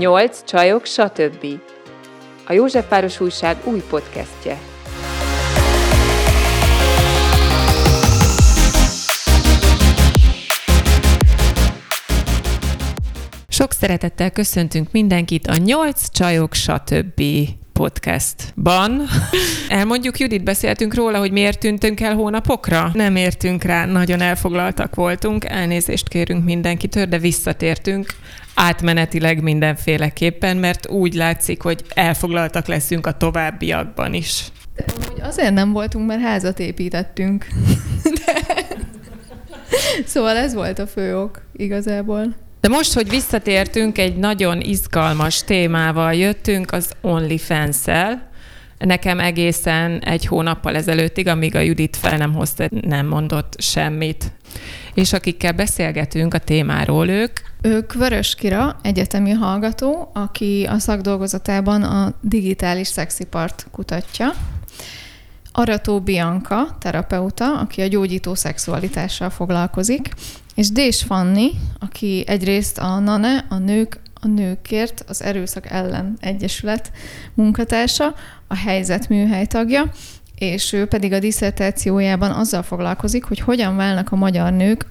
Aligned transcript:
Nyolc 0.00 0.44
csajok, 0.44 0.84
stb. 0.84 1.46
A 2.46 2.52
József 2.52 2.88
Páros 2.88 3.20
Újság 3.20 3.56
új 3.64 3.82
podcastje. 3.90 4.58
Sok 13.48 13.72
szeretettel 13.72 14.30
köszöntünk 14.30 14.92
mindenkit 14.92 15.46
a 15.46 15.56
Nyolc 15.56 16.10
csajok, 16.10 16.54
stb 16.54 17.22
podcastban. 17.72 19.02
Elmondjuk, 19.68 20.18
Judit, 20.18 20.44
beszéltünk 20.44 20.94
róla, 20.94 21.18
hogy 21.18 21.32
miért 21.32 21.58
tűntünk 21.58 22.00
el 22.00 22.14
hónapokra? 22.14 22.90
Nem 22.94 23.16
értünk 23.16 23.62
rá, 23.62 23.86
nagyon 23.86 24.20
elfoglaltak 24.20 24.94
voltunk, 24.94 25.44
elnézést 25.44 26.08
kérünk 26.08 26.44
mindenkitől, 26.44 27.04
de 27.04 27.18
visszatértünk 27.18 28.06
átmenetileg 28.60 29.42
mindenféleképpen, 29.42 30.56
mert 30.56 30.88
úgy 30.88 31.14
látszik, 31.14 31.62
hogy 31.62 31.84
elfoglaltak 31.94 32.66
leszünk 32.66 33.06
a 33.06 33.16
továbbiakban 33.16 34.14
is. 34.14 34.44
De 34.76 34.84
amúgy 34.94 35.20
azért 35.20 35.52
nem 35.52 35.72
voltunk, 35.72 36.06
mert 36.06 36.20
házat 36.20 36.58
építettünk. 36.58 37.46
De... 38.24 38.32
Szóval 40.06 40.36
ez 40.36 40.54
volt 40.54 40.78
a 40.78 40.86
fő 40.86 41.18
ok 41.18 41.42
igazából. 41.56 42.34
De 42.60 42.68
most, 42.68 42.92
hogy 42.92 43.08
visszatértünk, 43.08 43.98
egy 43.98 44.16
nagyon 44.16 44.60
izgalmas 44.60 45.44
témával 45.44 46.14
jöttünk, 46.14 46.72
az 46.72 46.92
OnlyFans-el. 47.00 48.28
Nekem 48.78 49.20
egészen 49.20 49.98
egy 49.98 50.26
hónappal 50.26 50.76
ezelőttig, 50.76 51.26
amíg 51.26 51.54
a 51.54 51.60
Judit 51.60 51.96
fel 51.96 52.16
nem 52.16 52.34
hozta, 52.34 52.68
nem 52.80 53.06
mondott 53.06 53.54
semmit. 53.58 54.32
És 54.94 55.12
akikkel 55.12 55.52
beszélgetünk 55.52 56.34
a 56.34 56.38
témáról, 56.38 57.08
ők... 57.08 57.49
Ők 57.62 57.92
Vörös 57.92 58.34
Kira, 58.34 58.76
egyetemi 58.82 59.30
hallgató, 59.30 60.10
aki 60.14 60.66
a 60.70 60.78
szakdolgozatában 60.78 61.82
a 61.82 62.12
digitális 62.20 62.88
szexipart 62.88 63.66
kutatja. 63.70 64.32
Arató 65.52 66.00
Bianca, 66.00 66.76
terapeuta, 66.78 67.58
aki 67.58 67.82
a 67.82 67.86
gyógyító 67.86 68.34
szexualitással 68.34 69.30
foglalkozik, 69.30 70.08
és 70.54 70.70
Dés 70.70 71.02
Fanni, 71.02 71.50
aki 71.78 72.24
egyrészt 72.26 72.78
a 72.78 72.98
NANE, 72.98 73.46
a 73.48 73.58
nők 73.58 74.00
a 74.22 74.26
nőkért, 74.26 75.04
az 75.08 75.22
Erőszak 75.22 75.70
ellen 75.70 76.16
Egyesület 76.20 76.90
munkatársa, 77.34 78.14
a 78.46 78.56
helyzet 78.56 79.08
műhely 79.08 79.46
tagja, 79.46 79.90
és 80.38 80.72
ő 80.72 80.86
pedig 80.86 81.12
a 81.12 81.18
diszertációjában 81.18 82.30
azzal 82.30 82.62
foglalkozik, 82.62 83.24
hogy 83.24 83.38
hogyan 83.38 83.76
válnak 83.76 84.12
a 84.12 84.16
magyar 84.16 84.52
nők 84.52 84.86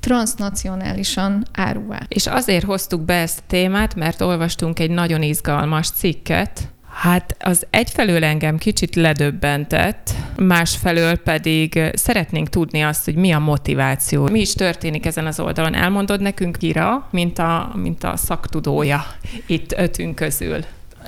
transnacionálisan 0.00 1.44
áruvá. 1.52 2.00
És 2.08 2.26
azért 2.26 2.64
hoztuk 2.64 3.00
be 3.00 3.14
ezt 3.14 3.38
a 3.38 3.42
témát, 3.46 3.94
mert 3.94 4.20
olvastunk 4.20 4.78
egy 4.78 4.90
nagyon 4.90 5.22
izgalmas 5.22 5.90
cikket, 5.90 6.68
Hát 6.98 7.36
az 7.38 7.66
egyfelől 7.70 8.24
engem 8.24 8.58
kicsit 8.58 8.94
ledöbbentett, 8.94 10.10
másfelől 10.36 11.16
pedig 11.16 11.80
szeretnénk 11.92 12.48
tudni 12.48 12.82
azt, 12.82 13.04
hogy 13.04 13.14
mi 13.14 13.32
a 13.32 13.38
motiváció. 13.38 14.28
Mi 14.28 14.40
is 14.40 14.52
történik 14.52 15.06
ezen 15.06 15.26
az 15.26 15.40
oldalon? 15.40 15.74
Elmondod 15.74 16.20
nekünk, 16.20 16.56
Kira, 16.56 17.08
mint 17.10 17.38
a, 17.38 17.72
mint 17.74 18.04
a 18.04 18.16
szaktudója 18.16 19.06
itt 19.46 19.72
ötünk 19.72 20.14
közül? 20.14 20.64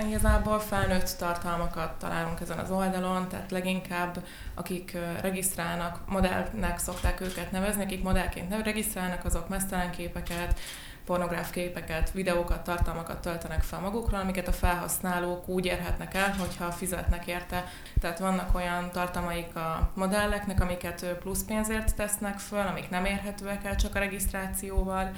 Igazából 0.07 0.59
felnőtt 0.59 1.17
tartalmakat 1.19 1.99
találunk 1.99 2.41
ezen 2.41 2.59
az 2.59 2.71
oldalon, 2.71 3.29
tehát 3.29 3.51
leginkább 3.51 4.25
akik 4.55 4.97
regisztrálnak, 5.21 6.01
modellnek 6.09 6.79
szokták 6.79 7.21
őket 7.21 7.51
nevezni, 7.51 7.83
akik 7.83 8.03
modellként 8.03 8.49
nem 8.49 8.63
regisztrálnak, 8.63 9.25
azok 9.25 9.49
mesztelen 9.49 9.91
képeket, 9.91 10.61
pornográf 11.05 11.51
képeket, 11.51 12.11
videókat, 12.11 12.65
tartalmakat 12.65 13.21
töltenek 13.21 13.63
fel 13.63 13.81
magukról, 13.81 14.21
amiket 14.21 14.49
a 14.49 14.53
felhasználók 14.53 15.49
úgy 15.49 15.65
érhetnek 15.65 16.15
el, 16.15 16.35
hogyha 16.39 16.71
fizetnek 16.71 17.27
érte. 17.27 17.65
Tehát 18.01 18.19
vannak 18.19 18.55
olyan 18.55 18.91
tartalmaik 18.91 19.57
a 19.57 19.91
modelleknek, 19.95 20.61
amiket 20.61 21.17
plusz 21.21 21.45
pénzért 21.45 21.97
tesznek 21.97 22.39
föl, 22.39 22.67
amik 22.67 22.91
nem 22.91 23.05
érhetőek 23.05 23.65
el 23.65 23.77
csak 23.77 23.95
a 23.95 23.99
regisztrációval, 23.99 25.11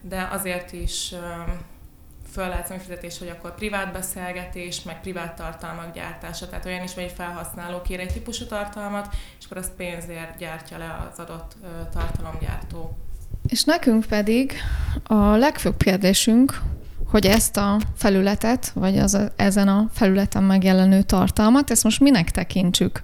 de 0.00 0.28
azért 0.32 0.72
is 0.72 1.14
föl 2.32 2.48
lehet 2.48 2.82
fizetés, 2.82 3.18
hogy 3.18 3.28
akkor 3.28 3.54
privát 3.54 3.92
beszélgetés, 3.92 4.82
meg 4.82 5.00
privát 5.00 5.36
tartalmak 5.36 5.94
gyártása. 5.94 6.48
Tehát 6.48 6.66
olyan 6.66 6.82
is, 6.82 6.94
hogy 6.94 7.02
egy 7.02 7.12
felhasználó 7.16 7.82
kér 7.82 8.00
egy 8.00 8.12
típusú 8.12 8.44
tartalmat, 8.44 9.14
és 9.38 9.44
akkor 9.44 9.56
azt 9.56 9.72
pénzért 9.76 10.38
gyártja 10.38 10.78
le 10.78 11.08
az 11.12 11.18
adott 11.18 11.56
tartalomgyártó. 11.92 12.96
És 13.48 13.64
nekünk 13.64 14.04
pedig 14.04 14.52
a 15.04 15.36
legfőbb 15.36 15.76
kérdésünk, 15.76 16.60
hogy 17.06 17.26
ezt 17.26 17.56
a 17.56 17.80
felületet, 17.96 18.70
vagy 18.74 18.98
az 18.98 19.18
ezen 19.36 19.68
a 19.68 19.88
felületen 19.92 20.42
megjelenő 20.42 21.02
tartalmat, 21.02 21.70
ezt 21.70 21.84
most 21.84 22.00
minek 22.00 22.30
tekintsük? 22.30 23.02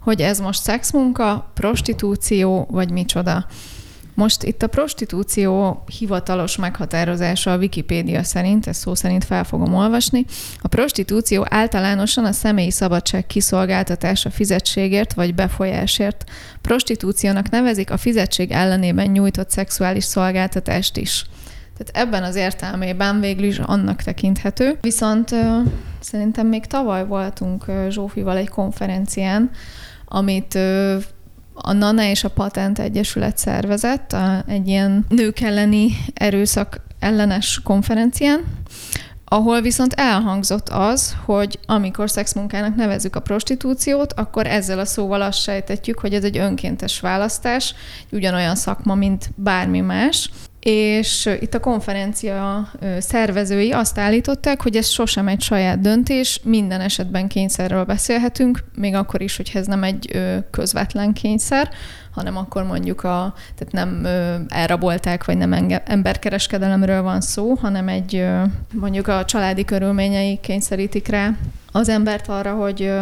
Hogy 0.00 0.20
ez 0.20 0.40
most 0.40 0.62
szexmunka, 0.62 1.50
prostitúció, 1.54 2.66
vagy 2.70 2.90
micsoda? 2.90 3.46
Most 4.18 4.42
itt 4.42 4.62
a 4.62 4.66
prostitúció 4.66 5.82
hivatalos 5.98 6.56
meghatározása 6.56 7.52
a 7.52 7.56
Wikipédia 7.56 8.22
szerint, 8.22 8.66
ezt 8.66 8.80
szó 8.80 8.94
szerint 8.94 9.24
fel 9.24 9.44
fogom 9.44 9.74
olvasni. 9.74 10.24
A 10.60 10.68
prostitúció 10.68 11.46
általánosan 11.48 12.24
a 12.24 12.32
személyi 12.32 12.70
szabadság 12.70 13.26
kiszolgáltatása 13.26 14.30
fizetségért 14.30 15.12
vagy 15.12 15.34
befolyásért. 15.34 16.24
Prostitúciónak 16.60 17.50
nevezik 17.50 17.90
a 17.90 17.96
fizetség 17.96 18.50
ellenében 18.50 19.06
nyújtott 19.06 19.50
szexuális 19.50 20.04
szolgáltatást 20.04 20.96
is. 20.96 21.24
Tehát 21.76 22.08
ebben 22.08 22.22
az 22.22 22.36
értelmében 22.36 23.20
végül 23.20 23.44
is 23.44 23.58
annak 23.58 24.02
tekinthető. 24.02 24.78
Viszont 24.80 25.34
szerintem 26.00 26.46
még 26.46 26.66
tavaly 26.66 27.06
voltunk 27.06 27.64
Zsófival 27.88 28.36
egy 28.36 28.48
konferencián, 28.48 29.50
amit 30.04 30.58
a 31.62 31.72
NANA 31.72 32.02
és 32.02 32.24
a 32.24 32.30
Patent 32.30 32.78
Egyesület 32.78 33.38
szervezett 33.38 34.16
egy 34.46 34.68
ilyen 34.68 35.06
nők 35.08 35.40
elleni 35.40 35.90
erőszak 36.14 36.80
ellenes 36.98 37.60
konferencián, 37.64 38.44
ahol 39.24 39.60
viszont 39.60 39.92
elhangzott 39.92 40.68
az, 40.68 41.16
hogy 41.24 41.58
amikor 41.66 42.10
szexmunkának 42.10 42.74
nevezzük 42.74 43.16
a 43.16 43.20
prostitúciót, 43.20 44.12
akkor 44.12 44.46
ezzel 44.46 44.78
a 44.78 44.84
szóval 44.84 45.22
azt 45.22 45.40
sejtetjük, 45.40 45.98
hogy 45.98 46.14
ez 46.14 46.24
egy 46.24 46.38
önkéntes 46.38 47.00
választás, 47.00 47.74
ugyanolyan 48.12 48.56
szakma, 48.56 48.94
mint 48.94 49.30
bármi 49.34 49.80
más, 49.80 50.30
és 50.60 51.28
itt 51.40 51.54
a 51.54 51.60
konferencia 51.60 52.70
szervezői 52.98 53.72
azt 53.72 53.98
állították, 53.98 54.62
hogy 54.62 54.76
ez 54.76 54.88
sosem 54.88 55.28
egy 55.28 55.40
saját 55.40 55.80
döntés, 55.80 56.40
minden 56.44 56.80
esetben 56.80 57.28
kényszerről 57.28 57.84
beszélhetünk, 57.84 58.64
még 58.74 58.94
akkor 58.94 59.22
is, 59.22 59.36
hogy 59.36 59.50
ez 59.54 59.66
nem 59.66 59.82
egy 59.82 60.20
közvetlen 60.50 61.12
kényszer, 61.12 61.68
hanem 62.14 62.36
akkor 62.36 62.64
mondjuk 62.64 63.04
a, 63.04 63.34
tehát 63.56 63.72
nem 63.72 64.06
elrabolták, 64.48 65.24
vagy 65.24 65.36
nem 65.36 65.80
emberkereskedelemről 65.84 67.02
van 67.02 67.20
szó, 67.20 67.54
hanem 67.54 67.88
egy 67.88 68.26
mondjuk 68.74 69.08
a 69.08 69.24
családi 69.24 69.64
körülményei 69.64 70.38
kényszerítik 70.42 71.08
rá 71.08 71.30
az 71.72 71.88
embert 71.88 72.28
arra, 72.28 72.54
hogy 72.54 72.92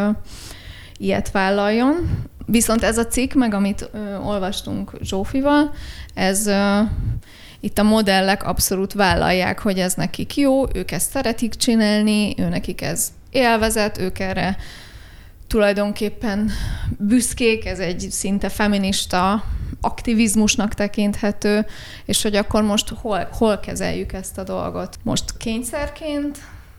ilyet 0.97 1.31
vállaljon. 1.31 2.25
Viszont 2.47 2.83
ez 2.83 2.99
a 2.99 3.06
cikk, 3.06 3.33
meg 3.33 3.55
amit 3.55 3.91
ö, 3.93 4.16
olvastunk 4.16 4.93
Zsófival, 5.03 5.72
ez 6.15 6.47
ö, 6.47 6.81
itt 7.66 7.78
a 7.78 7.82
modellek 7.82 8.44
abszolút 8.44 8.93
vállalják, 8.93 9.59
hogy 9.59 9.78
ez 9.78 9.94
nekik 9.94 10.37
jó, 10.37 10.65
ők 10.75 10.91
ezt 10.91 11.10
szeretik 11.10 11.54
csinálni, 11.54 12.34
ő 12.38 12.49
nekik 12.49 12.82
ez 12.82 13.09
élvezet, 13.31 13.99
ők 13.99 14.19
erre 14.19 14.56
tulajdonképpen 15.47 16.50
büszkék, 16.99 17.66
ez 17.66 17.78
egy 17.78 18.06
szinte 18.10 18.49
feminista 18.49 19.44
aktivizmusnak 19.81 20.75
tekinthető, 20.75 21.66
és 22.04 22.22
hogy 22.22 22.37
akkor 22.37 22.62
most 22.62 22.88
hol, 22.88 23.28
hol 23.32 23.59
kezeljük 23.59 24.12
ezt 24.12 24.39
a 24.39 24.42
dolgot. 24.42 24.98
Most 25.03 25.36
kényszerként, 25.36 26.39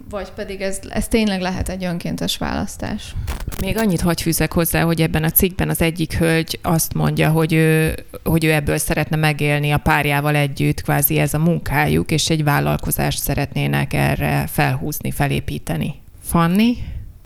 vagy 0.10 0.32
pedig 0.32 0.62
ez, 0.62 0.80
ez 0.90 1.08
tényleg 1.08 1.42
lehet 1.42 1.70
egy 1.70 1.84
önkéntes 1.84 2.38
választás. 2.38 3.16
Még 3.62 3.78
annyit 3.78 4.02
hagy 4.02 4.22
fűzek 4.22 4.54
hozzá, 4.54 4.84
hogy 4.84 5.02
ebben 5.02 5.24
a 5.24 5.30
cikkben 5.30 5.70
az 5.70 5.82
egyik 5.82 6.18
hölgy 6.18 6.60
azt 6.62 6.94
mondja, 6.94 7.30
hogy 7.30 7.54
ő, 7.54 7.96
hogy 8.24 8.46
ő 8.46 8.52
ebből 8.52 8.78
szeretne 8.78 9.16
megélni 9.16 9.72
a 9.72 9.78
párjával 9.78 10.36
együtt, 10.36 10.82
kvázi 10.82 11.18
ez 11.18 11.34
a 11.34 11.40
munkájuk, 11.40 12.12
és 12.12 12.30
egy 12.30 12.44
vállalkozást 12.44 13.20
szeretnének 13.20 13.94
erre 13.94 14.48
felhúzni, 14.48 15.12
felépíteni. 15.12 15.96
Fanni? 16.22 16.78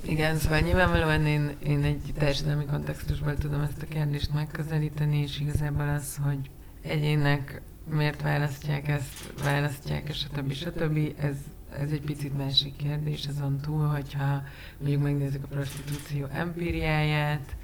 Igen, 0.06 0.38
szóval 0.38 0.60
nyilvánvalóan 0.60 1.26
én, 1.26 1.52
én 1.68 1.84
egy 1.84 2.14
társadalmi 2.20 2.66
kontextusból 2.66 3.38
tudom 3.38 3.62
ezt 3.62 3.82
a 3.82 3.94
kérdést 3.94 4.34
megközelíteni, 4.34 5.22
és 5.22 5.40
igazából 5.40 5.90
az, 5.98 6.18
hogy 6.24 6.40
egyének 6.82 7.62
miért 7.90 8.22
választják 8.22 8.88
ezt, 8.88 9.34
választják, 9.44 10.14
stb. 10.14 10.54
stb. 10.54 10.98
Ez 11.22 11.36
ez 11.80 11.92
egy 11.92 12.02
picit 12.02 12.38
másik 12.38 12.76
kérdés 12.76 13.28
azon 13.28 13.58
túl, 13.58 13.86
hogyha 13.88 14.44
mondjuk 14.80 15.04
megnézzük 15.04 15.44
a 15.44 15.48
prostitúció 15.48 16.26
empíriáját, 16.26 17.56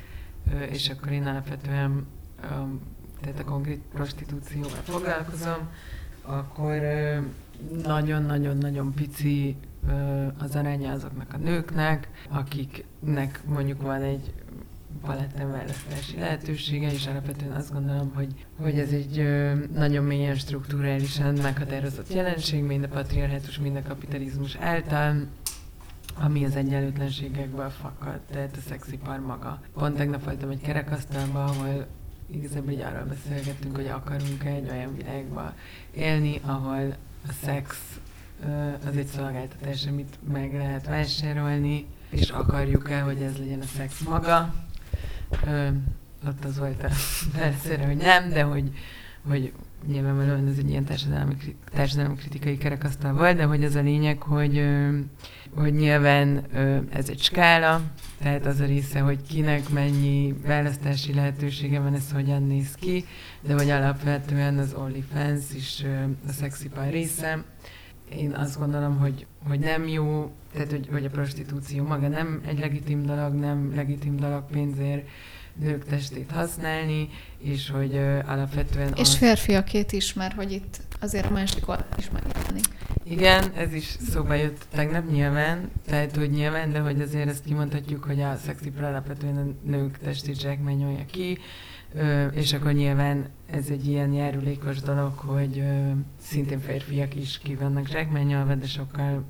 és 0.70 0.90
akkor 0.90 1.12
én 1.12 1.26
alapvetően 1.26 2.06
tehát 3.22 3.40
a 3.40 3.44
konkrét 3.44 3.82
prostitúcióval 3.94 4.82
foglalkozom, 4.84 5.70
akkor 6.22 6.82
nagyon-nagyon-nagyon 7.84 8.94
pici 8.94 9.56
az 10.38 10.56
aránya 10.56 10.92
azoknak 10.92 11.34
a 11.34 11.38
nőknek, 11.38 12.10
akiknek 12.30 13.42
mondjuk 13.46 13.82
van 13.82 14.02
egy 14.02 14.34
paletten 15.02 15.52
választási 15.52 16.20
lehetősége, 16.20 16.92
és 16.92 17.08
alapvetően 17.08 17.52
azt 17.52 17.74
gondolom, 17.74 18.12
hogy, 18.14 18.46
hogy 18.62 18.80
ez 18.80 18.92
egy 18.92 19.20
ö, 19.20 19.54
nagyon 19.74 20.04
mélyen 20.04 20.36
strukturálisan 20.36 21.34
meghatározott 21.34 22.14
jelenség, 22.14 22.64
mind 22.64 22.84
a 22.84 22.88
patriarhátus, 22.88 23.60
mind 23.60 23.76
a 23.76 23.82
kapitalizmus 23.88 24.56
által, 24.56 25.28
ami 26.20 26.46
az 26.46 26.56
egyenlőtlenségekből 26.56 27.70
fakad, 27.70 28.20
tehát 28.32 28.56
a 28.58 28.62
szexipar 28.68 29.20
maga. 29.20 29.62
Pont 29.74 29.96
tegnap 29.96 30.24
voltam 30.24 30.50
egy 30.50 30.62
kerekasztalban, 30.62 31.48
ahol 31.48 31.88
igazából 32.32 32.72
így 32.72 32.82
arról 32.82 33.06
beszélgettünk, 33.06 33.76
hogy 33.76 33.88
akarunk 33.88 34.44
egy 34.44 34.70
olyan 34.70 34.96
világba 34.96 35.54
élni, 35.92 36.42
ahol 36.46 36.96
a 37.28 37.32
szex 37.44 37.78
az 38.88 38.98
egy 38.98 39.08
szolgáltatás, 39.08 39.86
amit 39.86 40.18
meg 40.34 40.54
lehet 40.54 40.86
vásárolni, 40.86 41.86
és 42.10 42.30
akarjuk-e, 42.30 43.02
hogy 43.02 43.22
ez 43.22 43.38
legyen 43.38 43.60
a 43.60 43.66
szex 43.78 44.00
maga. 44.00 44.54
Ö, 45.46 45.68
ott 46.28 46.46
az 46.46 46.58
volt 46.58 46.84
a 46.84 46.90
percére, 47.38 47.86
hogy 47.86 47.98
nem, 47.98 48.30
de 48.30 48.44
hogy, 48.44 48.72
hogy 49.28 49.54
nyilvánvalóan 49.88 50.48
ez 50.48 50.58
egy 50.58 50.70
ilyen 50.70 50.84
társadalmi, 50.84 51.36
társadalmi 51.74 52.16
kritikai 52.16 52.58
kerekasztal 52.58 53.14
volt, 53.14 53.38
de 53.38 53.44
hogy 53.44 53.64
az 53.64 53.76
a 53.76 53.82
lényeg, 53.82 54.22
hogy, 54.22 54.66
hogy 55.56 55.74
nyilván 55.74 56.46
ez 56.90 57.10
egy 57.10 57.20
skála, 57.20 57.82
tehát 58.22 58.46
az 58.46 58.60
a 58.60 58.66
része, 58.66 59.00
hogy 59.00 59.20
kinek 59.28 59.70
mennyi 59.70 60.36
választási 60.46 61.14
lehetősége 61.14 61.80
van, 61.80 61.94
ez 61.94 62.12
hogyan 62.12 62.44
néz 62.44 62.74
ki, 62.76 63.06
de 63.42 63.54
hogy 63.54 63.70
alapvetően 63.70 64.58
az 64.58 64.74
OnlyFans 64.74 65.44
is 65.56 65.84
a 66.28 66.32
szexipar 66.32 66.90
része. 66.90 67.44
Én 68.10 68.32
azt 68.32 68.60
gondolom, 68.60 68.98
hogy, 68.98 69.26
hogy 69.48 69.60
nem 69.60 69.88
jó, 69.88 70.32
tehát 70.54 70.72
hogy, 70.72 70.88
hogy 70.92 71.06
a 71.06 71.10
prostitúció 71.10 71.86
maga 71.86 72.08
nem 72.08 72.42
egy 72.48 72.60
legitim 72.60 73.06
dolog, 73.06 73.34
nem 73.34 73.76
legitim 73.76 74.16
dolog 74.16 74.44
pénzért 74.52 75.08
nők 75.60 75.86
testét 75.86 76.32
használni, 76.32 77.10
és 77.38 77.70
hogy 77.70 77.94
uh, 77.94 78.20
alapvetően... 78.26 78.94
És 78.94 79.00
az... 79.00 79.16
férfiakét 79.16 79.92
is, 79.92 80.14
mert 80.14 80.34
hogy 80.34 80.52
itt 80.52 80.78
azért 81.00 81.26
a 81.26 81.32
másik 81.32 81.68
oldal 81.68 81.88
is 81.98 82.10
megjelenik. 82.10 82.66
Igen, 83.04 83.52
ez 83.56 83.74
is 83.74 83.96
szóba 84.10 84.34
jött 84.34 84.66
tegnap 84.72 85.10
nyilván, 85.12 85.72
tehát 85.86 86.16
hogy 86.16 86.30
nyilván, 86.30 86.72
de 86.72 86.80
hogy 86.80 87.02
azért 87.02 87.30
ezt 87.30 87.44
kimondhatjuk, 87.44 88.04
hogy 88.04 88.22
a 88.22 88.36
szexipra 88.46 88.88
alapvetően 88.88 89.38
a 89.38 89.70
nők 89.70 89.98
testét 89.98 90.40
zsákmányolja 90.40 91.06
ki, 91.12 91.38
és 92.34 92.54
akkor 92.54 92.72
nyilván 92.72 93.30
ez 93.52 93.70
egy 93.70 93.88
ilyen 93.88 94.14
járulékos 94.14 94.82
dolog, 94.82 95.18
hogy 95.18 95.64
szintén 96.20 96.60
férfiak 96.60 97.16
is 97.16 97.38
ki 97.38 97.56
vannak 97.56 97.88
zsákmányolva, 97.88 98.56
de 98.56 98.66
sokkal 98.66 99.24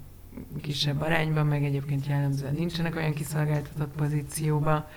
kisebb 0.61 1.01
arányban, 1.01 1.45
meg 1.45 1.63
egyébként 1.63 2.07
jellemzően 2.07 2.53
nincsenek 2.53 2.95
olyan 2.95 3.13
kiszolgáltatott 3.13 3.95
pozícióba, 3.95 4.89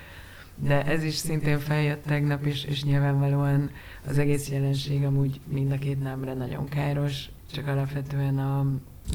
de 0.56 0.84
ez 0.84 1.02
is 1.02 1.14
szintén 1.14 1.58
feljött 1.58 2.04
tegnap, 2.04 2.44
és, 2.44 2.64
és 2.64 2.84
nyilvánvalóan 2.84 3.70
az 4.06 4.18
egész 4.18 4.50
jelenség 4.50 5.04
amúgy 5.04 5.40
mind 5.44 5.72
a 5.72 5.78
két 5.78 6.02
nemre 6.02 6.34
nagyon 6.34 6.68
káros, 6.68 7.30
csak 7.52 7.66
alapvetően 7.66 8.38
a, 8.38 8.58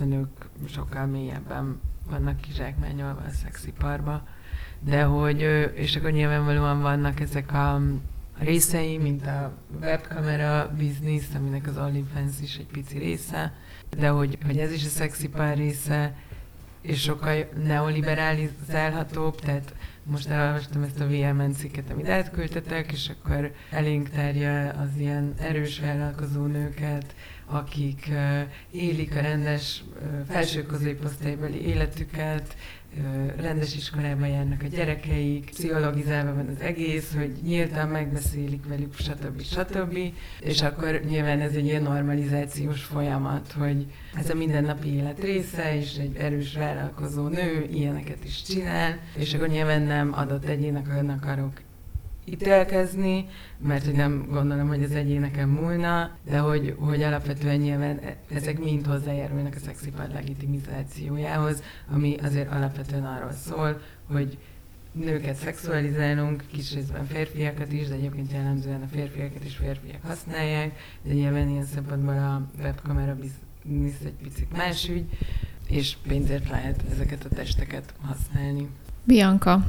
a 0.01 0.03
nők 0.03 0.49
sokkal 0.67 1.05
mélyebben 1.05 1.79
vannak 2.09 2.41
kizsákmányolva 2.41 3.21
a 3.27 3.29
szexiparba, 3.29 4.27
de 4.79 5.03
hogy, 5.03 5.41
és 5.73 5.95
akkor 5.95 6.11
nyilvánvalóan 6.11 6.81
vannak 6.81 7.19
ezek 7.19 7.53
a 7.53 7.81
részei, 8.39 8.97
mint 8.97 9.25
a 9.27 9.53
webkamera 9.81 10.73
biznisz, 10.77 11.33
aminek 11.35 11.67
az 11.67 11.77
OnlyFans 11.77 12.41
is 12.41 12.57
egy 12.57 12.67
pici 12.71 12.97
része, 12.97 13.53
de 13.97 14.07
hogy, 14.07 14.37
hogy 14.45 14.57
ez 14.57 14.71
is 14.71 14.85
a 14.85 14.89
szexipar 14.89 15.55
része, 15.55 16.15
és 16.81 17.01
sokkal 17.01 17.49
neoliberalizálhatóbb, 17.63 19.39
tehát 19.39 19.73
most 20.03 20.29
elolvastam 20.29 20.83
ezt 20.83 20.99
a 20.99 21.07
VMN 21.07 21.51
cikket, 21.51 21.91
amit 21.91 22.09
átküldtetek, 22.09 22.91
és 22.91 23.09
akkor 23.09 23.51
elénk 23.69 24.09
terje 24.09 24.75
az 24.79 24.89
ilyen 24.97 25.33
erős 25.39 25.79
vállalkozó 25.79 26.45
nőket, 26.45 27.15
akik 27.45 28.09
élik 28.71 29.15
a 29.15 29.21
rendes 29.21 29.83
felső 30.29 30.65
középosztálybeli 30.65 31.67
életüket, 31.67 32.55
rendes 33.37 33.75
iskolában 33.75 34.27
járnak 34.27 34.61
a 34.63 34.67
gyerekeik, 34.67 35.49
pszichologizálva 35.49 36.33
van 36.33 36.47
az 36.47 36.61
egész, 36.61 37.13
hogy 37.15 37.31
nyíltan 37.43 37.87
megbeszélik 37.87 38.67
velük, 38.67 38.93
stb. 38.97 39.41
stb. 39.41 39.97
És 40.39 40.61
akkor 40.61 41.01
nyilván 41.07 41.39
ez 41.39 41.53
egy 41.53 41.65
ilyen 41.65 41.81
normalizációs 41.81 42.83
folyamat, 42.83 43.51
hogy 43.51 43.85
ez 44.17 44.29
a 44.29 44.35
mindennapi 44.35 44.95
élet 44.95 45.19
része, 45.19 45.77
és 45.77 45.95
egy 45.97 46.15
erős 46.15 46.55
vállalkozó 46.55 47.27
nő 47.27 47.67
ilyeneket 47.71 48.23
is 48.23 48.41
csinál, 48.41 48.99
és 49.17 49.33
akkor 49.33 49.47
nyilván 49.47 49.81
nem 49.81 50.13
adott 50.13 50.45
egyének 50.45 50.87
akarok 51.07 51.64
ítélkezni, 52.25 53.27
mert 53.57 53.85
hogy 53.85 53.93
nem 53.93 54.25
gondolom, 54.29 54.67
hogy 54.67 54.83
az 54.83 54.91
egyéneken 54.91 55.47
múlna, 55.47 56.11
de 56.29 56.37
hogy, 56.37 56.75
hogy 56.79 57.03
alapvetően 57.03 57.57
nyilván 57.57 57.99
ezek 58.33 58.59
mind 58.59 58.85
hozzájárulnak 58.85 59.55
a 59.55 59.59
szexipar 59.59 60.09
legitimizációjához, 60.13 61.63
ami 61.93 62.15
azért 62.23 62.51
alapvetően 62.51 63.05
arról 63.05 63.31
szól, 63.31 63.81
hogy 64.11 64.37
nőket 64.91 65.35
szexualizálunk, 65.35 66.43
kis 66.51 66.73
részben 66.73 67.05
férfiakat 67.05 67.71
is, 67.71 67.87
de 67.87 67.93
egyébként 67.93 68.31
jellemzően 68.31 68.81
a 68.81 68.87
férfiakat 68.87 69.45
is 69.45 69.55
férfiak 69.55 70.03
használják, 70.03 70.79
de 71.03 71.13
nyilván 71.13 71.49
ilyen 71.49 71.65
szempontból 71.65 72.17
a 72.17 72.41
webkamera 72.61 73.15
biznisz 73.15 73.99
egy 74.05 74.15
picit 74.23 74.57
más 74.57 74.89
ügy, 74.89 75.05
és 75.67 75.97
pénzért 76.07 76.49
lehet 76.49 76.83
ezeket 76.91 77.23
a 77.23 77.29
testeket 77.35 77.93
használni. 78.01 78.67
Bianca, 79.03 79.67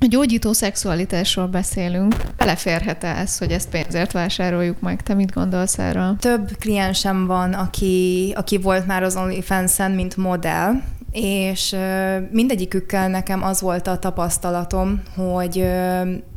a 0.00 0.06
gyógyító 0.06 0.52
szexualitásról 0.52 1.46
beszélünk. 1.46 2.14
Beleférhet-e 2.36 3.08
ez, 3.08 3.38
hogy 3.38 3.50
ezt 3.50 3.68
pénzért 3.68 4.12
vásároljuk 4.12 4.80
meg? 4.80 5.02
Te 5.02 5.14
mit 5.14 5.32
gondolsz 5.32 5.78
erről? 5.78 6.16
Több 6.20 6.50
kliensem 6.58 7.26
van, 7.26 7.52
aki, 7.52 8.32
aki 8.36 8.58
volt 8.58 8.86
már 8.86 9.02
az 9.02 9.16
OnlyFans-en, 9.16 9.90
mint 9.90 10.16
modell, 10.16 10.72
és 11.12 11.76
mindegyikükkel 12.30 13.08
nekem 13.08 13.42
az 13.42 13.60
volt 13.60 13.86
a 13.86 13.98
tapasztalatom, 13.98 15.02
hogy 15.16 15.68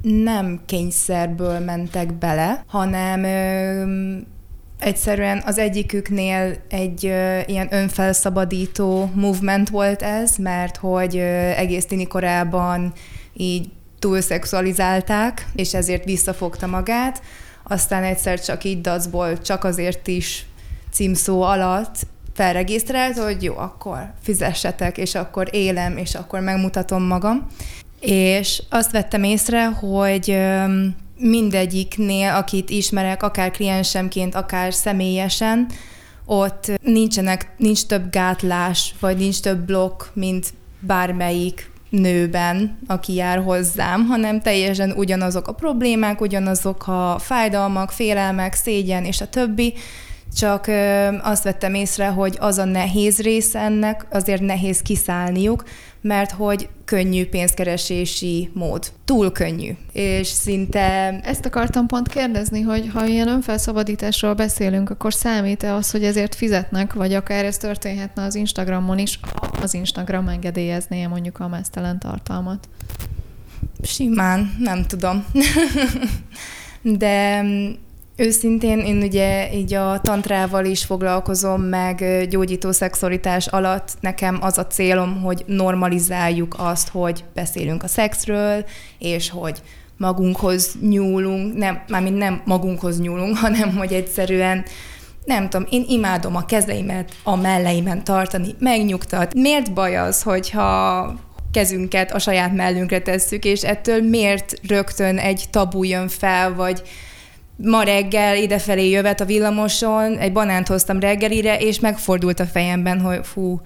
nem 0.01 0.59
kényszerből 0.65 1.59
mentek 1.59 2.13
bele, 2.13 2.63
hanem 2.67 3.25
egyszerűen 4.79 5.41
az 5.45 5.57
egyiküknél 5.57 6.55
egy 6.69 7.03
ilyen 7.45 7.67
önfelszabadító 7.69 9.11
movement 9.13 9.69
volt 9.69 10.01
ez, 10.01 10.35
mert 10.37 10.77
hogy 10.77 11.15
egész 11.55 11.85
tini 11.85 12.07
korában 12.07 12.93
így 13.33 13.69
túlszexualizálták, 13.99 15.47
és 15.55 15.73
ezért 15.73 16.03
visszafogta 16.03 16.67
magát. 16.67 17.21
Aztán 17.63 18.03
egyszer 18.03 18.41
csak 18.43 18.63
így 18.63 18.81
dacból 18.81 19.41
csak 19.41 19.63
azért 19.63 20.07
is 20.07 20.45
címszó 20.91 21.41
alatt 21.41 21.95
felregisztrált, 22.33 23.17
hogy 23.17 23.43
jó, 23.43 23.57
akkor 23.57 24.13
fizessetek, 24.21 24.97
és 24.97 25.15
akkor 25.15 25.47
élem, 25.51 25.97
és 25.97 26.15
akkor 26.15 26.39
megmutatom 26.39 27.03
magam. 27.03 27.47
És 27.99 28.63
azt 28.69 28.91
vettem 28.91 29.23
észre, 29.23 29.65
hogy 29.65 30.37
mindegyiknél, 31.17 32.33
akit 32.33 32.69
ismerek, 32.69 33.23
akár 33.23 33.51
kliensemként, 33.51 34.35
akár 34.35 34.73
személyesen, 34.73 35.67
ott 36.25 36.71
nincsenek, 36.83 37.53
nincs 37.57 37.85
több 37.85 38.11
gátlás, 38.11 38.93
vagy 38.99 39.17
nincs 39.17 39.39
több 39.39 39.65
blokk, 39.65 40.03
mint 40.13 40.53
bármelyik 40.79 41.70
nőben, 41.91 42.77
aki 42.87 43.13
jár 43.13 43.43
hozzám, 43.43 44.05
hanem 44.05 44.41
teljesen 44.41 44.91
ugyanazok 44.91 45.47
a 45.47 45.51
problémák, 45.53 46.21
ugyanazok 46.21 46.87
a 46.87 47.15
fájdalmak, 47.19 47.91
félelmek, 47.91 48.53
szégyen 48.53 49.05
és 49.05 49.21
a 49.21 49.29
többi, 49.29 49.73
csak 50.35 50.71
azt 51.21 51.43
vettem 51.43 51.73
észre, 51.73 52.07
hogy 52.07 52.37
az 52.39 52.57
a 52.57 52.65
nehéz 52.65 53.21
része 53.21 53.59
ennek, 53.59 54.05
azért 54.11 54.41
nehéz 54.41 54.81
kiszállniuk, 54.81 55.63
mert 56.01 56.31
hogy 56.31 56.69
könnyű 56.85 57.25
pénzkeresési 57.25 58.49
mód. 58.53 58.85
Túl 59.05 59.31
könnyű. 59.31 59.71
És 59.91 60.27
szinte... 60.27 61.19
Ezt 61.23 61.45
akartam 61.45 61.87
pont 61.87 62.07
kérdezni, 62.07 62.61
hogy 62.61 62.89
ha 62.93 63.05
ilyen 63.05 63.27
önfelszabadításról 63.27 64.33
beszélünk, 64.33 64.89
akkor 64.89 65.13
számít-e 65.13 65.73
az, 65.73 65.91
hogy 65.91 66.03
ezért 66.03 66.35
fizetnek, 66.35 66.93
vagy 66.93 67.13
akár 67.13 67.45
ez 67.45 67.57
történhetne 67.57 68.23
az 68.23 68.35
Instagramon 68.35 68.97
is, 68.97 69.19
az 69.61 69.73
Instagram 69.73 70.27
engedélyezné 70.27 71.05
mondjuk 71.05 71.39
a 71.39 71.47
mesztelen 71.47 71.99
tartalmat? 71.99 72.69
Simán, 73.83 74.55
nem 74.59 74.85
tudom. 74.85 75.25
De 76.81 77.43
Őszintén 78.21 78.79
én 78.79 79.01
ugye 79.01 79.53
így 79.53 79.73
a 79.73 79.99
tantrával 80.01 80.65
is 80.65 80.83
foglalkozom, 80.83 81.61
meg 81.61 82.27
gyógyító 82.29 82.71
szexualitás 82.71 83.47
alatt 83.47 83.93
nekem 83.99 84.37
az 84.41 84.57
a 84.57 84.67
célom, 84.67 85.21
hogy 85.21 85.43
normalizáljuk 85.47 86.55
azt, 86.57 86.89
hogy 86.89 87.23
beszélünk 87.33 87.83
a 87.83 87.87
szexről, 87.87 88.65
és 88.99 89.29
hogy 89.29 89.61
magunkhoz 89.97 90.75
nyúlunk, 90.81 91.57
nem, 91.57 91.81
mármint 91.87 92.17
nem 92.17 92.41
magunkhoz 92.45 92.99
nyúlunk, 92.99 93.37
hanem 93.43 93.75
hogy 93.77 93.93
egyszerűen 93.93 94.63
nem 95.25 95.49
tudom, 95.49 95.67
én 95.69 95.85
imádom 95.87 96.35
a 96.35 96.45
kezeimet 96.45 97.11
a 97.23 97.35
melleimen 97.35 98.03
tartani, 98.03 98.55
megnyugtat. 98.59 99.33
Miért 99.33 99.73
baj 99.73 99.97
az, 99.97 100.21
hogyha 100.21 101.13
kezünket 101.51 102.11
a 102.11 102.19
saját 102.19 102.53
mellünkre 102.53 103.01
tesszük, 103.01 103.45
és 103.45 103.61
ettől 103.61 104.01
miért 104.01 104.53
rögtön 104.67 105.17
egy 105.17 105.43
tabu 105.49 105.83
jön 105.83 106.07
fel, 106.07 106.53
vagy 106.53 106.81
ma 107.63 107.83
reggel 107.83 108.37
idefelé 108.37 108.89
jövet 108.89 109.21
a 109.21 109.25
villamoson, 109.25 110.17
egy 110.17 110.31
banánt 110.31 110.67
hoztam 110.67 110.99
reggelire, 110.99 111.57
és 111.57 111.79
megfordult 111.79 112.39
a 112.39 112.45
fejemben, 112.45 112.99
hogy 112.99 113.19
fú, 113.23 113.61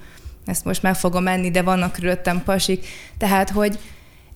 ezt 0.45 0.65
most 0.65 0.81
meg 0.81 0.95
fogom 0.95 1.23
menni, 1.23 1.51
de 1.51 1.61
vannak 1.61 1.91
körülöttem 1.91 2.43
pasik. 2.43 2.85
Tehát, 3.17 3.49
hogy 3.49 3.79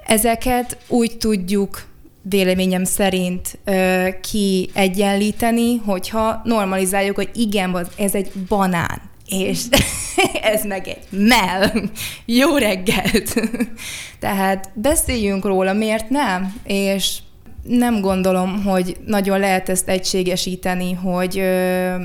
ezeket 0.05 0.77
úgy 0.87 1.17
tudjuk 1.17 1.87
véleményem 2.21 2.83
szerint 2.83 3.59
ö, 3.63 4.07
kiegyenlíteni, 4.21 5.77
hogyha 5.77 6.41
normalizáljuk, 6.43 7.15
hogy 7.15 7.29
igen, 7.33 7.87
ez 7.97 8.15
egy 8.15 8.31
banán, 8.47 9.01
és 9.27 9.63
ez 10.41 10.65
meg 10.65 10.87
egy 10.87 11.07
mell. 11.09 11.71
Jó 12.25 12.57
reggelt! 12.57 13.33
Tehát 14.19 14.69
beszéljünk 14.73 15.45
róla, 15.45 15.73
miért 15.73 16.09
nem? 16.09 16.55
És 16.63 17.17
nem 17.69 18.01
gondolom, 18.01 18.63
hogy 18.63 18.97
nagyon 19.05 19.39
lehet 19.39 19.69
ezt 19.69 19.89
egységesíteni, 19.89 20.93
hogy, 20.93 21.43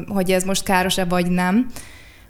hogy 0.09 0.31
ez 0.31 0.45
most 0.45 0.63
káros-e 0.63 1.05
vagy 1.05 1.31
nem. 1.31 1.67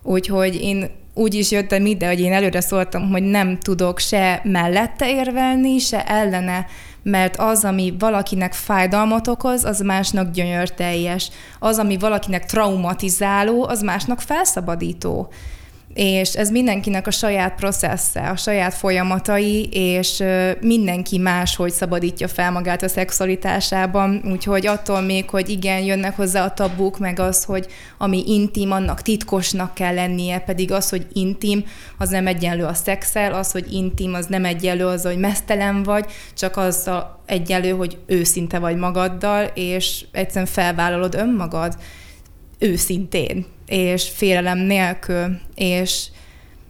Úgyhogy 0.02 0.54
én 0.54 0.90
úgy 1.14 1.34
is 1.34 1.50
jöttem 1.50 1.86
ide, 1.86 2.06
hogy 2.06 2.20
én 2.20 2.32
előre 2.32 2.60
szóltam, 2.60 3.10
hogy 3.10 3.22
nem 3.22 3.58
tudok 3.58 3.98
se 3.98 4.40
mellette 4.44 5.10
érvelni, 5.10 5.78
se 5.78 6.04
ellene, 6.04 6.66
mert 7.02 7.36
az, 7.36 7.64
ami 7.64 7.94
valakinek 7.98 8.52
fájdalmat 8.52 9.28
okoz, 9.28 9.64
az 9.64 9.80
másnak 9.80 10.30
gyönyörteljes. 10.30 11.30
Az, 11.58 11.78
ami 11.78 11.96
valakinek 11.98 12.44
traumatizáló, 12.44 13.66
az 13.68 13.82
másnak 13.82 14.20
felszabadító 14.20 15.28
és 15.94 16.34
ez 16.34 16.50
mindenkinek 16.50 17.06
a 17.06 17.10
saját 17.10 17.54
processze, 17.54 18.28
a 18.28 18.36
saját 18.36 18.74
folyamatai, 18.74 19.68
és 19.72 20.22
mindenki 20.60 21.18
más, 21.18 21.56
hogy 21.56 21.72
szabadítja 21.72 22.28
fel 22.28 22.50
magát 22.50 22.82
a 22.82 22.88
szexualitásában, 22.88 24.22
úgyhogy 24.30 24.66
attól 24.66 25.00
még, 25.00 25.30
hogy 25.30 25.48
igen, 25.48 25.80
jönnek 25.80 26.16
hozzá 26.16 26.44
a 26.44 26.54
tabuk, 26.54 26.98
meg 26.98 27.18
az, 27.18 27.44
hogy 27.44 27.66
ami 27.98 28.22
intim, 28.26 28.70
annak 28.70 29.02
titkosnak 29.02 29.74
kell 29.74 29.94
lennie, 29.94 30.38
pedig 30.38 30.72
az, 30.72 30.88
hogy 30.88 31.06
intim, 31.12 31.64
az 31.98 32.08
nem 32.08 32.26
egyenlő 32.26 32.64
a 32.64 32.74
szexel, 32.74 33.34
az, 33.34 33.52
hogy 33.52 33.72
intim, 33.72 34.14
az 34.14 34.26
nem 34.26 34.44
egyenlő 34.44 34.86
az, 34.86 35.02
hogy 35.02 35.18
mesztelen 35.18 35.82
vagy, 35.82 36.04
csak 36.36 36.56
az 36.56 36.86
a 36.86 37.22
egyenlő, 37.26 37.70
hogy 37.70 37.98
őszinte 38.06 38.58
vagy 38.58 38.76
magaddal, 38.76 39.44
és 39.54 40.04
egyszerűen 40.12 40.46
felvállalod 40.46 41.14
önmagad 41.14 41.76
őszintén 42.58 43.46
és 43.66 44.08
félelem 44.08 44.58
nélkül, 44.58 45.38
és 45.54 46.06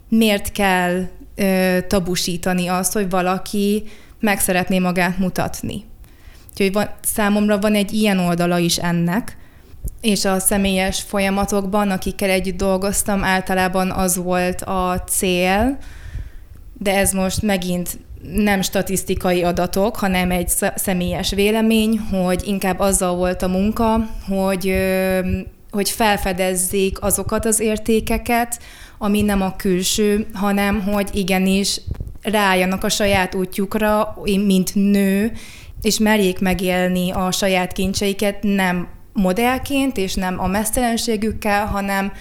miért 0.09 0.53
kell 0.53 1.09
ö, 1.35 1.79
tabusítani 1.89 2.67
azt, 2.67 2.93
hogy 2.93 3.11
valaki 3.11 3.83
meg 4.21 4.41
szeretné 4.41 4.79
magát 4.79 5.19
mutatni. 5.19 5.85
Úgyhogy 6.51 6.73
van, 6.73 6.91
számomra 7.03 7.59
van 7.59 7.75
egy 7.75 7.93
ilyen 7.93 8.19
oldala 8.19 8.59
is 8.59 8.77
ennek, 8.77 9.37
és 10.01 10.25
a 10.25 10.39
személyes 10.39 11.03
folyamatokban, 11.03 11.91
akikkel 11.91 12.31
együtt 12.31 12.57
dolgoztam, 12.57 13.25
általában 13.25 13.91
az 13.91 14.17
volt 14.17 14.61
a 14.63 15.03
cél, 15.07 15.79
de 16.79 16.97
ez 16.97 17.13
most 17.13 17.43
megint 17.43 17.99
nem 18.33 18.63
statisztikai 18.63 19.43
adatok, 19.43 19.97
hanem 19.97 20.31
egy 20.31 20.53
személyes 20.75 21.31
vélemény, 21.31 21.99
hogy 21.99 22.43
inkább 22.47 22.79
azzal 22.79 23.17
volt 23.17 23.43
a 23.43 23.49
munka, 23.49 24.11
hogy 24.29 24.75
hogy 25.75 25.91
felfedezzék 25.91 27.03
azokat 27.03 27.45
az 27.45 27.61
értékeket, 27.61 28.59
ami 28.99 29.23
nem 29.23 29.43
a 29.43 29.57
külső, 29.57 30.27
hanem 30.33 30.83
hogy 30.83 31.09
igenis 31.13 31.81
rájanak 32.23 32.85
a 32.85 32.89
saját 32.89 33.35
útjukra, 33.35 34.17
mint 34.25 34.75
nő, 34.75 35.33
és 35.83 35.99
merjék 35.99 36.41
megélni 36.41 37.11
a 37.11 37.31
saját 37.31 37.73
kincseiket 37.73 38.39
nem 38.43 38.89
modellként, 39.13 39.97
és 39.97 40.15
nem 40.15 40.41
a 40.41 40.47
mesztelenségükkel, 40.47 41.67
hanem 41.67 42.13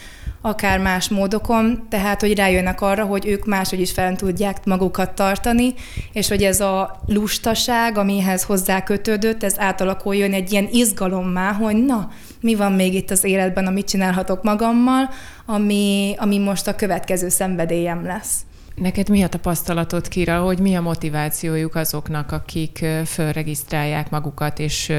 akár 0.42 0.80
más 0.80 1.10
módokon, 1.10 1.86
tehát 1.90 2.22
hogy 2.22 2.36
rájönnek 2.36 2.82
arra, 2.82 3.06
hogy 3.06 3.28
ők 3.28 3.46
máshogy 3.46 3.80
is 3.80 3.92
fel 3.92 4.16
tudják 4.16 4.66
magukat 4.66 5.12
tartani, 5.12 5.74
és 6.14 6.28
hogy 6.28 6.44
ez 6.44 6.60
a 6.60 7.02
lustaság, 7.06 7.98
amihez 7.98 8.44
hozzá 8.44 8.84
kötődött, 8.84 9.44
ez 9.44 9.60
átalakuljon 9.60 10.34
egy 10.34 10.52
ilyen 10.52 10.68
izgalommá, 10.72 11.52
hogy 11.52 11.86
na, 11.86 12.12
mi 12.44 12.56
van 12.56 12.72
még 12.72 12.94
itt 12.94 13.12
az 13.12 13.24
életben, 13.24 13.68
amit 13.68 13.88
csinálhatok 13.88 14.44
magammal, 14.44 15.10
ami, 15.46 16.14
ami 16.18 16.38
most 16.38 16.68
a 16.68 16.76
következő 16.76 17.30
szenvedélyem 17.30 18.06
lesz. 18.06 18.42
Neked 18.76 19.10
mi 19.10 19.24
a 19.24 19.28
tapasztalatod, 19.28 20.08
Kira, 20.08 20.42
hogy 20.42 20.60
mi 20.60 20.76
a 20.76 20.82
motivációjuk 20.82 21.76
azoknak, 21.76 22.32
akik 22.32 22.86
fölregisztrálják 23.06 24.10
magukat, 24.10 24.60
és 24.60 24.94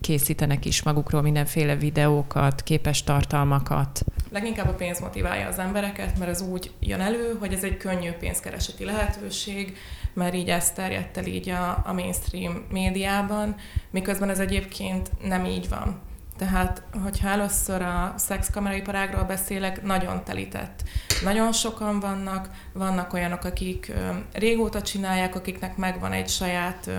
készítenek 0.00 0.64
is 0.64 0.82
magukról 0.82 1.22
mindenféle 1.22 1.76
videókat, 1.76 2.62
képes 2.62 3.02
tartalmakat? 3.04 4.04
Leginkább 4.30 4.68
a 4.68 4.74
pénz 4.74 5.00
motiválja 5.00 5.48
az 5.48 5.58
embereket, 5.58 6.18
mert 6.18 6.30
ez 6.30 6.40
úgy 6.40 6.70
jön 6.80 7.00
elő, 7.00 7.36
hogy 7.40 7.52
ez 7.52 7.64
egy 7.64 7.76
könnyű 7.76 8.10
pénzkereseti 8.10 8.84
lehetőség, 8.84 9.76
mert 10.14 10.34
így 10.34 10.48
ez 10.48 10.70
terjedt 10.70 11.16
el 11.16 11.26
így 11.26 11.48
a, 11.48 11.82
a 11.86 11.92
mainstream 11.92 12.64
médiában, 12.70 13.54
miközben 13.90 14.28
ez 14.28 14.38
egyébként 14.38 15.10
nem 15.22 15.44
így 15.44 15.68
van. 15.68 16.00
Tehát, 16.36 16.82
hogyha 17.02 17.28
először 17.28 17.82
a 17.82 18.14
szexkameraiparágról 18.16 19.24
beszélek, 19.24 19.82
nagyon 19.82 20.24
telített. 20.24 20.82
Nagyon 21.24 21.52
sokan 21.52 22.00
vannak, 22.00 22.48
vannak 22.72 23.12
olyanok, 23.12 23.44
akik 23.44 23.92
régóta 24.32 24.82
csinálják, 24.82 25.34
akiknek 25.34 25.76
megvan 25.76 26.12
egy 26.12 26.28
saját 26.28 26.90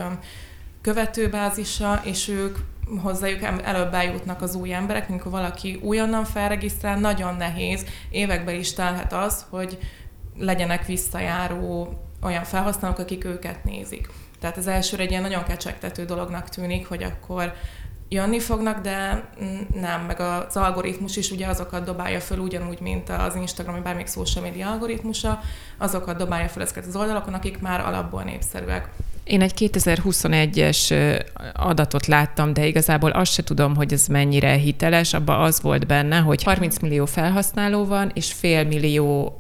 követőbázisa, 0.82 2.02
és 2.04 2.28
ők 2.28 2.58
hozzájuk 3.02 3.42
előbb 3.64 3.94
eljutnak 3.94 4.42
az 4.42 4.56
új 4.56 4.74
emberek, 4.74 5.10
amikor 5.10 5.32
valaki 5.32 5.80
újonnan 5.84 6.26
felregisztrál, 6.26 7.00
nagyon 7.00 7.36
nehéz, 7.36 7.86
években 8.10 8.56
is 8.56 8.74
telhet 8.74 9.14
az, 9.14 9.46
hogy 9.50 9.78
legyenek 10.38 10.86
visszajáró 10.86 12.02
olyan 12.22 12.44
felhasználók, 12.44 13.00
akik 13.00 13.26
őket 13.26 13.64
nézik. 13.64 14.10
Tehát 14.40 14.58
az 14.58 14.68
elsőre 14.68 15.04
egy 15.04 15.10
ilyen 15.10 15.22
nagyon 15.22 15.44
kecsegtető 15.44 16.06
dolognak 16.06 16.50
tűnik, 16.50 16.88
hogy 16.88 17.04
akkor 17.04 17.54
jönni 18.10 18.40
fognak, 18.40 18.82
de 18.82 19.30
nem, 19.74 20.02
meg 20.02 20.20
az 20.20 20.58
algoritmus 20.58 21.18
is 21.18 21.32
ugye 21.32 21.48
azokat 21.48 21.84
dobálja 21.84 22.20
föl 22.20 22.38
ugyanúgy, 22.38 22.80
mint 22.80 23.10
az 23.10 23.36
Instagram, 23.36 23.74
vagy 23.74 23.84
bármelyik 23.84 24.10
social 24.10 24.44
media 24.44 24.72
algoritmusa, 24.72 25.40
azokat 25.78 26.18
dobálja 26.18 26.48
föl 26.48 26.64
ezeket 26.64 26.86
az 26.86 26.96
oldalakon, 26.96 27.34
akik 27.34 27.60
már 27.60 27.80
alapból 27.80 28.24
népszerűek. 28.24 28.90
Én 29.24 29.42
egy 29.42 29.54
2021-es 29.74 30.94
adatot 31.54 32.06
láttam, 32.06 32.54
de 32.54 32.66
igazából 32.66 33.10
azt 33.10 33.32
se 33.32 33.44
tudom, 33.44 33.76
hogy 33.76 33.94
ez 33.94 34.08
mennyire 34.08 34.54
hiteles. 34.54 35.14
Abba 35.14 35.40
az 35.40 35.62
volt 35.62 35.88
benne, 35.88 36.18
hogy 36.18 36.44
30 36.44 36.80
millió 36.80 37.06
felhasználó 37.06 37.86
van, 37.86 38.12
és 38.14 38.34
fél 38.34 38.64
millió, 38.64 39.40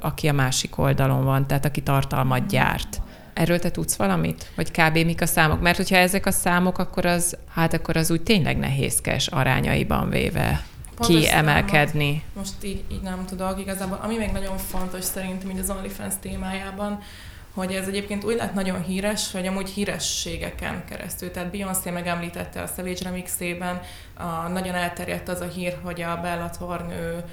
aki 0.00 0.28
a 0.28 0.32
másik 0.32 0.78
oldalon 0.78 1.24
van, 1.24 1.46
tehát 1.46 1.64
aki 1.64 1.80
tartalmat 1.80 2.46
gyárt. 2.46 3.02
Erről 3.34 3.58
te 3.58 3.70
tudsz 3.70 3.96
valamit? 3.96 4.50
Vagy 4.54 4.70
kb. 4.70 4.96
mik 4.96 5.20
a 5.20 5.26
számok? 5.26 5.60
Mert 5.60 5.76
hogyha 5.76 5.96
ezek 5.96 6.26
a 6.26 6.30
számok, 6.30 6.78
akkor 6.78 7.06
az, 7.06 7.36
hát 7.54 7.72
akkor 7.72 7.96
az 7.96 8.10
úgy 8.10 8.22
tényleg 8.22 8.58
nehézkes 8.58 9.26
arányaiban 9.26 10.10
véve 10.10 10.64
Pontos 10.94 11.24
kiemelkedni. 11.24 12.22
Most 12.32 12.52
így, 12.62 12.84
így 12.92 13.00
nem 13.00 13.24
tudok. 13.26 13.60
Igazából 13.60 13.98
ami 14.02 14.16
még 14.16 14.30
nagyon 14.32 14.58
fontos 14.58 15.04
szerintem 15.04 15.50
így 15.50 15.58
az 15.58 15.70
OnlyFans 15.70 16.14
témájában, 16.20 16.98
hogy 17.54 17.72
ez 17.72 17.88
egyébként 17.88 18.24
úgy 18.24 18.36
lett 18.36 18.54
nagyon 18.54 18.82
híres, 18.82 19.32
hogy 19.32 19.46
amúgy 19.46 19.68
hírességeken 19.68 20.84
keresztül. 20.84 21.30
Tehát 21.30 21.50
Beyoncé 21.50 21.90
megemlítette 21.90 22.62
a 22.62 22.66
Savage 22.66 23.02
remixében, 23.02 23.80
a, 24.14 24.48
nagyon 24.48 24.74
elterjedt 24.74 25.28
az 25.28 25.40
a 25.40 25.48
hír, 25.48 25.78
hogy 25.82 26.02
a 26.02 26.18
Bella 26.22 26.50
Thorne 26.50 27.24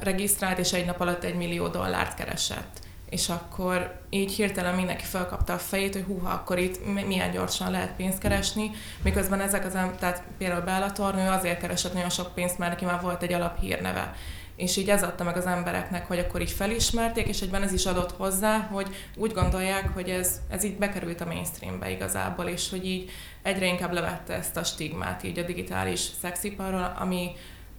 regisztrált, 0.00 0.58
és 0.58 0.72
egy 0.72 0.86
nap 0.86 1.00
alatt 1.00 1.24
egy 1.24 1.34
millió 1.34 1.68
dollárt 1.68 2.14
keresett 2.14 2.83
és 3.14 3.28
akkor 3.28 4.00
így 4.10 4.32
hirtelen 4.32 4.74
mindenki 4.74 5.04
felkapta 5.04 5.52
a 5.52 5.58
fejét, 5.58 5.92
hogy 5.92 6.04
húha, 6.04 6.30
akkor 6.30 6.58
itt 6.58 7.06
milyen 7.06 7.30
gyorsan 7.30 7.70
lehet 7.70 7.92
pénzt 7.96 8.18
keresni, 8.18 8.70
miközben 9.02 9.40
ezek 9.40 9.64
az, 9.64 9.72
tehát 9.98 10.22
például 10.38 10.60
Bellatornő 10.60 11.28
azért 11.28 11.60
keresett 11.60 11.92
nagyon 11.92 12.10
sok 12.10 12.34
pénzt, 12.34 12.58
mert 12.58 12.70
neki 12.70 12.84
már 12.84 13.00
volt 13.00 13.22
egy 13.22 13.32
alaphírneve. 13.32 14.14
És 14.56 14.76
így 14.76 14.88
ez 14.88 15.02
adta 15.02 15.24
meg 15.24 15.36
az 15.36 15.46
embereknek, 15.46 16.06
hogy 16.06 16.18
akkor 16.18 16.40
így 16.40 16.50
felismerték, 16.50 17.26
és 17.26 17.40
egyben 17.40 17.62
ez 17.62 17.72
is 17.72 17.86
adott 17.86 18.12
hozzá, 18.12 18.58
hogy 18.58 18.86
úgy 19.16 19.32
gondolják, 19.32 19.94
hogy 19.94 20.08
ez, 20.08 20.40
ez 20.48 20.64
így 20.64 20.76
bekerült 20.76 21.20
a 21.20 21.26
mainstreambe 21.26 21.90
igazából, 21.90 22.44
és 22.44 22.70
hogy 22.70 22.86
így 22.86 23.10
egyre 23.42 23.66
inkább 23.66 23.92
levette 23.92 24.34
ezt 24.34 24.56
a 24.56 24.64
stigmát 24.64 25.22
így 25.22 25.38
a 25.38 25.42
digitális 25.42 26.00
szexiparról, 26.20 26.96
ami 26.98 27.30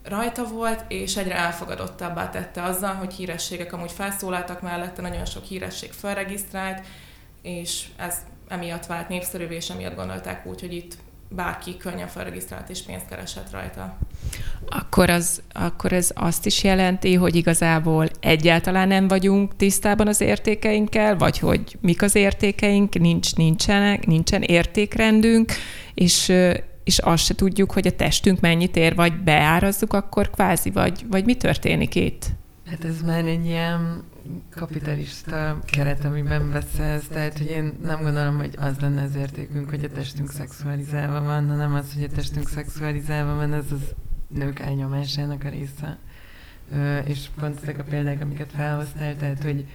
rajta 0.08 0.44
volt, 0.44 0.84
és 0.88 1.18
egyre 1.18 1.36
elfogadottabbá 1.36 2.30
tette 2.30 2.64
azzal, 2.64 2.94
hogy 2.94 3.14
hírességek 3.14 3.74
amúgy 3.74 3.92
felszólaltak 3.92 4.62
mellette, 4.62 5.02
nagyon 5.02 5.26
sok 5.26 5.44
híresség 5.44 5.92
felregisztrált, 5.92 6.86
és 7.42 7.86
ez 7.96 8.16
emiatt 8.48 8.86
vált 8.86 9.10
népszerűvé, 9.10 9.56
és 9.56 9.70
emiatt 9.70 9.96
gondolták 9.96 10.46
úgy, 10.46 10.60
hogy 10.60 10.74
itt 10.74 10.98
bárki 11.30 11.78
könnyen 11.78 12.08
felregisztrált 12.08 12.70
és 12.70 12.82
pénzt 12.82 13.08
keresett 13.08 13.52
rajta. 13.52 13.98
Akkor, 14.70 15.10
az, 15.10 15.42
akkor 15.52 15.94
ez 15.94 16.12
azt 16.14 16.46
is 16.46 16.64
jelenti, 16.64 17.14
hogy 17.14 17.36
igazából 17.36 18.08
egyáltalán 18.20 18.88
nem 18.88 19.08
vagyunk 19.08 19.56
tisztában 19.56 20.08
az 20.08 20.22
értékeinkkel, 20.22 21.18
vagy 21.18 21.40
hogy 21.40 21.78
mik 21.82 22.02
az 22.02 22.16
értékeink, 22.16 23.00
nincs, 23.00 23.36
nincsenek, 23.36 24.06
nincsen 24.06 24.42
értékrendünk, 24.42 25.52
és, 25.94 26.32
és 26.86 26.98
azt 26.98 27.24
se 27.24 27.36
tudjuk, 27.36 27.72
hogy 27.72 27.88
a 27.88 27.96
testünk 27.96 28.40
mennyit 28.40 28.76
ér, 28.76 28.96
vagy 28.96 29.24
beárazzuk 29.24 29.94
akkor 29.94 30.30
kvázi, 30.30 30.70
vagy, 30.70 31.06
vagy 31.10 31.26
mi 31.26 31.36
történik 31.36 31.96
itt? 31.96 32.26
Hát 32.66 32.86
ez 32.86 33.02
már 33.02 33.26
egy 33.26 33.46
ilyen 33.46 34.04
kapitalista 34.56 35.60
keret, 35.66 36.06
amiben 36.06 36.52
beszélsz, 36.52 37.08
tehát 37.08 37.38
hogy 37.38 37.50
én 37.50 37.74
nem 37.84 38.02
gondolom, 38.02 38.38
hogy 38.38 38.56
az 38.58 38.80
lenne 38.80 39.02
az 39.02 39.16
értékünk, 39.16 39.70
hogy 39.70 39.84
a 39.84 39.90
testünk 39.90 40.32
szexualizálva 40.32 41.22
van, 41.22 41.48
hanem 41.50 41.74
az, 41.74 41.94
hogy 41.94 42.04
a 42.04 42.16
testünk 42.16 42.50
szexualizálva 42.50 43.36
van, 43.36 43.54
ez 43.54 43.72
az 43.72 43.94
nők 44.28 44.60
elnyomásának 44.60 45.44
a 45.44 45.50
része. 45.50 45.98
És 47.06 47.28
pont 47.40 47.60
ezek 47.62 47.80
a 47.80 47.84
példák, 47.84 48.22
amiket 48.22 48.52
felhoztál, 48.56 49.16
tehát 49.16 49.44
hogy 49.44 49.66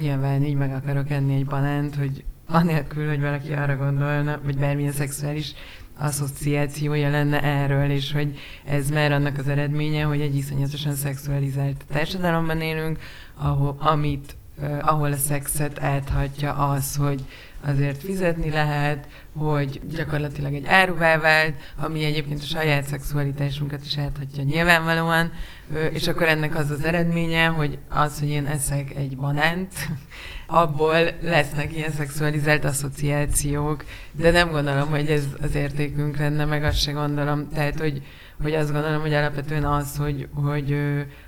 nyilván 0.00 0.44
így 0.44 0.54
meg 0.54 0.72
akarok 0.72 1.10
enni 1.10 1.34
egy 1.34 1.46
banánt, 1.46 1.94
hogy 1.94 2.24
anélkül, 2.46 3.08
hogy 3.08 3.20
valaki 3.20 3.52
arra 3.52 3.76
gondolna, 3.76 4.40
vagy 4.44 4.58
bármilyen 4.58 4.92
szexuális 4.92 5.54
asszociációja 5.98 7.10
lenne 7.10 7.42
erről, 7.42 7.90
és 7.90 8.12
hogy 8.12 8.38
ez 8.64 8.90
már 8.90 9.12
annak 9.12 9.38
az 9.38 9.48
eredménye, 9.48 10.02
hogy 10.02 10.20
egy 10.20 10.36
iszonyatosan 10.36 10.94
szexualizált 10.94 11.84
társadalomban 11.92 12.60
élünk, 12.60 12.98
ahol, 13.36 13.76
amit, 13.78 14.36
ahol 14.80 15.12
a 15.12 15.16
szexet 15.16 15.82
áthatja 15.82 16.52
az, 16.52 16.96
hogy 16.96 17.24
azért 17.66 18.02
fizetni 18.02 18.50
lehet, 18.50 19.08
hogy 19.36 19.80
gyakorlatilag 19.90 20.54
egy 20.54 20.66
áruvá 20.66 21.18
vált, 21.18 21.54
ami 21.76 22.04
egyébként 22.04 22.42
a 22.42 22.46
saját 22.46 22.84
szexualitásunkat 22.84 23.84
is 23.84 23.98
áthatja 23.98 24.42
nyilvánvalóan, 24.42 25.32
és 25.92 26.08
akkor 26.08 26.28
ennek 26.28 26.56
az 26.56 26.70
az 26.70 26.84
eredménye, 26.84 27.46
hogy 27.46 27.78
az, 27.88 28.18
hogy 28.18 28.28
én 28.28 28.46
eszek 28.46 28.94
egy 28.96 29.16
banánt, 29.16 29.72
abból 30.46 31.10
lesznek 31.20 31.76
ilyen 31.76 31.90
szexualizált 31.90 32.64
asszociációk, 32.64 33.84
de 34.12 34.30
nem 34.30 34.50
gondolom, 34.50 34.88
hogy 34.88 35.06
ez 35.06 35.24
az 35.42 35.54
értékünk 35.54 36.16
lenne, 36.16 36.44
meg 36.44 36.64
azt 36.64 36.80
se 36.80 36.92
gondolom, 36.92 37.48
tehát, 37.48 37.80
hogy, 37.80 38.02
hogy 38.42 38.54
azt 38.54 38.72
gondolom, 38.72 39.00
hogy 39.00 39.14
alapvetően 39.14 39.64
az, 39.64 39.96
hogy, 39.96 40.28
hogy, 40.34 40.76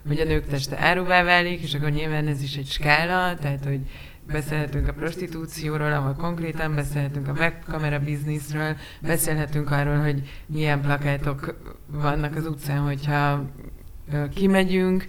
hogy 0.09 0.21
a 0.21 0.25
nők 0.25 0.47
teste 0.47 0.79
áruvá 0.79 1.23
válik, 1.23 1.63
és 1.63 1.75
akkor 1.75 1.91
nyilván 1.91 2.27
ez 2.27 2.43
is 2.43 2.57
egy 2.57 2.69
skála, 2.69 3.35
tehát, 3.35 3.65
hogy 3.65 3.81
beszélhetünk 4.27 4.89
a 4.89 4.93
prostitúcióról, 4.93 5.93
ahol 5.93 6.15
konkrétan 6.15 6.75
beszélhetünk 6.75 7.29
a 7.29 7.33
webkamera 7.33 7.99
bizniszről, 7.99 8.77
beszélhetünk 9.01 9.71
arról, 9.71 9.97
hogy 9.97 10.23
milyen 10.47 10.81
plakátok 10.81 11.57
vannak 11.87 12.37
az 12.37 12.47
utcán, 12.47 12.79
hogyha 12.79 13.45
kimegyünk, 14.35 15.07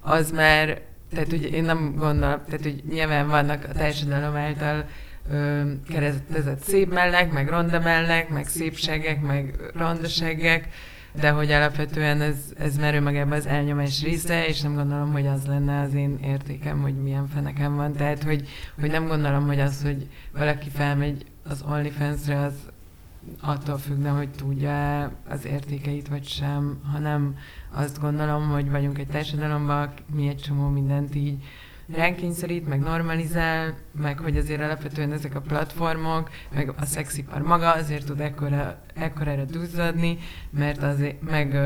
az 0.00 0.30
már, 0.30 0.82
tehát 1.10 1.32
ugye 1.32 1.48
én 1.48 1.64
nem 1.64 1.94
gondolom, 1.96 2.40
tehát 2.44 2.62
hogy 2.62 2.82
nyilván 2.90 3.28
vannak 3.28 3.64
a 3.68 3.72
társadalom 3.72 4.36
által 4.36 4.84
ö, 5.30 5.62
keresztezett 5.88 6.62
szép 6.62 6.92
mellek, 6.92 7.32
meg 7.32 7.48
ronda 7.48 7.80
mellek, 7.80 8.28
meg 8.28 8.46
szépségek, 8.46 9.22
meg 9.22 9.54
rondaságek, 9.74 10.68
de 11.12 11.30
hogy 11.30 11.50
alapvetően 11.50 12.20
ez, 12.20 12.36
ez 12.58 12.76
már 12.76 12.94
önmagában 12.94 13.38
az 13.38 13.46
elnyomás 13.46 14.02
része, 14.02 14.46
és 14.46 14.60
nem 14.60 14.74
gondolom, 14.74 15.12
hogy 15.12 15.26
az 15.26 15.46
lenne 15.46 15.80
az 15.80 15.94
én 15.94 16.18
értékem, 16.24 16.80
hogy 16.80 16.94
milyen 16.94 17.26
fenekem 17.26 17.76
van. 17.76 17.92
Tehát, 17.92 18.22
hogy, 18.22 18.48
hogy 18.80 18.90
nem 18.90 19.06
gondolom, 19.06 19.46
hogy 19.46 19.60
az, 19.60 19.82
hogy 19.82 20.06
valaki 20.32 20.68
felmegy 20.68 21.24
az 21.44 21.64
OnlyFans-re, 21.68 22.38
az 22.38 22.54
attól 23.40 23.78
függne, 23.78 24.08
hogy 24.08 24.30
tudja 24.30 25.02
az 25.28 25.46
értékeit 25.46 26.08
vagy 26.08 26.24
sem, 26.24 26.80
hanem 26.92 27.36
azt 27.70 28.00
gondolom, 28.00 28.48
hogy 28.48 28.70
vagyunk 28.70 28.98
egy 28.98 29.06
társadalomban, 29.06 29.92
mi 30.14 30.28
egy 30.28 30.38
csomó 30.38 30.68
mindent 30.68 31.14
így 31.14 31.44
ránk 31.94 32.16
kényszerít, 32.16 32.68
meg 32.68 32.80
normalizál, 32.80 33.74
meg 34.00 34.18
hogy 34.18 34.36
azért 34.36 34.60
alapvetően 34.60 35.12
ezek 35.12 35.34
a 35.34 35.40
platformok, 35.40 36.30
meg 36.54 36.72
a 36.76 36.84
szexipar 36.84 37.42
maga 37.42 37.72
azért 37.72 38.06
tud 38.06 38.20
ekkora, 38.20 38.82
ekkorára 38.94 39.44
duzzadni, 39.44 40.18
mert 40.50 40.82
azért, 40.82 41.22
meg, 41.30 41.58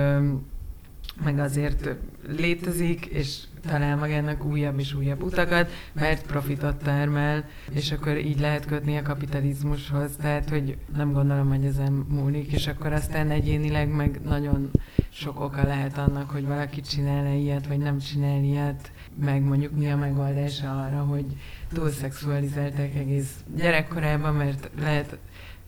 meg 1.23 1.39
azért 1.39 1.89
létezik, 2.29 3.07
és 3.07 3.39
talál 3.67 3.97
magának 3.97 4.45
újabb 4.45 4.79
és 4.79 4.95
újabb 4.95 5.23
utakat, 5.23 5.71
mert 5.93 6.27
profitot 6.27 6.77
termel, 6.77 7.45
és 7.73 7.93
akkor 7.93 8.17
így 8.17 8.41
lehet 8.41 8.67
kötni 8.67 8.97
a 8.97 9.03
kapitalizmushoz. 9.03 10.17
Tehát, 10.17 10.49
hogy 10.49 10.77
nem 10.97 11.13
gondolom, 11.13 11.49
hogy 11.49 11.65
ezen 11.65 11.93
múlik, 11.93 12.53
és 12.53 12.67
akkor 12.67 12.93
aztán 12.93 13.31
egyénileg 13.31 13.89
meg 13.89 14.21
nagyon 14.25 14.71
sok 15.09 15.41
oka 15.41 15.63
lehet 15.63 15.99
annak, 15.99 16.31
hogy 16.31 16.47
valaki 16.47 16.81
csinál-e 16.81 17.35
ilyet, 17.35 17.67
vagy 17.67 17.79
nem 17.79 17.99
csinál 17.99 18.43
ilyet, 18.43 18.93
meg 19.25 19.43
mondjuk 19.43 19.77
mi 19.77 19.91
a 19.91 19.97
megoldása 19.97 20.83
arra, 20.83 21.03
hogy 21.03 21.27
túlszexualizálták 21.73 22.95
egész 22.95 23.31
gyerekkorában, 23.57 24.35
mert 24.35 24.71
lehet, 24.81 25.19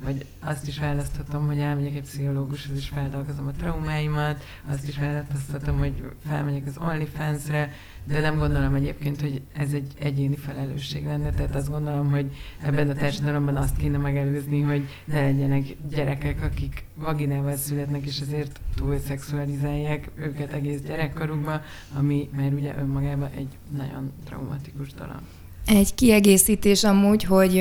vagy 0.05 0.27
azt 0.41 0.69
is 0.69 0.79
választhatom, 0.79 1.47
hogy 1.47 1.59
elmegyek 1.59 1.95
egy 1.95 2.03
pszichológushoz, 2.03 2.77
és 2.77 2.89
feldolgozom 2.89 3.47
a 3.47 3.51
traumáimat, 3.51 4.45
azt 4.69 4.89
is 4.89 4.99
választhatom, 4.99 5.79
hogy 5.79 6.11
felmegyek 6.29 6.67
az 6.67 6.79
OnlyFans-re, 6.79 7.73
de 8.05 8.21
nem 8.21 8.39
gondolom 8.39 8.75
egyébként, 8.75 9.21
hogy 9.21 9.43
ez 9.53 9.73
egy 9.73 9.93
egyéni 9.99 10.37
felelősség 10.37 11.05
lenne, 11.05 11.31
tehát 11.31 11.55
azt 11.55 11.71
gondolom, 11.71 12.11
hogy 12.11 12.37
ebben 12.63 12.91
a 12.91 12.95
társadalomban 12.95 13.57
azt 13.57 13.77
kéne 13.77 13.99
megelőzni, 13.99 14.61
hogy 14.61 14.89
ne 15.05 15.21
legyenek 15.21 15.65
gyerekek, 15.89 16.43
akik 16.43 16.85
vaginával 16.95 17.57
születnek, 17.57 18.05
és 18.07 18.21
ezért 18.21 18.61
túl 18.75 18.99
szexualizálják 18.99 20.11
őket 20.15 20.53
egész 20.53 20.81
gyerekkorukba, 20.81 21.61
ami 21.95 22.29
már 22.37 22.53
ugye 22.53 22.75
önmagában 22.79 23.31
egy 23.37 23.57
nagyon 23.77 24.13
traumatikus 24.25 24.93
dolog. 24.93 25.21
Egy 25.67 25.95
kiegészítés 25.95 26.85
amúgy, 26.85 27.25
hogy 27.25 27.59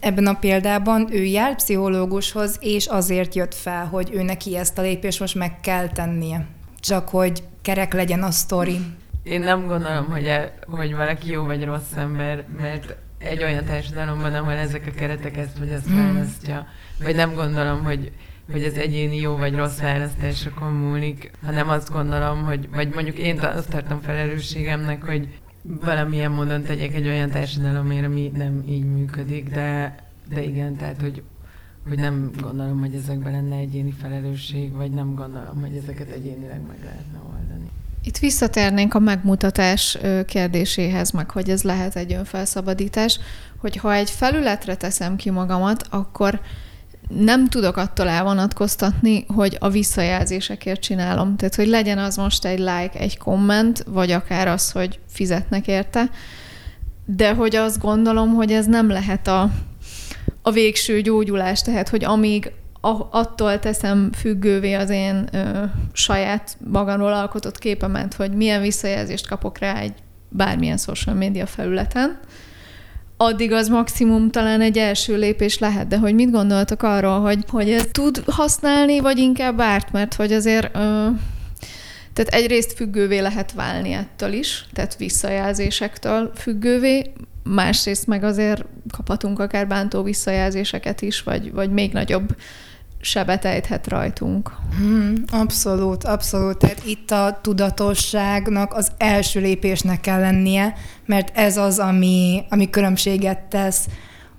ebben 0.00 0.26
a 0.26 0.34
példában 0.34 1.08
ő 1.12 1.22
jár 1.22 1.56
pszichológushoz, 1.56 2.58
és 2.60 2.86
azért 2.86 3.34
jött 3.34 3.54
fel, 3.54 3.86
hogy 3.86 4.10
ő 4.12 4.22
neki 4.22 4.56
ezt 4.56 4.78
a 4.78 4.82
lépést 4.82 5.20
most 5.20 5.34
meg 5.34 5.60
kell 5.60 5.88
tennie. 5.88 6.46
Csak 6.80 7.08
hogy 7.08 7.42
kerek 7.62 7.92
legyen 7.92 8.22
a 8.22 8.30
sztori. 8.30 8.76
Én 9.22 9.40
nem 9.40 9.66
gondolom, 9.66 10.04
hogy, 10.04 10.26
e, 10.26 10.54
hogy 10.66 10.94
valaki 10.94 11.30
jó 11.30 11.44
vagy 11.44 11.64
rossz 11.64 11.92
ember, 11.96 12.44
mert 12.60 12.96
egy 13.18 13.42
olyan 13.42 13.64
társadalomban, 13.64 14.34
ahol 14.34 14.52
ezek 14.52 14.86
a 14.86 14.98
keretek 14.98 15.36
ezt 15.36 15.58
vagy 15.58 15.68
ezt 15.68 15.86
hmm. 15.86 16.14
választja, 16.14 16.66
vagy 17.02 17.14
nem 17.14 17.34
gondolom, 17.34 17.84
hogy 17.84 18.12
hogy 18.52 18.62
ez 18.62 18.74
egyéni 18.74 19.16
jó 19.16 19.36
vagy 19.36 19.54
rossz 19.54 19.78
választásokon 19.78 20.72
múlik, 20.72 21.30
hanem 21.44 21.68
azt 21.68 21.90
gondolom, 21.92 22.44
hogy, 22.44 22.68
vagy 22.70 22.94
mondjuk 22.94 23.18
én 23.18 23.40
azt 23.40 23.70
tartom 23.70 24.00
felelősségemnek, 24.00 25.04
hogy 25.04 25.28
valamilyen 25.64 26.30
módon 26.30 26.62
tegyek 26.62 26.94
egy 26.94 27.06
olyan 27.06 27.30
társadalomért, 27.30 28.04
ami 28.04 28.32
nem 28.36 28.62
így 28.68 28.84
működik, 28.84 29.48
de, 29.48 29.94
de 30.28 30.42
igen, 30.42 30.76
tehát, 30.76 31.00
hogy, 31.00 31.22
hogy 31.88 31.98
nem 31.98 32.30
gondolom, 32.40 32.80
hogy 32.80 32.94
ezekben 32.94 33.32
lenne 33.32 33.56
egyéni 33.56 33.90
felelősség, 33.90 34.72
vagy 34.72 34.90
nem 34.90 35.14
gondolom, 35.14 35.60
hogy 35.60 35.76
ezeket 35.76 36.10
egyénileg 36.10 36.60
meg 36.66 36.78
lehetne 36.84 37.18
oldani. 37.18 37.70
Itt 38.02 38.18
visszatérnénk 38.18 38.94
a 38.94 38.98
megmutatás 38.98 39.98
kérdéséhez, 40.26 41.10
meg 41.10 41.30
hogy 41.30 41.50
ez 41.50 41.62
lehet 41.62 41.96
egy 41.96 42.12
önfelszabadítás, 42.12 43.18
hogy 43.56 43.76
ha 43.76 43.94
egy 43.94 44.10
felületre 44.10 44.74
teszem 44.74 45.16
ki 45.16 45.30
magamat, 45.30 45.86
akkor 45.90 46.40
nem 47.08 47.48
tudok 47.48 47.76
attól 47.76 48.08
elvonatkoztatni, 48.08 49.24
hogy 49.28 49.56
a 49.60 49.70
visszajelzésekért 49.70 50.80
csinálom. 50.80 51.36
Tehát, 51.36 51.54
hogy 51.54 51.66
legyen 51.66 51.98
az 51.98 52.16
most 52.16 52.44
egy 52.44 52.58
like, 52.58 52.98
egy 52.98 53.18
komment, 53.18 53.84
vagy 53.86 54.10
akár 54.10 54.48
az, 54.48 54.70
hogy 54.70 54.98
fizetnek 55.08 55.66
érte, 55.66 56.10
de 57.04 57.34
hogy 57.34 57.56
azt 57.56 57.80
gondolom, 57.80 58.34
hogy 58.34 58.52
ez 58.52 58.66
nem 58.66 58.88
lehet 58.88 59.26
a, 59.26 59.50
a 60.42 60.50
végső 60.50 61.00
gyógyulás, 61.00 61.62
tehát, 61.62 61.88
hogy 61.88 62.04
amíg 62.04 62.52
attól 63.10 63.58
teszem 63.58 64.10
függővé 64.12 64.72
az 64.72 64.90
én 64.90 65.28
ö, 65.32 65.64
saját 65.92 66.56
magamról 66.70 67.12
alkotott 67.12 67.58
képemet, 67.58 68.14
hogy 68.14 68.32
milyen 68.32 68.60
visszajelzést 68.60 69.26
kapok 69.26 69.58
rá 69.58 69.76
egy 69.76 69.94
bármilyen 70.28 70.76
social 70.76 71.14
media 71.14 71.46
felületen, 71.46 72.18
addig 73.24 73.52
az 73.52 73.68
maximum 73.68 74.30
talán 74.30 74.60
egy 74.60 74.78
első 74.78 75.16
lépés 75.16 75.58
lehet, 75.58 75.88
de 75.88 75.98
hogy 75.98 76.14
mit 76.14 76.30
gondoltok 76.30 76.82
arról, 76.82 77.20
hogy, 77.20 77.44
hogy 77.48 77.70
ez 77.70 77.86
tud 77.92 78.22
használni, 78.26 79.00
vagy 79.00 79.18
inkább 79.18 79.60
árt, 79.60 79.92
mert 79.92 80.14
hogy 80.14 80.32
azért 80.32 80.76
ö, 80.76 81.08
tehát 82.12 82.34
egyrészt 82.34 82.72
függővé 82.72 83.18
lehet 83.18 83.52
válni 83.52 83.92
ettől 83.92 84.32
is, 84.32 84.64
tehát 84.72 84.96
visszajelzésektől 84.96 86.30
függővé, 86.34 87.12
másrészt 87.42 88.06
meg 88.06 88.24
azért 88.24 88.64
kaphatunk 88.96 89.38
akár 89.38 89.66
bántó 89.66 90.02
visszajelzéseket 90.02 91.02
is, 91.02 91.22
vagy, 91.22 91.52
vagy 91.52 91.70
még 91.70 91.92
nagyobb 91.92 92.36
sebet 93.04 93.44
ejthet 93.44 93.88
rajtunk. 93.88 94.52
Hmm, 94.76 95.14
abszolút, 95.32 96.04
abszolút. 96.04 96.58
Tehát 96.58 96.84
itt 96.86 97.10
a 97.10 97.38
tudatosságnak 97.42 98.74
az 98.74 98.92
első 98.96 99.40
lépésnek 99.40 100.00
kell 100.00 100.20
lennie, 100.20 100.74
mert 101.06 101.36
ez 101.36 101.56
az, 101.56 101.78
ami, 101.78 102.44
ami 102.48 102.70
különbséget 102.70 103.38
tesz 103.38 103.86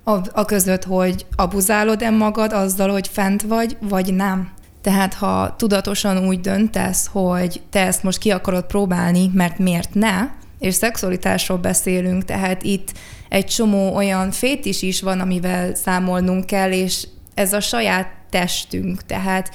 a, 0.04 0.18
a 0.32 0.44
között, 0.44 0.84
hogy 0.84 1.26
abuzálod-e 1.36 2.10
magad 2.10 2.52
azzal, 2.52 2.90
hogy 2.90 3.08
fent 3.08 3.42
vagy, 3.42 3.76
vagy 3.80 4.14
nem. 4.14 4.48
Tehát 4.82 5.14
ha 5.14 5.54
tudatosan 5.58 6.26
úgy 6.26 6.40
döntesz, 6.40 7.08
hogy 7.12 7.62
te 7.70 7.86
ezt 7.86 8.02
most 8.02 8.18
ki 8.18 8.30
akarod 8.30 8.66
próbálni, 8.66 9.30
mert 9.34 9.58
miért 9.58 9.94
ne, 9.94 10.28
és 10.58 10.74
szexualitásról 10.74 11.58
beszélünk, 11.58 12.24
tehát 12.24 12.62
itt 12.62 12.92
egy 13.28 13.46
csomó 13.46 13.94
olyan 13.94 14.30
fétis 14.30 14.82
is 14.82 15.02
van, 15.02 15.20
amivel 15.20 15.74
számolnunk 15.74 16.46
kell, 16.46 16.72
és 16.72 17.06
ez 17.36 17.52
a 17.52 17.60
saját 17.60 18.08
testünk, 18.30 19.06
tehát 19.06 19.54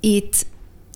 itt 0.00 0.46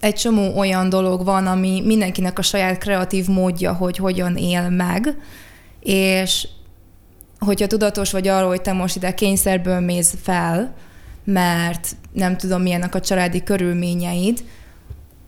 egy 0.00 0.14
csomó 0.14 0.58
olyan 0.58 0.88
dolog 0.88 1.24
van, 1.24 1.46
ami 1.46 1.82
mindenkinek 1.84 2.38
a 2.38 2.42
saját 2.42 2.78
kreatív 2.78 3.26
módja, 3.26 3.72
hogy 3.72 3.96
hogyan 3.96 4.36
él 4.36 4.68
meg, 4.68 5.16
és 5.80 6.48
hogyha 7.38 7.66
tudatos 7.66 8.10
vagy 8.10 8.28
arról, 8.28 8.48
hogy 8.48 8.62
te 8.62 8.72
most 8.72 8.96
ide 8.96 9.14
kényszerből 9.14 9.80
mész 9.80 10.14
fel, 10.22 10.74
mert 11.24 11.96
nem 12.12 12.36
tudom, 12.36 12.62
milyenek 12.62 12.94
a 12.94 13.00
családi 13.00 13.42
körülményeid, 13.42 14.44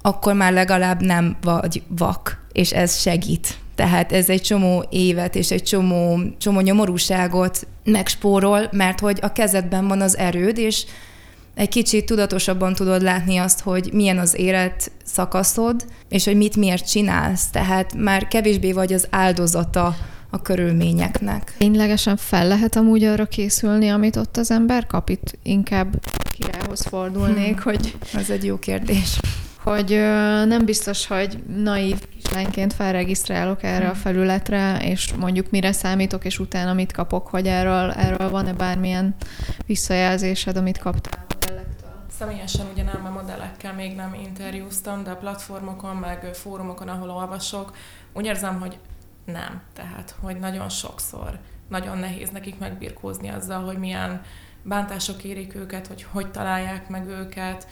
akkor 0.03 0.35
már 0.35 0.53
legalább 0.53 1.03
nem 1.03 1.37
vagy 1.43 1.83
vak, 1.89 2.47
és 2.53 2.73
ez 2.73 3.01
segít. 3.01 3.59
Tehát 3.81 4.13
ez 4.13 4.29
egy 4.29 4.41
csomó 4.41 4.85
évet 4.91 5.35
és 5.35 5.51
egy 5.51 5.63
csomó, 5.63 6.21
csomó 6.39 6.61
nyomorúságot 6.61 7.67
megspórol, 7.85 8.69
mert 8.73 9.01
hogy 9.01 9.19
a 9.23 9.33
kezedben 9.33 9.89
van 9.89 10.01
az 10.01 10.17
erőd, 10.17 10.59
és 10.59 10.85
egy 11.55 11.69
kicsit 11.69 12.07
tudatosabban 12.07 12.75
tudod 12.75 13.03
látni 13.03 13.37
azt, 13.37 13.61
hogy 13.61 13.91
milyen 13.93 14.19
az 14.19 14.39
élet 14.39 14.91
szakaszod, 15.05 15.85
és 16.09 16.25
hogy 16.25 16.37
mit 16.37 16.57
miért 16.57 16.91
csinálsz. 16.91 17.51
Tehát 17.51 17.95
már 17.95 18.29
kevésbé 18.29 18.73
vagy 18.73 18.93
az 18.93 19.07
áldozata 19.11 19.97
a 20.31 20.43
körülményeknek. 20.43 21.55
Ténylegesen 21.59 22.17
fel 22.17 22.49
lehet 22.49 22.77
amúgy 22.77 23.05
arra 23.05 23.27
készülni, 23.27 23.89
amit 23.89 24.17
ott 24.17 24.37
az 24.37 24.51
ember 24.51 24.87
kap? 24.87 25.09
Itt 25.09 25.39
inkább 25.43 26.01
királyhoz 26.31 26.81
fordulnék, 26.81 27.61
hmm. 27.61 27.63
hogy... 27.63 27.95
Ez 28.15 28.31
egy 28.31 28.45
jó 28.45 28.59
kérdés. 28.59 29.19
Hogy 29.63 29.91
nem 30.47 30.65
biztos, 30.65 31.07
hogy 31.07 31.43
naív 31.47 32.09
kislányként 32.09 32.73
felregisztrálok 32.73 33.63
erre 33.63 33.87
a 33.87 33.91
hmm. 33.91 34.01
felületre, 34.01 34.79
és 34.83 35.13
mondjuk 35.15 35.51
mire 35.51 35.73
számítok, 35.73 36.25
és 36.25 36.39
utána 36.39 36.73
mit 36.73 36.93
kapok, 36.93 37.27
hogy 37.27 37.47
erről, 37.47 37.91
erről 37.91 38.31
van-e 38.31 38.53
bármilyen 38.53 39.15
visszajelzésed, 39.67 40.57
amit 40.57 40.79
kaptál 40.79 41.27
Személyesen 42.19 42.67
ugye 42.73 42.83
nem 42.83 43.07
a 43.07 43.11
modellekkel 43.11 43.75
még 43.75 43.95
nem 43.95 44.15
interjúztam, 44.25 45.05
de 45.05 45.11
a 45.11 45.17
platformokon, 45.17 45.97
meg 45.97 46.31
fórumokon, 46.33 46.89
ahol 46.89 47.11
olvasok, 47.11 47.77
úgy 48.13 48.25
érzem, 48.25 48.61
hogy 48.61 48.79
nem. 49.25 49.61
Tehát, 49.73 50.15
hogy 50.21 50.39
nagyon 50.39 50.69
sokszor 50.69 51.39
nagyon 51.71 51.99
nehéz 51.99 52.31
nekik 52.31 52.59
megbirkózni 52.59 53.29
azzal, 53.29 53.65
hogy 53.65 53.79
milyen 53.79 54.23
bántások 54.63 55.25
érik 55.25 55.55
őket, 55.55 55.87
hogy 55.87 56.07
hogy 56.11 56.31
találják 56.31 56.89
meg 56.89 57.09
őket, 57.09 57.67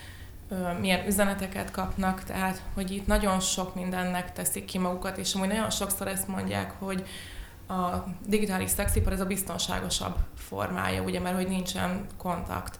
milyen 0.80 1.06
üzeneteket 1.06 1.70
kapnak, 1.70 2.24
tehát 2.24 2.62
hogy 2.74 2.90
itt 2.90 3.06
nagyon 3.06 3.40
sok 3.40 3.74
mindennek 3.74 4.32
teszik 4.32 4.64
ki 4.64 4.78
magukat, 4.78 5.16
és 5.16 5.34
amúgy 5.34 5.48
nagyon 5.48 5.70
sokszor 5.70 6.08
ezt 6.08 6.28
mondják, 6.28 6.72
hogy 6.78 7.06
a 7.68 8.04
digitális 8.26 8.70
szexipar 8.70 9.12
ez 9.12 9.20
a 9.20 9.26
biztonságosabb 9.26 10.16
formája, 10.37 11.02
ugye, 11.02 11.20
mert 11.20 11.37
hogy 11.37 11.48
nincsen 11.48 12.06
kontakt. 12.16 12.78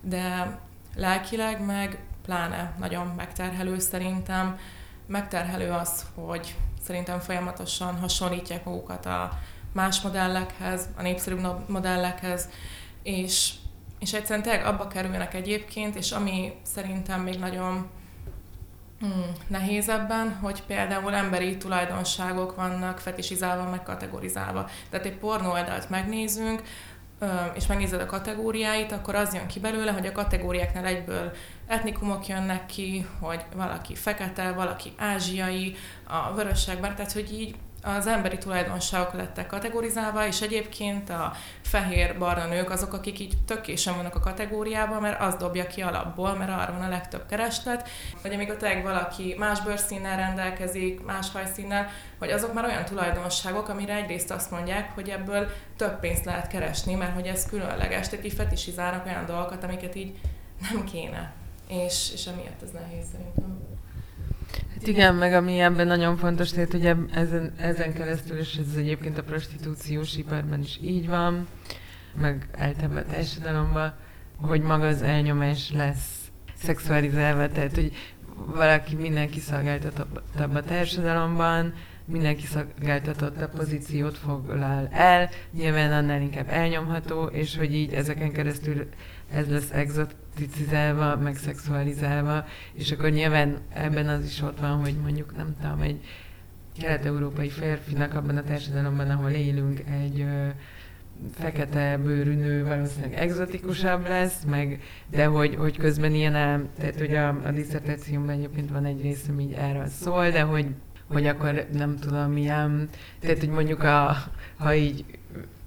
De 0.00 0.58
lelkileg 0.94 1.64
meg 1.64 1.98
pláne 2.24 2.74
nagyon 2.78 3.06
megterhelő 3.16 3.78
szerintem. 3.78 4.58
Megterhelő 5.06 5.70
az, 5.70 6.06
hogy 6.14 6.56
szerintem 6.82 7.20
folyamatosan 7.20 7.98
hasonlítják 7.98 8.64
magukat 8.64 9.06
a 9.06 9.38
más 9.72 10.00
modellekhez, 10.00 10.88
a 10.96 11.02
népszerűbb 11.02 11.68
modellekhez, 11.68 12.48
és, 13.02 13.52
és 13.98 14.12
egyszerűen 14.12 14.42
tényleg 14.42 14.66
abba 14.66 14.88
kerülnek 14.88 15.34
egyébként, 15.34 15.96
és 15.96 16.12
ami 16.12 16.52
szerintem 16.62 17.20
még 17.20 17.38
nagyon 17.38 17.86
hmm, 19.00 19.32
nehéz 19.46 19.88
ebben, 19.88 20.38
hogy 20.42 20.62
például 20.62 21.14
emberi 21.14 21.56
tulajdonságok 21.56 22.56
vannak 22.56 22.98
fetisizálva, 22.98 23.70
meg 23.70 23.82
kategorizálva. 23.82 24.68
Tehát 24.90 25.06
egy 25.06 25.16
pornó 25.16 25.50
oldalt 25.50 25.90
megnézünk, 25.90 26.62
és 27.54 27.66
megnézed 27.66 28.00
a 28.00 28.06
kategóriáit, 28.06 28.92
akkor 28.92 29.14
az 29.14 29.34
jön 29.34 29.46
ki 29.46 29.60
belőle, 29.60 29.90
hogy 29.90 30.06
a 30.06 30.12
kategóriáknál 30.12 30.84
egyből 30.84 31.32
etnikumok 31.66 32.26
jönnek 32.26 32.66
ki, 32.66 33.06
hogy 33.20 33.44
valaki 33.54 33.94
fekete, 33.94 34.52
valaki 34.52 34.92
ázsiai, 34.96 35.76
a 36.04 36.34
vörösségben, 36.34 36.96
tehát 36.96 37.12
hogy 37.12 37.32
így 37.32 37.56
az 37.82 38.06
emberi 38.06 38.38
tulajdonságok 38.38 39.12
lettek 39.12 39.46
kategorizálva, 39.46 40.26
és 40.26 40.40
egyébként 40.40 41.10
a 41.10 41.32
fehér 41.62 42.18
barna 42.18 42.46
nők 42.46 42.70
azok, 42.70 42.92
akik 42.92 43.18
így 43.18 43.36
tökésen 43.46 43.96
vannak 43.96 44.14
a 44.14 44.20
kategóriában, 44.20 45.00
mert 45.00 45.20
az 45.20 45.34
dobja 45.34 45.66
ki 45.66 45.82
alapból, 45.82 46.34
mert 46.34 46.50
arra 46.50 46.72
van 46.72 46.86
a 46.86 46.88
legtöbb 46.88 47.26
kereslet, 47.26 47.88
vagy 48.22 48.32
amikor 48.32 48.56
tényleg 48.56 48.82
valaki 48.82 49.34
más 49.38 49.60
bőrszínnel 49.60 50.16
rendelkezik, 50.16 51.04
más 51.04 51.30
hajszínnel, 51.32 51.88
hogy 52.18 52.30
azok 52.30 52.52
már 52.52 52.64
olyan 52.64 52.84
tulajdonságok, 52.84 53.68
amire 53.68 53.94
egyrészt 53.94 54.30
azt 54.30 54.50
mondják, 54.50 54.94
hogy 54.94 55.08
ebből 55.08 55.48
több 55.76 56.00
pénzt 56.00 56.24
lehet 56.24 56.46
keresni, 56.46 56.94
mert 56.94 57.14
hogy 57.14 57.26
ez 57.26 57.46
különleges, 57.46 58.08
tehát 58.08 58.24
így 58.24 58.32
fetisizálnak 58.32 59.06
olyan 59.06 59.26
dolgokat, 59.26 59.64
amiket 59.64 59.94
így 59.94 60.20
nem 60.70 60.84
kéne. 60.84 61.32
És, 61.68 62.10
és 62.12 62.26
emiatt 62.26 62.62
ez 62.62 62.70
nehéz 62.70 63.06
szerintem. 63.12 63.77
Hát 64.52 64.86
igen, 64.86 65.14
meg 65.14 65.32
ami 65.32 65.58
ebben 65.58 65.86
nagyon 65.86 66.16
fontos, 66.16 66.50
tehát 66.50 66.72
hogy 66.72 66.86
ezen, 67.12 67.52
ezen 67.56 67.92
keresztül, 67.92 68.38
és 68.38 68.56
ez 68.56 68.76
egyébként 68.76 69.18
a 69.18 69.22
prostitúciós 69.22 70.16
iparban 70.16 70.60
is 70.60 70.78
így 70.82 71.08
van, 71.08 71.46
meg 72.20 72.48
általában 72.58 72.96
a 72.96 73.12
társadalomban, 73.12 73.94
hogy 74.36 74.60
maga 74.60 74.86
az 74.86 75.02
elnyomás 75.02 75.72
lesz 75.72 76.30
szexualizálva, 76.54 77.48
tehát 77.48 77.74
hogy 77.74 77.92
valaki 78.46 78.94
mindenki 78.94 79.40
szolgáltatottabb 79.40 80.54
a 80.54 80.62
társadalomban, 80.62 81.74
mindenki 82.08 82.46
szolgáltatott 82.46 83.40
a 83.40 83.48
pozíciót 83.48 84.18
foglal 84.18 84.88
el, 84.92 85.28
nyilván 85.52 85.92
annál 85.92 86.20
inkább 86.20 86.48
elnyomható, 86.48 87.24
és 87.24 87.56
hogy 87.56 87.74
így 87.74 87.92
ezeken 87.92 88.32
keresztül 88.32 88.88
ez 89.32 89.48
lesz 89.48 89.70
exoticizálva, 89.72 91.16
meg 91.16 91.36
szexualizálva, 91.36 92.44
és 92.72 92.92
akkor 92.92 93.10
nyilván 93.10 93.58
ebben 93.74 94.08
az 94.08 94.24
is 94.24 94.42
ott 94.42 94.60
van, 94.60 94.80
hogy 94.80 94.96
mondjuk 95.02 95.36
nem 95.36 95.56
tudom, 95.60 95.80
egy 95.80 96.00
kelet-európai 96.80 97.48
férfinak 97.48 98.14
abban 98.14 98.36
a 98.36 98.42
társadalomban, 98.42 99.10
ahol 99.10 99.30
élünk, 99.30 99.82
egy 100.02 100.20
ö, 100.20 100.48
fekete 101.34 101.98
bőrű 101.98 102.34
nő 102.34 102.64
valószínűleg 102.64 103.14
exotikusabb 103.14 104.08
lesz, 104.08 104.44
meg, 104.44 104.80
de 105.10 105.24
hogy, 105.24 105.54
hogy 105.54 105.78
közben 105.78 106.14
ilyen, 106.14 106.68
tehát 106.78 106.98
hogy 106.98 107.14
a, 107.14 107.28
a 107.28 107.50
diszertációmban 107.50 108.34
egyébként 108.34 108.70
van 108.70 108.84
egy 108.84 109.02
rész, 109.02 109.26
ami 109.28 109.42
így 109.42 109.52
erről 109.52 109.86
szól, 109.86 110.30
de 110.30 110.40
hogy, 110.40 110.66
hogy 111.08 111.26
akkor 111.26 111.66
nem 111.72 111.96
tudom, 111.96 112.32
milyen, 112.32 112.88
tehát 113.20 113.38
hogy 113.38 113.48
mondjuk 113.48 113.82
a, 113.82 114.16
ha 114.56 114.74
így 114.74 115.04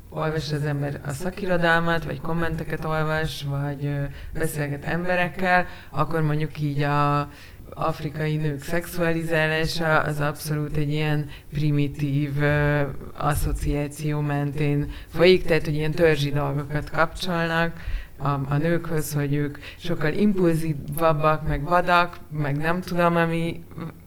olvas 0.10 0.51
az 0.51 0.63
ember 0.63 1.01
a 1.06 1.12
szakirodalmat, 1.12 2.04
vagy 2.04 2.21
kommenteket 2.21 2.86
olvas, 2.86 3.45
vagy 3.49 3.91
beszélget 4.34 4.86
emberekkel, 4.86 5.65
akkor 5.89 6.21
mondjuk 6.21 6.60
így 6.60 6.82
a 6.82 7.30
afrikai 7.73 8.36
nők 8.36 8.62
szexualizálása 8.62 9.99
az 9.99 10.19
abszolút 10.19 10.77
egy 10.77 10.91
ilyen 10.91 11.30
primitív 11.54 12.38
uh, 12.38 12.82
asszociáció 13.17 14.19
mentén 14.19 14.91
folyik, 15.08 15.45
tehát 15.45 15.65
hogy 15.65 15.73
ilyen 15.73 15.91
törzsi 15.91 16.32
dolgokat 16.32 16.89
kapcsolnak, 16.89 17.73
a, 18.17 18.30
a 18.30 18.58
nőkhöz, 18.58 19.13
hogy 19.13 19.34
ők 19.34 19.58
sokkal 19.77 20.13
impulzívabbak, 20.13 21.47
meg 21.47 21.63
vadak, 21.63 22.19
meg 22.32 22.58
nem 22.58 22.82
tudom, 22.82 23.15
ami 23.15 23.63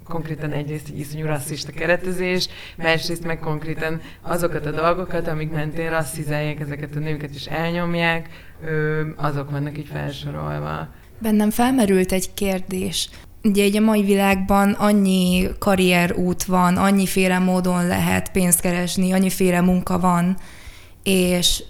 konkrétan 0.09 0.53
egyrészt 0.53 0.88
egy 0.88 0.99
iszonyú 0.99 1.27
rasszista 1.27 1.73
keretezés, 1.73 2.49
másrészt 2.77 3.25
meg 3.25 3.38
konkrétan 3.38 4.01
azokat 4.23 4.67
a 4.67 4.71
dolgokat, 4.71 5.29
amik 5.29 5.51
mentén 5.51 5.90
rasszizálják 5.90 6.61
ezeket 6.61 6.97
a 6.97 6.99
nőket 6.99 7.35
és 7.35 7.47
elnyomják, 7.47 8.29
azok 9.17 9.51
vannak 9.51 9.79
így 9.79 9.88
felsorolva. 9.93 10.88
Bennem 11.19 11.51
felmerült 11.51 12.12
egy 12.12 12.35
kérdés. 12.35 13.11
Ugye 13.43 13.62
egy 13.62 13.77
a 13.77 13.81
mai 13.81 14.03
világban 14.03 14.73
annyi 14.73 15.49
karrierút 15.59 16.45
van, 16.45 16.77
annyiféle 16.77 17.38
módon 17.38 17.87
lehet 17.87 18.31
pénzt 18.31 18.61
keresni, 18.61 19.12
annyiféle 19.12 19.61
munka 19.61 19.99
van, 19.99 20.37
és 21.03 21.62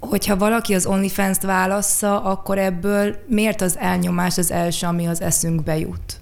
hogyha 0.00 0.36
valaki 0.36 0.74
az 0.74 0.86
OnlyFans-t 0.86 1.42
válassza, 1.42 2.22
akkor 2.22 2.58
ebből 2.58 3.16
miért 3.28 3.60
az 3.60 3.78
elnyomás 3.78 4.38
az 4.38 4.50
első, 4.50 4.86
ami 4.86 5.06
az 5.06 5.20
eszünkbe 5.20 5.78
jut? 5.78 6.20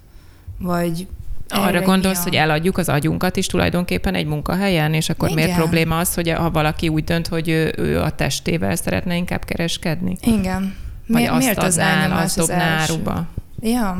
Vagy 0.59 1.07
arra 1.49 1.81
gondolsz, 1.81 2.23
hogy 2.23 2.35
eladjuk 2.35 2.77
az 2.77 2.89
agyunkat 2.89 3.37
is 3.37 3.47
tulajdonképpen 3.47 4.15
egy 4.15 4.25
munkahelyen, 4.25 4.93
és 4.93 5.09
akkor 5.09 5.29
Igen. 5.29 5.43
miért 5.43 5.59
probléma 5.59 5.97
az, 5.97 6.13
hogy 6.13 6.29
ha 6.29 6.51
valaki 6.51 6.87
úgy 6.87 7.03
dönt, 7.03 7.27
hogy 7.27 7.49
ő, 7.49 7.73
ő 7.77 7.99
a 7.99 8.09
testével 8.09 8.75
szeretne 8.75 9.15
inkább 9.15 9.45
kereskedni? 9.45 10.17
Igen. 10.21 10.75
Vagy 11.07 11.21
Mi, 11.21 11.27
azt 11.27 11.39
miért 11.39 11.63
az 11.63 11.77
elnyomás 11.77 12.23
azt 12.23 12.37
dobná 12.37 12.77
áruba? 12.79 13.27
Ja. 13.59 13.97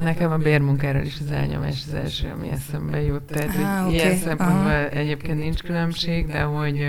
Nekem 0.00 0.30
a 0.30 0.36
bérmunkáról 0.36 1.02
is 1.02 1.16
az 1.24 1.32
elnyomás 1.32 1.82
az 1.88 1.94
első, 1.94 2.32
ami 2.36 2.48
eszembe 2.50 3.02
jut. 3.02 3.22
Tehát, 3.22 3.48
ah, 3.48 3.86
okay. 3.86 3.94
ilyen 3.94 4.16
szempontból 4.16 4.72
egyébként 4.72 5.38
nincs 5.38 5.60
különbség, 5.60 6.26
de 6.26 6.40
hogy, 6.40 6.86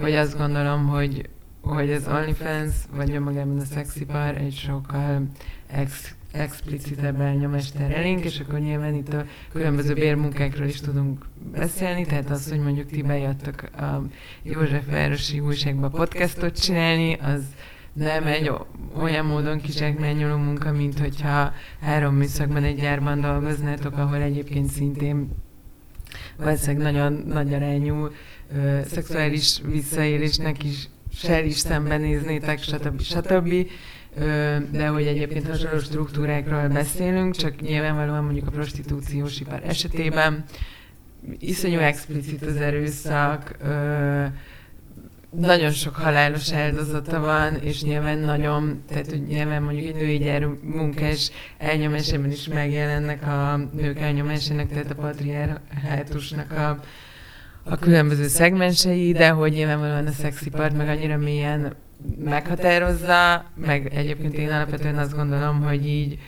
hogy 0.00 0.14
azt 0.14 0.36
gondolom, 0.36 0.86
hogy 0.86 1.28
hogy 1.66 1.92
az 1.92 2.08
OnlyFans, 2.08 2.74
vagy 2.96 3.10
önmagában 3.10 3.58
a 3.58 3.64
szexipar 3.74 4.36
egy 4.36 4.54
sokkal 4.54 5.22
ex, 5.66 6.14
explicitebb 6.36 7.20
elnyomást 7.20 7.76
terelénk, 7.76 8.24
és 8.24 8.40
akkor 8.40 8.58
nyilván 8.58 8.94
itt 8.94 9.12
a 9.12 9.24
különböző 9.52 9.94
bérmunkákról 9.94 10.66
is 10.66 10.80
tudunk 10.80 11.26
beszélni, 11.52 12.04
tehát 12.04 12.30
az, 12.30 12.50
hogy 12.50 12.60
mondjuk 12.60 12.90
ti 12.90 13.02
bejöttök 13.02 13.62
a 13.62 14.02
Józsefvárosi 14.42 15.40
újságba 15.40 15.88
podcastot 15.88 16.60
csinálni, 16.60 17.14
az 17.14 17.42
nem 17.92 18.26
egy 18.26 18.50
olyan 19.00 19.26
módon 19.26 19.60
kizsákmányoló 19.60 20.36
munka, 20.36 20.72
mint 20.72 20.98
hogyha 20.98 21.52
három 21.80 22.14
műszakban 22.14 22.64
egy 22.64 22.80
gyárban 22.80 23.20
dolgoznátok, 23.20 23.98
ahol 23.98 24.22
egyébként 24.22 24.70
szintén 24.70 25.28
valószínűleg 26.36 26.92
nagyon 26.92 27.12
nagy 27.12 27.54
arányú 27.54 28.08
ö, 28.56 28.80
szexuális 28.86 29.60
visszaélésnek 29.64 30.64
is 30.64 30.88
se 31.14 31.44
is 31.44 31.56
szembenéznétek, 31.56 32.62
stb. 32.62 33.00
stb. 33.00 33.52
Ö, 33.52 33.60
de 34.70 34.86
hogy 34.86 35.06
egyébként 35.06 35.46
hasonló 35.46 35.78
struktúrákról 35.78 36.68
beszélünk, 36.68 37.36
csak 37.36 37.60
nyilvánvalóan 37.60 38.24
mondjuk 38.24 38.46
a 38.46 38.50
prostitúciós 38.50 39.40
ipar 39.40 39.62
esetében 39.66 40.44
iszonyú 41.38 41.78
explicit 41.78 42.42
az 42.46 42.56
erőszak, 42.56 43.56
nagyon 45.30 45.70
sok 45.70 45.94
halálos 45.94 46.52
áldozata 46.52 47.20
van, 47.20 47.54
és 47.54 47.82
nyilván 47.82 48.18
nagyon, 48.18 48.82
tehát 48.88 49.10
hogy 49.10 49.22
nyilván 49.22 49.62
mondjuk 49.62 49.86
egy 49.86 49.94
női 49.94 50.18
gyár 50.18 50.46
munkás 50.62 51.30
elnyomásában 51.58 52.30
is 52.30 52.48
megjelennek 52.48 53.26
a 53.26 53.56
nők 53.72 53.98
elnyomásának, 53.98 54.68
tehát 54.68 54.90
a 54.90 54.94
patriarhátusnak 54.94 56.52
a, 56.52 56.80
a 57.64 57.76
különböző 57.78 58.26
szegmensei, 58.26 59.12
de 59.12 59.28
hogy 59.28 59.52
nyilvánvalóan 59.52 60.06
a 60.06 60.12
szexipart 60.12 60.76
meg 60.76 60.88
annyira 60.88 61.16
mélyen 61.16 61.74
meghatározza, 62.24 63.44
meg 63.54 63.94
egyébként 63.94 64.34
én 64.34 64.50
alapvetően 64.50 64.98
azt 64.98 65.14
gondolom, 65.14 65.62
hogy 65.62 65.86
így 65.86 66.18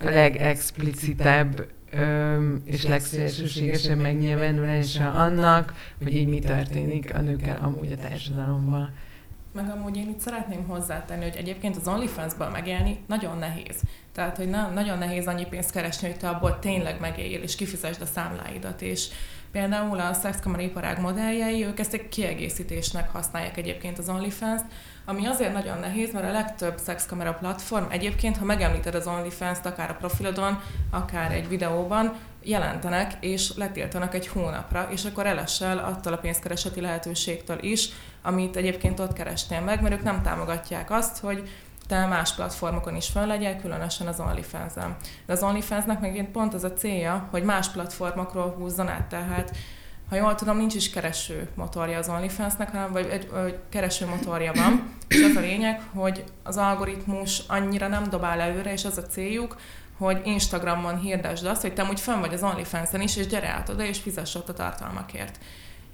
a 0.00 0.04
legexplicitebb 0.04 1.66
és 2.64 2.86
legszélsőségesebb 2.86 4.00
megnyilvánulása 4.00 5.12
annak, 5.12 5.74
hogy 6.02 6.16
így 6.16 6.28
mi 6.28 6.38
történik 6.38 7.14
a 7.14 7.20
nőkkel 7.20 7.58
amúgy 7.62 7.92
a 7.92 7.96
társadalomban. 7.96 8.90
Meg 9.54 9.70
amúgy 9.70 9.96
én 9.96 10.08
itt 10.08 10.20
szeretném 10.20 10.64
hozzátenni, 10.66 11.22
hogy 11.22 11.36
egyébként 11.36 11.76
az 11.76 11.88
OnlyFans-ből 11.88 12.48
megélni 12.48 12.98
nagyon 13.06 13.38
nehéz. 13.38 13.80
Tehát, 14.12 14.36
hogy 14.36 14.48
na, 14.48 14.68
nagyon 14.68 14.98
nehéz 14.98 15.26
annyi 15.26 15.46
pénzt 15.46 15.70
keresni, 15.70 16.08
hogy 16.08 16.16
te 16.16 16.28
abból 16.28 16.58
tényleg 16.58 17.00
megéljél, 17.00 17.42
és 17.42 17.56
kifizesd 17.56 18.00
a 18.00 18.06
számláidat. 18.06 18.82
És 18.82 19.08
például 19.50 20.00
a 20.00 20.12
szexkamera 20.12 20.62
iparág 20.62 21.00
modelljei, 21.00 21.64
ők 21.64 21.78
ezt 21.78 21.94
egy 21.94 22.08
kiegészítésnek 22.08 23.10
használják 23.10 23.56
egyébként 23.56 23.98
az 23.98 24.08
OnlyFans-t, 24.08 24.64
ami 25.04 25.26
azért 25.26 25.52
nagyon 25.52 25.78
nehéz, 25.78 26.12
mert 26.12 26.26
a 26.26 26.32
legtöbb 26.32 26.78
szexkamera 26.78 27.32
platform 27.32 27.84
egyébként, 27.88 28.36
ha 28.36 28.44
megemlíted 28.44 28.94
az 28.94 29.06
OnlyFans-t 29.06 29.66
akár 29.66 29.90
a 29.90 29.94
profilodon, 29.94 30.60
akár 30.90 31.32
egy 31.32 31.48
videóban, 31.48 32.16
jelentenek 32.42 33.12
és 33.20 33.56
letiltanak 33.56 34.14
egy 34.14 34.26
hónapra, 34.26 34.88
és 34.90 35.04
akkor 35.04 35.26
elesel 35.26 35.78
attól 35.78 36.12
a 36.12 36.18
pénzkereseti 36.18 36.80
lehetőségtől 36.80 37.58
is, 37.60 37.88
amit 38.22 38.56
egyébként 38.56 39.00
ott 39.00 39.12
kerestél 39.12 39.60
meg, 39.60 39.82
mert 39.82 39.94
ők 39.94 40.02
nem 40.02 40.22
támogatják 40.22 40.90
azt, 40.90 41.18
hogy 41.18 41.48
te 41.86 42.06
más 42.06 42.34
platformokon 42.34 42.96
is 42.96 43.08
fel 43.08 43.26
legyél, 43.26 43.56
különösen 43.56 44.06
az 44.06 44.20
OnlyFans-en. 44.20 44.96
De 45.26 45.32
az 45.32 45.42
OnlyFans-nek 45.42 46.00
megint 46.00 46.28
pont 46.28 46.54
az 46.54 46.64
a 46.64 46.72
célja, 46.72 47.28
hogy 47.30 47.42
más 47.42 47.68
platformokról 47.68 48.54
húzzon 48.58 48.88
át, 48.88 49.04
tehát 49.04 49.56
ha 50.12 50.18
jól 50.18 50.34
tudom, 50.34 50.56
nincs 50.56 50.74
is 50.74 50.90
kereső 50.90 51.48
motorja 51.54 51.98
az 51.98 52.08
OnlyFans-nek, 52.08 52.70
hanem 52.70 52.92
vagy 52.92 53.06
egy, 53.06 53.28
egy 53.46 53.58
kereső 53.68 54.06
motorja 54.06 54.52
van, 54.52 54.94
és 55.08 55.22
az 55.22 55.36
a 55.36 55.40
lényeg, 55.40 55.80
hogy 55.94 56.24
az 56.42 56.56
algoritmus 56.56 57.42
annyira 57.46 57.88
nem 57.88 58.10
dobál 58.10 58.40
előre, 58.40 58.72
és 58.72 58.84
az 58.84 58.98
a 58.98 59.02
céljuk, 59.02 59.56
hogy 59.98 60.20
Instagramon 60.24 60.98
hirdesd 60.98 61.46
azt, 61.46 61.60
hogy 61.60 61.74
te 61.74 61.86
úgy 61.90 62.00
fönn 62.00 62.20
vagy 62.20 62.34
az 62.34 62.42
OnlyFans-en 62.42 63.00
is, 63.00 63.16
és 63.16 63.26
gyere 63.26 63.48
át 63.48 63.68
oda, 63.68 63.84
és 63.84 63.98
fizess 63.98 64.34
ott 64.34 64.48
a 64.48 64.52
tartalmakért. 64.52 65.38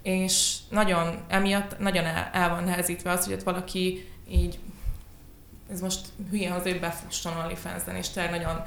És 0.03 0.57
nagyon, 0.71 1.25
emiatt 1.29 1.79
nagyon 1.79 2.05
el, 2.05 2.31
el 2.33 2.49
van 2.49 2.65
nehezítve 2.65 3.11
az, 3.11 3.25
hogy 3.25 3.35
ott 3.35 3.43
valaki 3.43 4.09
így, 4.29 4.59
ez 5.71 5.81
most 5.81 6.07
hülye 6.31 6.55
az, 6.55 6.63
hogy 6.63 6.81
befusson 6.81 7.37
OnlyFans-en, 7.45 7.97
és 7.97 8.09
tényleg 8.09 8.41
nagyon 8.41 8.63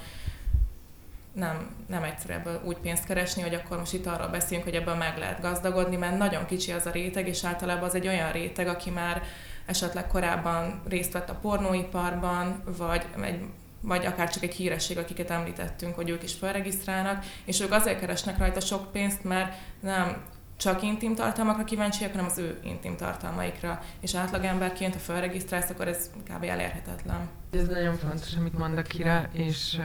nem, 1.34 1.76
nem 1.88 2.04
egyszerű 2.04 2.34
ebből 2.34 2.62
úgy 2.66 2.78
pénzt 2.78 3.06
keresni, 3.06 3.42
hogy 3.42 3.54
akkor 3.54 3.78
most 3.78 3.94
itt 3.94 4.06
arról 4.06 4.28
beszélünk, 4.28 4.64
hogy 4.66 4.76
ebből 4.76 4.96
meg 4.96 5.18
lehet 5.18 5.42
gazdagodni, 5.42 5.96
mert 5.96 6.18
nagyon 6.18 6.46
kicsi 6.46 6.72
az 6.72 6.86
a 6.86 6.92
réteg, 6.92 7.28
és 7.28 7.44
általában 7.44 7.84
az 7.84 7.96
egy 7.96 8.08
olyan 8.08 8.32
réteg, 8.32 8.68
aki 8.68 8.90
már 8.90 9.22
esetleg 9.66 10.08
korábban 10.08 10.82
részt 10.90 11.14
vett 11.14 11.30
a 11.30 11.38
pornóiparban, 11.42 12.64
vagy 12.78 13.06
egy 13.22 13.44
vagy 13.84 14.06
akár 14.06 14.30
csak 14.30 14.44
egy 14.44 14.54
híresség, 14.54 14.98
akiket 14.98 15.30
említettünk, 15.30 15.96
hogy 15.96 16.10
ők 16.10 16.24
is 16.24 16.34
felregisztrálnak, 16.34 17.26
és 17.46 17.62
ők 17.62 17.72
azért 17.72 18.00
keresnek 18.00 18.38
rajta 18.38 18.60
sok 18.60 18.92
pénzt, 18.92 19.24
mert 19.24 19.54
nem 19.80 20.24
csak 20.62 20.84
intim 20.84 21.16
tartalmakra 21.16 21.64
kíváncsiak, 21.64 22.12
hanem 22.12 22.26
az 22.26 22.38
ő 22.38 22.60
intim 22.64 22.96
tartalmaikra. 22.96 23.82
És 24.00 24.16
átlagemberként, 24.16 24.94
ha 24.94 25.00
felregisztrálsz, 25.00 25.70
akkor 25.70 25.88
ez 25.88 26.10
kb. 26.30 26.44
elérhetetlen. 26.44 27.30
Ez 27.52 27.68
nagyon 27.68 27.96
fontos, 27.96 28.36
amit 28.36 28.58
mond 28.58 28.82
Kira, 28.82 29.30
és, 29.32 29.80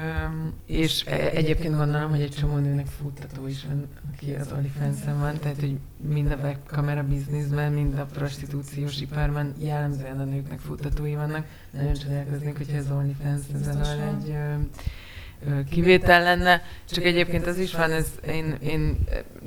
és 0.66 1.04
e, 1.06 1.30
egyébként 1.30 1.76
gondolom, 1.76 2.10
hogy 2.10 2.20
egy 2.20 2.34
csomó 2.38 2.56
nőnek 2.56 2.86
futtató 2.86 3.46
is 3.46 3.64
van, 3.64 3.88
aki 4.12 4.34
az 4.34 4.52
onlyfans 4.52 5.18
van, 5.18 5.38
tehát 5.38 5.60
hogy 5.60 5.78
mind 5.96 6.30
a 6.30 6.36
webkamera 6.36 7.02
bizniszben, 7.02 7.72
mind 7.72 7.98
a 7.98 8.04
prostitúciós 8.04 9.00
iparban 9.00 9.54
jellemzően 9.58 10.20
a 10.20 10.24
nőknek 10.24 10.58
futtatói 10.58 11.14
vannak. 11.14 11.46
Nagyon 11.70 11.94
csodálkoznék, 11.94 12.56
hogyha 12.56 12.78
az 12.78 12.90
OnlyFans 12.90 13.42
ezzel 13.54 14.00
egy 14.00 14.36
kivétel 15.70 16.22
lenne, 16.22 16.62
csak 16.90 17.04
egyébként 17.04 17.46
az 17.46 17.58
is 17.58 17.74
van, 17.74 17.92
ez, 17.92 18.06
én, 18.28 18.56
én 18.60 18.98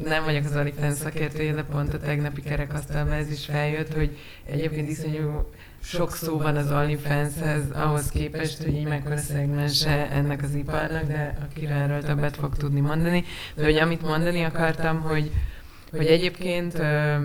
nem 0.05 0.23
vagyok 0.23 0.45
az 0.45 0.55
OnlyFans 0.55 0.95
szakértője, 0.95 1.53
de 1.53 1.63
pont 1.63 1.93
a 1.93 1.99
tegnapi 1.99 2.41
kerekasztalban 2.41 3.13
ez 3.13 3.31
is 3.31 3.45
feljött, 3.45 3.93
hogy 3.93 4.17
egyébként 4.45 4.89
iszonyú 4.89 5.49
sok 5.83 6.15
szó 6.15 6.37
van 6.37 6.55
az 6.55 6.71
OnlyFanshez 6.71 7.71
ahhoz 7.71 8.09
képest, 8.09 8.63
hogy 8.63 8.75
így 8.75 8.87
mekkora 8.87 9.17
szegmense 9.17 10.09
ennek 10.11 10.43
az 10.43 10.53
iparnak, 10.53 11.03
de 11.03 11.37
akire 11.49 11.73
erről 11.73 12.03
többet 12.03 12.35
fog 12.35 12.55
tudni 12.57 12.79
mondani. 12.79 13.23
De 13.55 13.63
hogy 13.63 13.77
amit 13.77 14.01
mondani 14.01 14.43
akartam, 14.43 15.01
hogy 15.01 15.31
hogy 15.91 16.05
egyébként 16.05 16.79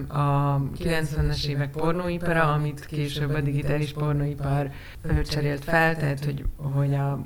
a 0.08 0.60
90-es 0.78 1.46
évek 1.46 1.70
pornóipara, 1.70 2.52
amit 2.52 2.86
később 2.86 3.34
a 3.34 3.40
digitális 3.40 3.92
pornóipar 3.92 4.70
cserélt 5.28 5.64
fel, 5.64 5.96
tehát 5.96 6.24
hogy, 6.24 6.44
hogy 6.56 6.94
a 6.94 7.24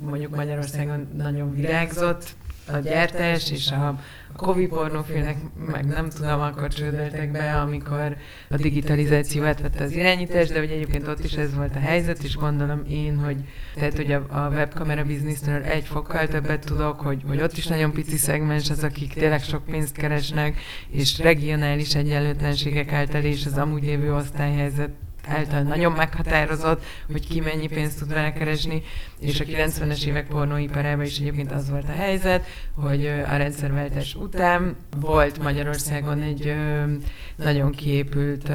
mondjuk 0.00 0.36
Magyarországon 0.36 1.08
nagyon 1.16 1.54
virágzott 1.54 2.34
a 2.72 2.78
gyártás, 2.78 3.50
és 3.50 3.70
a, 3.70 3.98
a 4.36 4.52
pornófilmek 4.68 5.36
meg 5.66 5.86
nem 5.86 6.08
tudom, 6.08 6.40
akkor 6.40 6.68
csődöltek 6.68 7.30
be, 7.30 7.60
amikor 7.60 8.16
a 8.48 8.56
digitalizáció 8.56 9.42
vette 9.42 9.84
az 9.84 9.92
irányítást, 9.92 10.52
de 10.52 10.58
hogy 10.58 10.70
egyébként 10.70 11.08
ott 11.08 11.24
is 11.24 11.32
ez 11.32 11.54
volt 11.54 11.76
a 11.76 11.78
helyzet, 11.78 12.22
és 12.22 12.36
gondolom 12.36 12.82
én, 12.88 13.18
hogy 13.18 13.36
tehát, 13.74 13.96
hogy 13.96 14.12
a, 14.12 14.26
a 14.28 14.48
webkamera 14.48 15.04
biznisztől 15.04 15.62
egy 15.62 15.84
fokkal 15.84 16.26
többet 16.26 16.64
tudok, 16.64 17.00
hogy, 17.00 17.22
hogy 17.26 17.40
ott 17.42 17.56
is 17.56 17.66
nagyon 17.66 17.92
pici 17.92 18.16
szegmens 18.16 18.70
az, 18.70 18.84
akik 18.84 19.12
tényleg 19.12 19.42
sok 19.42 19.64
pénzt 19.64 19.96
keresnek, 19.96 20.60
és 20.90 21.18
regionális 21.18 21.94
egyenlőtlenségek 21.94 22.92
által 22.92 23.22
és 23.22 23.46
az 23.46 23.56
amúgy 23.56 23.82
lévő 23.82 24.14
osztályhelyzet 24.14 24.90
által 25.28 25.62
nagyon 25.62 25.92
meghatározott, 25.92 26.84
hogy 27.12 27.28
ki 27.28 27.40
mennyi 27.40 27.68
pénzt 27.68 27.98
tud 27.98 28.12
vele 28.12 28.32
keresni, 28.32 28.82
és 29.20 29.40
a 29.40 29.44
90-es 29.44 30.04
évek 30.04 30.26
pornóiparában 30.26 31.04
is 31.04 31.18
egyébként 31.18 31.52
az 31.52 31.70
volt 31.70 31.88
a 31.88 31.92
helyzet, 31.92 32.46
hogy 32.74 33.06
a 33.06 33.36
rendszerváltás 33.36 34.14
után 34.14 34.76
volt 35.00 35.42
Magyarországon 35.42 36.22
egy 36.22 36.54
nagyon 37.36 37.70
kiépült 37.70 38.50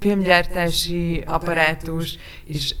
filmgyártási 0.00 1.22
apparátus, 1.26 2.18
és 2.44 2.74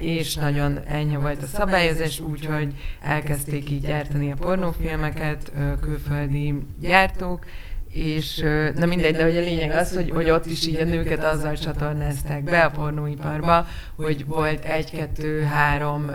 és 0.00 0.34
nagyon 0.34 0.78
ennyi 0.86 1.16
volt 1.16 1.42
a 1.42 1.46
szabályozás, 1.46 2.20
úgyhogy 2.20 2.74
elkezdték 3.00 3.70
így 3.70 3.80
gyártani 3.80 4.32
a 4.32 4.34
pornófilmeket 4.34 5.52
külföldi 5.80 6.54
gyártók, 6.80 7.44
és 7.92 8.44
na 8.74 8.86
mindegy, 8.86 9.16
de 9.16 9.22
hogy 9.22 9.36
a 9.36 9.40
lényeg 9.40 9.70
az, 9.70 9.94
hogy, 9.94 10.10
hogy 10.10 10.30
ott 10.30 10.46
is 10.46 10.66
így 10.66 10.80
a 10.80 10.84
nőket 10.84 11.24
azzal 11.24 11.56
csatornázták 11.56 12.44
be 12.44 12.60
a 12.60 12.70
pornóiparba, 12.70 13.66
hogy 13.96 14.26
volt 14.26 14.64
egy-kettő-három 14.64 16.10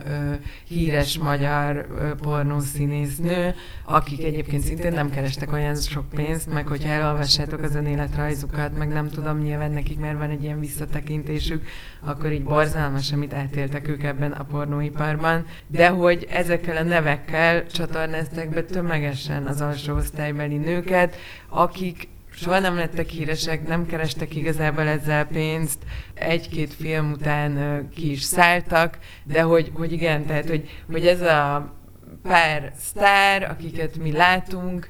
híres 0.68 1.18
magyar 1.18 1.86
pornószínész 2.22 3.18
nő, 3.18 3.56
akik 3.86 4.24
egyébként 4.24 4.64
szintén 4.64 4.94
nem 4.94 5.10
kerestek 5.10 5.54
olyan 5.54 5.76
sok 5.76 6.10
pénzt, 6.10 6.54
meg 6.54 6.68
hogyha 6.68 6.90
elolvassátok 6.90 7.62
az 7.62 7.76
önéletrajzukat, 7.76 8.78
meg 8.78 8.88
nem 8.88 9.10
tudom, 9.10 9.40
nyilván 9.40 9.72
nekik 9.72 10.00
mert 10.00 10.18
van 10.18 10.30
egy 10.30 10.44
ilyen 10.44 10.60
visszatekintésük, 10.60 11.66
akkor 12.00 12.32
így 12.32 12.44
borzalmas, 12.44 13.12
amit 13.12 13.34
átéltek 13.34 13.88
ők 13.88 14.04
ebben 14.04 14.32
a 14.32 14.44
pornóiparban, 14.44 15.46
de 15.68 15.88
hogy 15.88 16.28
ezekkel 16.32 16.78
a 16.78 16.84
nevekkel 16.84 17.66
csatornázták 17.66 18.50
be 18.50 18.64
tömegesen 18.64 19.46
az 19.46 19.62
alsó 19.62 19.96
osztálybeli 19.96 20.58
nőket, 20.58 21.16
akik 21.54 22.08
soha 22.32 22.60
nem 22.60 22.76
lettek 22.76 23.10
híresek, 23.10 23.68
nem 23.68 23.86
kerestek 23.86 24.36
igazából 24.36 24.88
ezzel 24.88 25.26
pénzt, 25.26 25.80
egy-két 26.14 26.74
film 26.74 27.12
után 27.12 27.88
ki 27.96 28.12
is 28.12 28.22
szálltak, 28.22 28.98
de 29.24 29.42
hogy, 29.42 29.72
hogy 29.74 29.92
igen, 29.92 30.26
tehát 30.26 30.50
hogy, 30.50 30.70
hogy 30.92 31.08
ez 31.08 31.22
a 31.22 31.72
pár 32.24 32.74
sztár, 32.80 33.44
akiket 33.44 33.98
mi 33.98 34.12
látunk, 34.12 34.88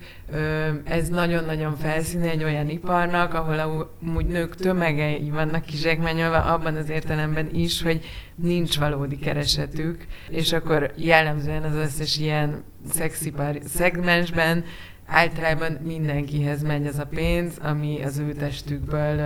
ez 0.84 1.10
nagyon-nagyon 1.10 1.78
felszíne 1.78 2.30
egy 2.30 2.44
olyan 2.44 2.70
iparnak, 2.70 3.34
ahol 3.34 3.60
amúgy 4.02 4.26
nők 4.26 4.56
tömegei 4.56 5.30
vannak 5.30 5.66
kizsákmányolva, 5.66 6.44
abban 6.44 6.76
az 6.76 6.90
értelemben 6.90 7.50
is, 7.54 7.82
hogy 7.82 8.06
nincs 8.36 8.80
valódi 8.80 9.20
keresetük, 9.20 10.06
és 10.30 10.54
akkor 10.54 10.92
jellemzően 10.96 11.64
az 11.64 11.76
összes 11.76 12.18
ilyen 12.18 12.64
szexipar 12.90 13.60
szegmensben 13.66 14.64
általában 15.06 15.78
mindenkihez 15.84 16.62
megy 16.62 16.86
ez 16.86 17.00
a 17.00 17.06
pénz, 17.06 17.54
ami 17.62 18.04
az 18.04 18.18
ő 18.18 18.34
testükből 18.34 19.18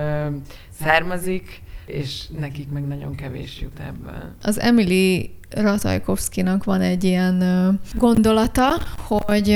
származik, 0.81 1.61
és 1.85 2.23
nekik 2.39 2.69
meg 2.71 2.87
nagyon 2.87 3.15
kevés 3.15 3.59
jut 3.61 3.79
ebből. 3.79 4.35
Az 4.41 4.59
Emily 4.59 5.35
Ratajkovszkinak 5.49 6.63
van 6.63 6.81
egy 6.81 7.03
ilyen 7.03 7.43
gondolata, 7.93 8.67
hogy 8.97 9.49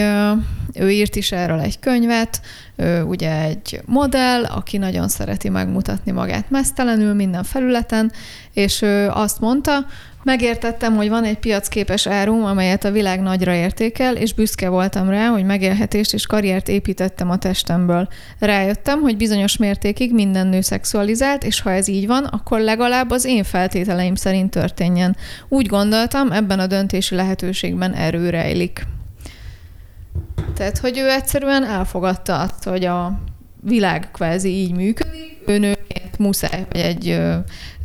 ő 0.73 0.91
írt 0.91 1.15
is 1.15 1.31
erről 1.31 1.59
egy 1.59 1.79
könyvet, 1.79 2.41
ő 2.75 3.03
ugye 3.03 3.41
egy 3.41 3.81
modell, 3.85 4.43
aki 4.45 4.77
nagyon 4.77 5.07
szereti 5.07 5.49
megmutatni 5.49 6.11
magát 6.11 6.49
mesztelenül 6.49 7.13
minden 7.13 7.43
felületen, 7.43 8.11
és 8.53 8.81
ő 8.81 9.09
azt 9.09 9.39
mondta, 9.39 9.85
Megértettem, 10.23 10.95
hogy 10.95 11.09
van 11.09 11.23
egy 11.23 11.37
piacképes 11.37 12.07
árum, 12.07 12.45
amelyet 12.45 12.83
a 12.83 12.91
világ 12.91 13.21
nagyra 13.21 13.53
értékel, 13.53 14.15
és 14.15 14.33
büszke 14.33 14.69
voltam 14.69 15.09
rá, 15.09 15.27
hogy 15.27 15.43
megélhetést 15.43 16.13
és 16.13 16.25
karriert 16.25 16.67
építettem 16.67 17.29
a 17.29 17.37
testemből. 17.37 18.07
Rájöttem, 18.39 18.99
hogy 18.99 19.17
bizonyos 19.17 19.57
mértékig 19.57 20.13
minden 20.13 20.47
nő 20.47 20.61
szexualizált, 20.61 21.43
és 21.43 21.61
ha 21.61 21.71
ez 21.71 21.87
így 21.87 22.07
van, 22.07 22.23
akkor 22.23 22.59
legalább 22.59 23.09
az 23.09 23.25
én 23.25 23.43
feltételeim 23.43 24.15
szerint 24.15 24.49
történjen. 24.49 25.15
Úgy 25.47 25.65
gondoltam, 25.65 26.31
ebben 26.31 26.59
a 26.59 26.67
döntési 26.67 27.15
lehetőségben 27.15 27.93
erő 27.93 28.29
rejlik. 28.29 28.85
Tehát, 30.55 30.77
hogy 30.77 30.97
ő 30.97 31.09
egyszerűen 31.09 31.63
elfogadta 31.63 32.39
azt, 32.39 32.63
hogy 32.63 32.85
a 32.85 33.19
világ 33.61 34.11
kvázi 34.11 34.49
így 34.49 34.71
működik, 34.71 35.37
ő 35.45 35.77
muszáj, 36.19 36.65
hogy 36.71 36.81
egy 36.81 37.09
ö, 37.09 37.35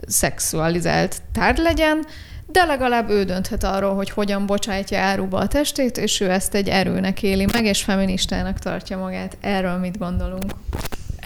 szexualizált 0.07 1.23
tárgy 1.33 1.59
legyen, 1.59 2.07
de 2.47 2.65
legalább 2.65 3.11
ő 3.11 3.25
dönthet 3.25 3.65
arról, 3.65 3.95
hogy 3.95 4.11
hogyan 4.11 4.47
bocsájtja 4.47 4.99
áruba 4.99 5.39
a 5.39 5.47
testét, 5.47 5.99
és 5.99 6.21
ő 6.21 6.31
ezt 6.31 6.55
egy 6.55 6.69
erőnek 6.69 7.23
éli 7.23 7.47
meg, 7.53 7.65
és 7.65 7.83
feministának 7.83 8.59
tartja 8.59 8.99
magát. 8.99 9.37
Erről 9.41 9.77
mit 9.77 9.99
gondolunk? 9.99 10.53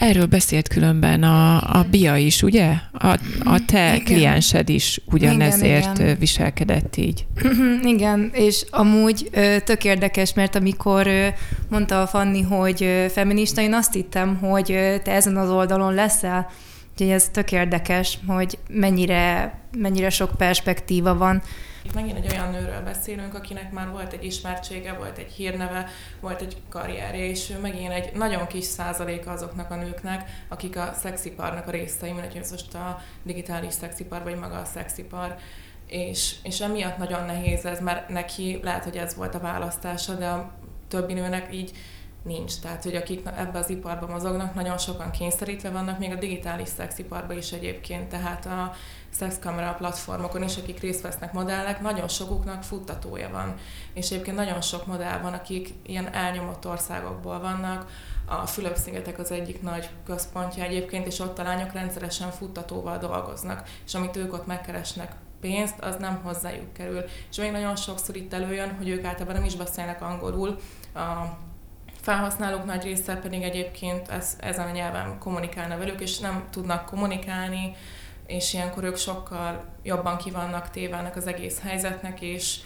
Erről 0.01 0.25
beszélt 0.25 0.67
különben 0.67 1.23
a, 1.23 1.55
a 1.79 1.85
Bia 1.89 2.15
is, 2.15 2.43
ugye? 2.43 2.73
A, 2.91 3.17
a 3.43 3.65
te 3.65 3.95
igen. 3.95 4.03
kliensed 4.03 4.69
is 4.69 5.01
ugyanezért 5.05 5.83
igen, 5.83 6.05
igen. 6.05 6.17
viselkedett 6.19 6.97
így. 6.97 7.25
Igen, 7.83 8.29
és 8.33 8.65
amúgy 8.69 9.29
tök 9.65 9.83
érdekes, 9.83 10.33
mert 10.33 10.55
amikor 10.55 11.07
mondta 11.69 12.01
a 12.01 12.07
Fanni, 12.07 12.41
hogy 12.41 13.07
feminista, 13.09 13.61
én 13.61 13.73
azt 13.73 13.93
hittem, 13.93 14.35
hogy 14.35 14.65
te 15.03 15.11
ezen 15.11 15.37
az 15.37 15.49
oldalon 15.49 15.93
leszel, 15.93 16.49
Úgyhogy 16.91 17.09
ez 17.09 17.29
tök 17.29 17.51
érdekes, 17.51 18.19
hogy 18.27 18.57
mennyire, 18.69 19.53
mennyire 19.77 20.09
sok 20.09 20.31
perspektíva 20.37 21.17
van. 21.17 21.41
Itt 21.81 21.93
megint 21.93 22.17
egy 22.17 22.31
olyan 22.31 22.51
nőről 22.51 22.81
beszélünk, 22.81 23.33
akinek 23.33 23.71
már 23.71 23.89
volt 23.89 24.13
egy 24.13 24.23
ismertsége, 24.23 24.93
volt 24.93 25.17
egy 25.17 25.31
hírneve, 25.31 25.87
volt 26.19 26.41
egy 26.41 26.57
karrierje, 26.69 27.25
és 27.25 27.49
ő 27.49 27.59
megint 27.59 27.91
egy 27.91 28.13
nagyon 28.13 28.47
kis 28.47 28.65
százaléka 28.65 29.31
azoknak 29.31 29.71
a 29.71 29.75
nőknek, 29.75 30.29
akik 30.47 30.77
a 30.77 30.93
szexiparnak 30.99 31.67
a 31.67 31.71
részei, 31.71 32.11
mint 32.11 32.31
hogy 32.31 32.45
most 32.51 32.73
a 32.73 33.01
digitális 33.23 33.73
szexipar, 33.73 34.23
vagy 34.23 34.39
maga 34.39 34.55
a 34.55 34.65
szexipar. 34.65 35.35
És, 35.87 36.35
és 36.43 36.59
emiatt 36.59 36.97
nagyon 36.97 37.25
nehéz 37.25 37.65
ez, 37.65 37.79
mert 37.79 38.09
neki 38.09 38.59
lehet, 38.63 38.83
hogy 38.83 38.97
ez 38.97 39.15
volt 39.15 39.35
a 39.35 39.39
választása, 39.39 40.13
de 40.13 40.27
a 40.27 40.51
többi 40.87 41.13
nőnek 41.13 41.53
így 41.55 41.71
nincs. 42.23 42.59
Tehát, 42.59 42.83
hogy 42.83 42.95
akik 42.95 43.27
ebbe 43.37 43.59
az 43.59 43.69
iparba 43.69 44.07
mozognak, 44.07 44.53
nagyon 44.53 44.77
sokan 44.77 45.11
kényszerítve 45.11 45.69
vannak, 45.69 45.99
még 45.99 46.11
a 46.11 46.15
digitális 46.15 46.67
szexiparban 46.67 47.37
is 47.37 47.51
egyébként, 47.51 48.09
tehát 48.09 48.45
a 48.45 48.73
szexkamera 49.11 49.73
platformokon 49.73 50.43
is, 50.43 50.57
akik 50.57 50.79
részt 50.79 51.01
vesznek 51.01 51.33
modellek, 51.33 51.81
nagyon 51.81 52.07
sokuknak 52.07 52.63
futtatója 52.63 53.29
van. 53.29 53.55
És 53.93 54.11
egyébként 54.11 54.35
nagyon 54.35 54.61
sok 54.61 54.85
modell 54.85 55.19
van, 55.19 55.33
akik 55.33 55.73
ilyen 55.85 56.13
elnyomott 56.13 56.67
országokból 56.67 57.39
vannak, 57.39 57.89
a 58.25 58.45
Fülöp-szigetek 58.47 59.19
az 59.19 59.31
egyik 59.31 59.61
nagy 59.61 59.89
központja 60.05 60.63
egyébként, 60.63 61.07
és 61.07 61.19
ott 61.19 61.39
a 61.39 61.43
lányok 61.43 61.73
rendszeresen 61.73 62.31
futtatóval 62.31 62.97
dolgoznak, 62.97 63.69
és 63.85 63.93
amit 63.93 64.15
ők 64.15 64.33
ott 64.33 64.45
megkeresnek 64.45 65.11
pénzt, 65.41 65.79
az 65.79 65.95
nem 65.99 66.19
hozzájuk 66.23 66.73
kerül. 66.73 67.03
És 67.29 67.37
még 67.37 67.51
nagyon 67.51 67.75
sokszor 67.75 68.15
itt 68.15 68.33
előjön, 68.33 68.75
hogy 68.77 68.89
ők 68.89 69.03
általában 69.03 69.35
nem 69.35 69.45
is 69.45 69.55
beszélnek 69.55 70.01
angolul, 70.01 70.59
a 70.93 70.99
felhasználók 72.01 72.65
nagy 72.65 72.83
része 72.83 73.15
pedig 73.15 73.41
egyébként 73.41 74.07
ez, 74.07 74.37
ezen 74.39 74.67
a 74.67 74.71
nyelven 74.71 75.17
kommunikálna 75.19 75.77
velük, 75.77 76.01
és 76.01 76.19
nem 76.19 76.47
tudnak 76.51 76.85
kommunikálni, 76.85 77.75
és 78.31 78.53
ilyenkor 78.53 78.83
ők 78.83 78.97
sokkal 78.97 79.63
jobban 79.83 80.17
kivannak 80.17 80.69
téve 80.69 80.97
ennek 80.97 81.15
az 81.15 81.27
egész 81.27 81.59
helyzetnek, 81.59 82.21
és 82.21 82.59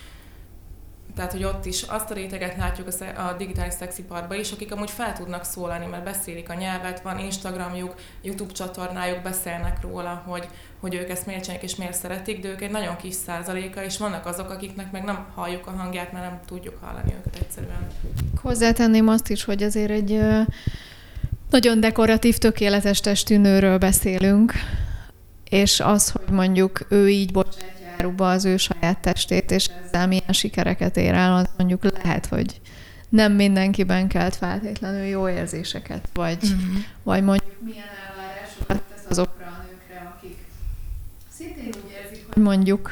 tehát, 1.15 1.32
hogy 1.32 1.43
ott 1.43 1.65
is 1.65 1.82
azt 1.82 2.12
a 2.12 2.13
réteget 2.13 2.58
látjuk 2.58 2.88
a 3.17 3.34
digitális 3.38 3.73
szexiparban 3.73 4.39
is, 4.39 4.51
akik 4.51 4.71
amúgy 4.71 4.91
fel 4.91 5.13
tudnak 5.13 5.43
szólalni, 5.43 5.86
mert 5.86 6.04
beszélik 6.04 6.49
a 6.49 6.54
nyelvet, 6.54 7.01
van 7.01 7.19
Instagramjuk, 7.19 7.93
YouTube 8.21 8.54
csatornájuk, 8.54 9.21
beszélnek 9.21 9.82
róla, 9.82 10.23
hogy, 10.25 10.47
hogy 10.80 10.93
ők 10.93 11.10
ezt 11.10 11.25
miért 11.25 11.63
és 11.63 11.75
miért 11.75 11.97
szeretik, 11.97 12.39
de 12.41 12.47
ők 12.47 12.62
egy 12.62 12.71
nagyon 12.71 12.95
kis 12.95 13.13
százaléka, 13.13 13.84
és 13.84 13.97
vannak 13.97 14.25
azok, 14.25 14.49
akiknek 14.49 14.91
meg 14.91 15.04
nem 15.04 15.25
halljuk 15.36 15.67
a 15.67 15.71
hangját, 15.71 16.12
mert 16.12 16.25
nem 16.25 16.39
tudjuk 16.45 16.78
hallani 16.82 17.13
őket 17.19 17.36
egyszerűen. 17.41 17.88
Hozzátenném 18.41 19.08
azt 19.08 19.30
is, 19.30 19.43
hogy 19.43 19.63
azért 19.63 19.91
egy 19.91 20.19
nagyon 21.49 21.80
dekoratív, 21.80 22.38
tökéletes 22.38 22.99
testű 22.99 23.38
beszélünk, 23.78 24.54
és 25.49 25.79
az, 25.79 26.10
hogy 26.10 26.36
mondjuk 26.36 26.86
ő 26.89 27.10
így 27.10 27.31
bocsánat, 27.31 27.75
áruba 27.97 28.29
az 28.29 28.45
ő 28.45 28.58
saját 28.58 28.99
testét, 28.99 29.51
és 29.51 29.69
ezzel 29.86 30.08
milyen 30.08 30.34
sikereket 30.34 30.97
ér 30.97 31.13
el, 31.13 31.36
az 31.36 31.49
mondjuk 31.58 31.84
lehet, 32.03 32.25
hogy 32.25 32.62
nem 33.10 33.34
mindenkiben 33.34 34.08
kelt 34.08 34.36
feltétlenül 34.36 35.05
jó 35.05 35.29
érzéseket, 35.29 36.10
vagy, 36.13 36.38
uh-huh. 36.43 36.84
vagy 37.03 37.23
mondjuk 37.23 37.53
milyen 37.63 37.86
elvárásokat 38.10 38.81
tesz 38.93 39.05
azokra 39.10 39.45
a 39.45 39.65
nőkre, 39.69 40.13
akik 40.17 40.38
szintén 41.38 41.65
úgy 41.65 41.91
érzik, 42.03 42.25
hogy 42.34 42.43
mondjuk 42.43 42.91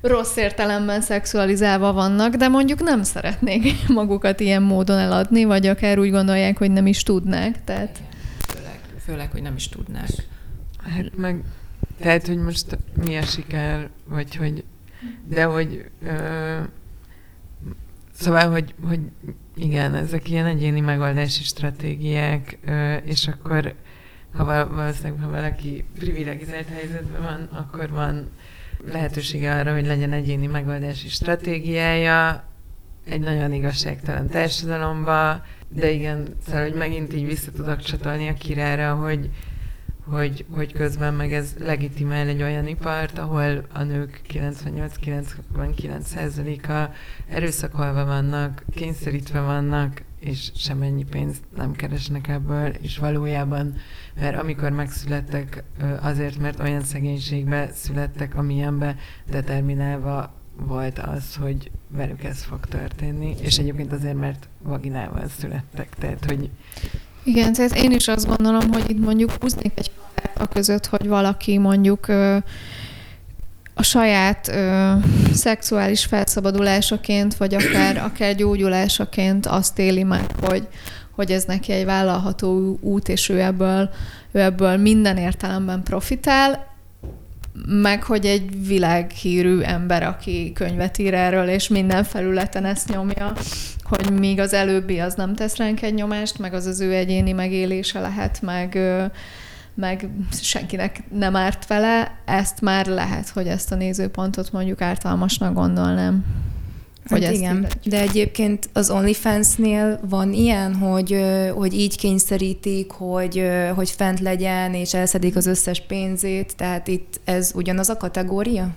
rossz 0.00 0.36
értelemben 0.36 1.00
szexualizálva 1.00 1.92
vannak, 1.92 2.34
de 2.34 2.48
mondjuk 2.48 2.82
nem 2.82 3.02
szeretnék 3.02 3.72
magukat 3.88 4.40
ilyen 4.40 4.62
módon 4.62 4.98
eladni, 4.98 5.44
vagy 5.44 5.66
akár 5.66 5.98
úgy 5.98 6.10
gondolják, 6.10 6.58
hogy 6.58 6.70
nem 6.70 6.86
is 6.86 7.02
tudnák. 7.02 7.64
Tehát... 7.64 7.98
Főleg, 8.48 8.80
főleg, 9.04 9.30
hogy 9.30 9.42
nem 9.42 9.56
is 9.56 9.68
tudnák. 9.68 10.08
Hát 10.82 11.16
meg 11.16 11.44
tehát, 12.00 12.26
hogy 12.26 12.38
most 12.38 12.78
mi 13.04 13.16
a 13.16 13.22
siker, 13.22 13.90
vagy 14.04 14.36
hogy, 14.36 14.64
de 15.28 15.44
hogy, 15.44 15.90
ö, 16.02 16.58
szóval, 18.12 18.50
hogy, 18.50 18.74
hogy 18.88 19.00
igen, 19.56 19.94
ezek 19.94 20.28
ilyen 20.30 20.46
egyéni 20.46 20.80
megoldási 20.80 21.42
stratégiák, 21.42 22.58
ö, 22.66 22.94
és 22.94 23.28
akkor 23.28 23.74
ha 24.32 24.68
valószínűleg, 24.68 25.20
ha 25.22 25.30
valaki 25.30 25.84
privilegizált 25.98 26.68
helyzetben 26.68 27.22
van, 27.22 27.48
akkor 27.60 27.90
van 27.90 28.30
lehetősége 28.92 29.54
arra, 29.54 29.74
hogy 29.74 29.86
legyen 29.86 30.12
egyéni 30.12 30.46
megoldási 30.46 31.08
stratégiája 31.08 32.44
egy 33.04 33.20
nagyon 33.20 33.52
igazságtalan 33.52 34.28
társadalomba, 34.28 35.42
de 35.68 35.90
igen, 35.90 36.36
szóval, 36.46 36.62
hogy 36.62 36.74
megint 36.74 37.14
így 37.14 37.26
vissza 37.26 37.50
tudok 37.50 37.80
csatolni 37.80 38.28
a 38.28 38.34
királyra, 38.34 38.94
hogy, 38.94 39.30
hogy, 40.10 40.44
hogy 40.50 40.72
közben 40.72 41.14
meg 41.14 41.32
ez 41.32 41.54
legitimál 41.58 42.26
egy 42.26 42.42
olyan 42.42 42.66
ipart, 42.66 43.18
ahol 43.18 43.64
a 43.72 43.82
nők 43.82 44.20
98-99%-a 44.32 46.94
erőszakolva 47.28 48.04
vannak, 48.04 48.64
kényszerítve 48.74 49.40
vannak, 49.40 50.02
és 50.20 50.50
semennyi 50.56 51.04
pénzt 51.04 51.42
nem 51.56 51.72
keresnek 51.72 52.28
ebből, 52.28 52.68
és 52.68 52.98
valójában, 52.98 53.74
mert 54.20 54.38
amikor 54.38 54.70
megszülettek, 54.70 55.64
azért, 56.00 56.38
mert 56.38 56.60
olyan 56.60 56.82
szegénységbe 56.82 57.70
születtek, 57.72 58.36
amilyenbe 58.36 58.96
determinálva 59.30 60.34
volt 60.66 60.98
az, 60.98 61.34
hogy 61.34 61.70
velük 61.88 62.24
ez 62.24 62.42
fog 62.42 62.66
történni, 62.66 63.34
és 63.40 63.58
egyébként 63.58 63.92
azért, 63.92 64.18
mert 64.18 64.48
vaginával 64.62 65.28
születtek, 65.28 65.88
tehát, 65.88 66.24
hogy 66.24 66.50
igen, 67.22 67.52
tehát 67.52 67.76
én 67.76 67.92
is 67.92 68.08
azt 68.08 68.26
gondolom, 68.26 68.72
hogy 68.72 68.90
itt 68.90 69.04
mondjuk 69.04 69.30
húznék 69.40 69.72
egy 69.74 69.90
a 70.40 70.46
között, 70.46 70.86
hogy 70.86 71.08
valaki 71.08 71.58
mondjuk 71.58 72.08
ö, 72.08 72.36
a 73.74 73.82
saját 73.82 74.48
ö, 74.48 74.92
szexuális 75.32 76.04
felszabadulásaként, 76.04 77.36
vagy 77.36 77.54
akár, 77.54 77.96
akár 78.12 78.34
gyógyulásaként 78.34 79.46
azt 79.46 79.78
éli 79.78 80.02
meg, 80.02 80.24
hogy, 80.40 80.68
hogy 81.10 81.30
ez 81.30 81.44
neki 81.44 81.72
egy 81.72 81.84
vállalható 81.84 82.78
út, 82.80 83.08
és 83.08 83.28
ő 83.28 83.40
ebből, 83.40 83.90
ő 84.32 84.40
ebből 84.40 84.76
minden 84.76 85.16
értelemben 85.16 85.82
profitál, 85.82 86.69
meg 87.66 88.02
hogy 88.02 88.26
egy 88.26 88.66
világhírű 88.66 89.60
ember, 89.60 90.02
aki 90.02 90.52
könyvet 90.52 90.98
ír 90.98 91.14
erről, 91.14 91.48
és 91.48 91.68
minden 91.68 92.04
felületen 92.04 92.64
ezt 92.64 92.88
nyomja, 92.88 93.32
hogy 93.82 94.12
míg 94.12 94.40
az 94.40 94.52
előbbi 94.52 95.00
az 95.00 95.14
nem 95.14 95.34
tesz 95.34 95.56
ránk 95.56 95.82
egy 95.82 95.94
nyomást, 95.94 96.38
meg 96.38 96.54
az 96.54 96.66
az 96.66 96.80
ő 96.80 96.94
egyéni 96.94 97.32
megélése 97.32 98.00
lehet, 98.00 98.42
meg, 98.42 98.78
meg 99.74 100.08
senkinek 100.40 101.02
nem 101.12 101.36
árt 101.36 101.66
vele, 101.66 102.22
ezt 102.24 102.60
már 102.60 102.86
lehet, 102.86 103.28
hogy 103.28 103.46
ezt 103.46 103.72
a 103.72 103.76
nézőpontot 103.76 104.52
mondjuk 104.52 104.80
ártalmasnak 104.80 105.54
gondolnám. 105.54 106.24
Hogy 107.10 107.24
hát 107.24 107.34
igen, 107.34 107.66
de 107.84 108.00
egyébként 108.00 108.68
az 108.72 108.90
OnlyFans-nél 108.90 110.00
van 110.08 110.32
ilyen, 110.32 110.74
hogy, 110.74 111.16
hogy 111.54 111.74
így 111.74 111.96
kényszerítik, 111.96 112.90
hogy, 112.90 113.42
hogy 113.74 113.90
fent 113.90 114.20
legyen, 114.20 114.74
és 114.74 114.94
elszedik 114.94 115.36
az 115.36 115.46
összes 115.46 115.80
pénzét, 115.80 116.56
tehát 116.56 116.88
itt 116.88 117.20
ez 117.24 117.52
ugyanaz 117.54 117.88
a 117.88 117.96
kategória? 117.96 118.68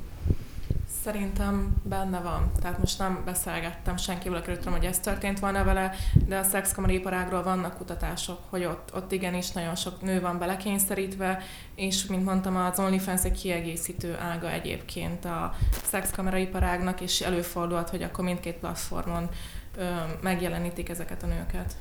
Szerintem 1.03 1.75
benne 1.83 2.19
van. 2.19 2.51
Tehát 2.61 2.79
most 2.79 2.99
nem 2.99 3.21
beszélgettem 3.25 3.97
senkivel, 3.97 4.37
akiről 4.37 4.57
tudom, 4.57 4.73
hogy 4.73 4.85
ez 4.85 4.99
történt 4.99 5.39
volna 5.39 5.63
vele, 5.63 5.91
de 6.27 6.37
a 6.37 6.43
szexkamariparágról 6.43 7.43
vannak 7.43 7.77
kutatások, 7.77 8.39
hogy 8.49 8.65
ott, 8.65 8.89
ott 8.95 9.11
igenis 9.11 9.51
nagyon 9.51 9.75
sok 9.75 10.01
nő 10.01 10.21
van 10.21 10.39
belekényszerítve, 10.39 11.41
és 11.75 12.05
mint 12.05 12.25
mondtam, 12.25 12.55
az 12.55 12.79
OnlyFans 12.79 13.23
egy 13.23 13.41
kiegészítő 13.41 14.17
ága 14.31 14.51
egyébként 14.51 15.25
a 15.25 15.55
szexkameraiparágnak, 15.85 17.01
és 17.01 17.21
előfordulhat, 17.21 17.89
hogy 17.89 18.03
akkor 18.03 18.23
mindkét 18.23 18.55
platformon 18.55 19.29
ö, 19.77 19.83
megjelenítik 20.21 20.89
ezeket 20.89 21.23
a 21.23 21.27
nőket. 21.27 21.75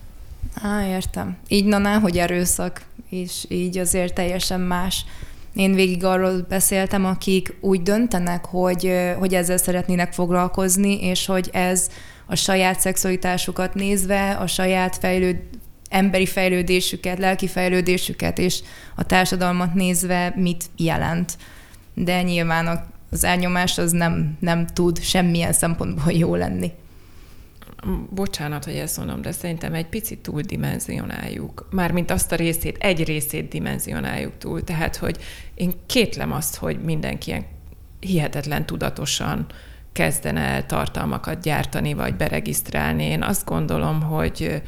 Á, 0.62 0.86
értem. 0.86 1.36
Így 1.48 1.64
na, 1.64 1.98
hogy 1.98 2.18
erőszak, 2.18 2.82
és 3.08 3.44
így 3.48 3.78
azért 3.78 4.14
teljesen 4.14 4.60
más 4.60 5.04
én 5.54 5.74
végig 5.74 6.04
arról 6.04 6.46
beszéltem, 6.48 7.04
akik 7.04 7.56
úgy 7.60 7.82
döntenek, 7.82 8.44
hogy, 8.44 8.92
hogy 9.18 9.34
ezzel 9.34 9.56
szeretnének 9.56 10.12
foglalkozni, 10.12 11.04
és 11.04 11.26
hogy 11.26 11.48
ez 11.52 11.88
a 12.26 12.34
saját 12.34 12.80
szexualitásukat 12.80 13.74
nézve, 13.74 14.30
a 14.30 14.46
saját 14.46 14.96
fejlőd, 14.96 15.36
emberi 15.88 16.26
fejlődésüket, 16.26 17.18
lelki 17.18 17.46
fejlődésüket 17.46 18.38
és 18.38 18.60
a 18.96 19.02
társadalmat 19.04 19.74
nézve 19.74 20.32
mit 20.36 20.64
jelent. 20.76 21.36
De 21.94 22.22
nyilván 22.22 22.88
az 23.10 23.24
elnyomás 23.24 23.78
az 23.78 23.92
nem, 23.92 24.36
nem 24.40 24.66
tud 24.66 25.00
semmilyen 25.00 25.52
szempontból 25.52 26.12
jó 26.12 26.34
lenni 26.34 26.72
bocsánat, 28.10 28.64
hogy 28.64 28.74
ezt 28.74 28.96
mondom, 28.96 29.22
de 29.22 29.32
szerintem 29.32 29.74
egy 29.74 29.86
picit 29.86 30.18
túldimenzionáljuk. 30.18 31.68
Mármint 31.70 32.10
azt 32.10 32.32
a 32.32 32.36
részét, 32.36 32.76
egy 32.80 33.04
részét 33.04 33.48
dimenzionáljuk 33.48 34.38
túl. 34.38 34.64
Tehát, 34.64 34.96
hogy 34.96 35.16
én 35.54 35.72
kétlem 35.86 36.32
azt, 36.32 36.56
hogy 36.56 36.80
mindenki 36.80 37.30
ilyen 37.30 37.44
hihetetlen 38.00 38.66
tudatosan 38.66 39.46
kezdene 39.92 40.40
el 40.40 40.66
tartalmakat 40.66 41.40
gyártani, 41.40 41.94
vagy 41.94 42.14
beregisztrálni. 42.14 43.04
Én 43.04 43.22
azt 43.22 43.46
gondolom, 43.46 44.02
hogy 44.02 44.62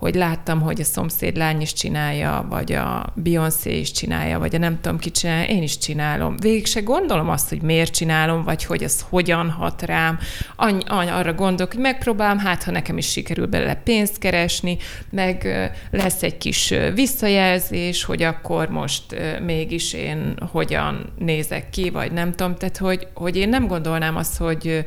hogy 0.00 0.14
láttam, 0.14 0.60
hogy 0.60 0.80
a 0.80 0.84
szomszéd 0.84 1.36
lány 1.36 1.60
is 1.60 1.72
csinálja, 1.72 2.46
vagy 2.48 2.72
a 2.72 3.12
Beyoncé 3.14 3.78
is 3.78 3.92
csinálja, 3.92 4.38
vagy 4.38 4.54
a 4.54 4.58
nem 4.58 4.80
tudom 4.80 4.98
ki 4.98 5.10
csinálja, 5.10 5.48
én 5.48 5.62
is 5.62 5.78
csinálom. 5.78 6.36
Végig 6.36 6.66
se 6.66 6.80
gondolom 6.80 7.28
azt, 7.28 7.48
hogy 7.48 7.62
miért 7.62 7.94
csinálom, 7.94 8.44
vagy 8.44 8.64
hogy 8.64 8.82
ez 8.82 9.04
hogyan 9.08 9.50
hat 9.50 9.82
rám. 9.82 10.18
Any, 10.56 10.82
any, 10.86 11.08
arra 11.08 11.34
gondolok, 11.34 11.72
hogy 11.72 11.82
megpróbálom, 11.82 12.38
hát 12.38 12.62
ha 12.62 12.70
nekem 12.70 12.98
is 12.98 13.10
sikerül 13.10 13.46
belőle 13.46 13.74
pénzt 13.74 14.18
keresni, 14.18 14.76
meg 15.10 15.48
lesz 15.90 16.22
egy 16.22 16.38
kis 16.38 16.74
visszajelzés, 16.94 18.04
hogy 18.04 18.22
akkor 18.22 18.68
most 18.68 19.04
mégis 19.44 19.92
én 19.92 20.34
hogyan 20.52 21.12
nézek 21.18 21.70
ki, 21.70 21.90
vagy 21.90 22.12
nem 22.12 22.30
tudom. 22.30 22.54
Tehát, 22.54 22.76
hogy, 22.76 23.06
hogy 23.14 23.36
én 23.36 23.48
nem 23.48 23.66
gondolnám 23.66 24.16
azt, 24.16 24.36
hogy 24.36 24.84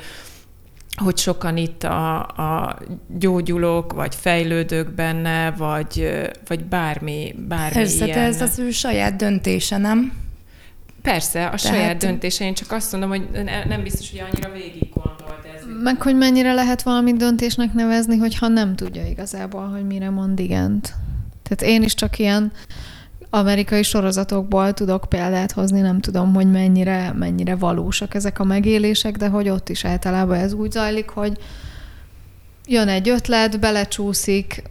hogy 0.96 1.18
sokan 1.18 1.58
itt 1.58 1.84
a, 1.84 2.20
a 2.20 2.78
gyógyulók, 3.18 3.94
vagy 3.94 4.16
fejlődők 4.16 4.89
benne, 4.89 5.52
vagy, 5.52 6.22
vagy 6.48 6.64
bármi, 6.64 7.36
bármi 7.48 7.74
Persze, 7.74 8.06
ilyen. 8.06 8.20
ez 8.20 8.41
az 8.41 8.60
ő 8.60 8.72
saját 8.72 9.16
döntése, 9.16 9.78
nem? 9.78 10.14
Persze, 11.02 11.39
a 11.46 11.56
Tehát... 11.56 11.60
saját 11.60 11.98
döntése. 11.98 12.46
Én 12.46 12.54
csak 12.54 12.72
azt 12.72 12.91
mondom, 12.91 13.10
hogy 13.10 13.28
nem 13.68 13.84
biztos, 13.84 14.10
hogy 14.12 14.20
annyira 14.20 14.52
végig 14.52 14.89
gondolt 14.94 15.46
ez. 15.56 15.62
Meg, 15.84 16.02
hogy 16.02 16.16
mennyire 16.16 16.54
lehet 16.54 16.82
valamit 16.82 17.18
döntésnek 17.18 17.74
nevezni, 17.74 18.18
hogyha 18.18 18.48
nem 18.48 18.76
tudja 18.76 19.08
igazából, 19.08 19.68
hogy 19.68 19.86
mire 19.86 20.10
mond 20.10 20.39
igent. 20.39 20.94
Tehát 21.44 21.74
én 21.76 21.84
is 21.84 21.94
csak 21.94 22.20
ilyen 22.20 22.52
amerikai 23.36 23.84
sorozatokból 23.84 24.74
tudok 24.74 25.06
példát 25.10 25.52
hozni, 25.52 25.80
nem 25.80 26.00
tudom, 26.00 26.34
hogy 26.34 26.52
mennyire, 26.52 27.12
mennyire 27.14 27.56
valósak 27.56 28.14
ezek 28.14 28.40
a 28.40 28.44
megélések, 28.44 29.16
de 29.16 29.28
hogy 29.28 29.50
ott 29.50 29.70
is 29.70 29.86
általában 29.86 30.38
ez 30.38 30.54
úgy 30.54 30.72
zajlik, 30.72 31.10
hogy 31.10 31.38
jön 32.66 32.88
egy 32.88 33.10
ötlet, 33.10 33.60
belecsúszik, 33.60 34.64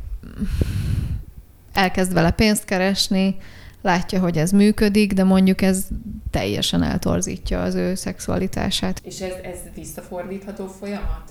elkezd 1.73 2.13
vele 2.13 2.31
pénzt 2.31 2.65
keresni, 2.65 3.37
látja, 3.81 4.21
hogy 4.21 4.39
ez 4.39 4.51
működik, 4.51 5.13
de 5.13 5.25
mondjuk 5.25 5.63
ez 5.63 5.87
teljesen 6.31 6.83
eltorzítja 6.83 7.63
az 7.63 7.75
ő 7.75 7.95
szexualitását. 7.95 9.01
És 9.05 9.21
ez, 9.21 9.35
ez 9.43 9.59
visszafordítható 9.75 10.67
folyamat? 10.67 11.31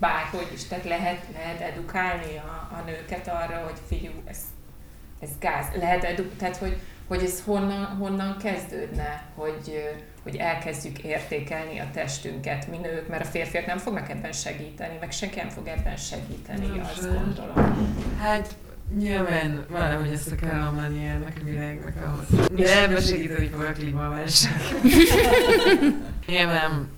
Bárhogy 0.00 0.50
is, 0.54 0.64
tehát 0.64 0.84
lehet, 0.84 1.26
lehet 1.32 1.60
edukálni 1.72 2.36
a, 2.36 2.76
a 2.76 2.82
nőket 2.86 3.28
arra, 3.28 3.64
hogy 3.64 3.78
figyelj, 3.88 4.14
ez 4.24 4.38
ez 5.20 5.28
gáz. 5.40 5.66
Lehet 5.78 6.04
edu- 6.04 6.36
tehát 6.36 6.56
hogy, 6.56 6.76
hogy 7.06 7.22
ez 7.22 7.42
honnan, 7.44 7.84
honnan 7.84 8.36
kezdődne, 8.38 9.24
hogy, 9.34 9.88
hogy 10.22 10.36
elkezdjük 10.36 10.98
értékelni 10.98 11.78
a 11.78 11.90
testünket, 11.92 12.70
mi 12.70 12.76
nők, 12.76 13.08
mert 13.08 13.22
a 13.22 13.28
férfiak 13.28 13.66
nem 13.66 13.78
fognak 13.78 14.10
ebben 14.10 14.32
segíteni, 14.32 14.96
meg 15.00 15.12
senki 15.12 15.36
nem 15.36 15.48
fog 15.48 15.66
ebben 15.66 15.96
segíteni, 15.96 16.66
nem 16.66 16.80
azt 16.80 17.14
gondolom. 17.14 17.88
Hát 18.20 18.56
nyilván 18.94 19.64
valahogy 19.68 20.12
ezt 20.12 20.32
a 20.32 20.34
kell 20.34 20.70
menni 20.70 21.06
ennek 21.06 21.36
a 21.40 21.44
világnak 21.44 21.94
ahhoz. 22.06 22.48
De 22.50 22.82
ebben 22.82 23.00
segíteni 23.00 23.46
fog 23.46 23.62
a 23.62 23.72
klímaválság. 23.72 24.60
nyilván 26.26 26.88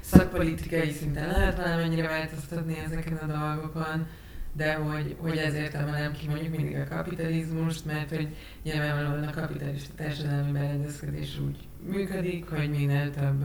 szakpolitikai 0.00 0.92
szinten 0.92 1.28
lehet 1.28 1.56
valamennyire 1.56 2.08
változtatni 2.08 2.82
ezeken 2.84 3.16
a 3.16 3.26
dolgokon, 3.26 4.06
de 4.52 4.74
hogy, 4.74 5.16
hogy 5.18 5.36
ezért 5.36 5.74
emelem 5.74 6.12
ki 6.12 6.26
mondjuk 6.28 6.56
mindig 6.56 6.76
a 6.76 6.94
kapitalizmust, 6.94 7.84
mert 7.84 8.08
hogy 8.08 8.28
nyilvánvalóan 8.62 9.22
a 9.22 9.40
kapitalista 9.40 9.94
társadalmi 9.96 10.52
berendezkedés 10.52 11.38
úgy 11.46 11.56
működik, 11.86 12.48
hogy 12.48 12.70
minél 12.70 13.10
több 13.10 13.44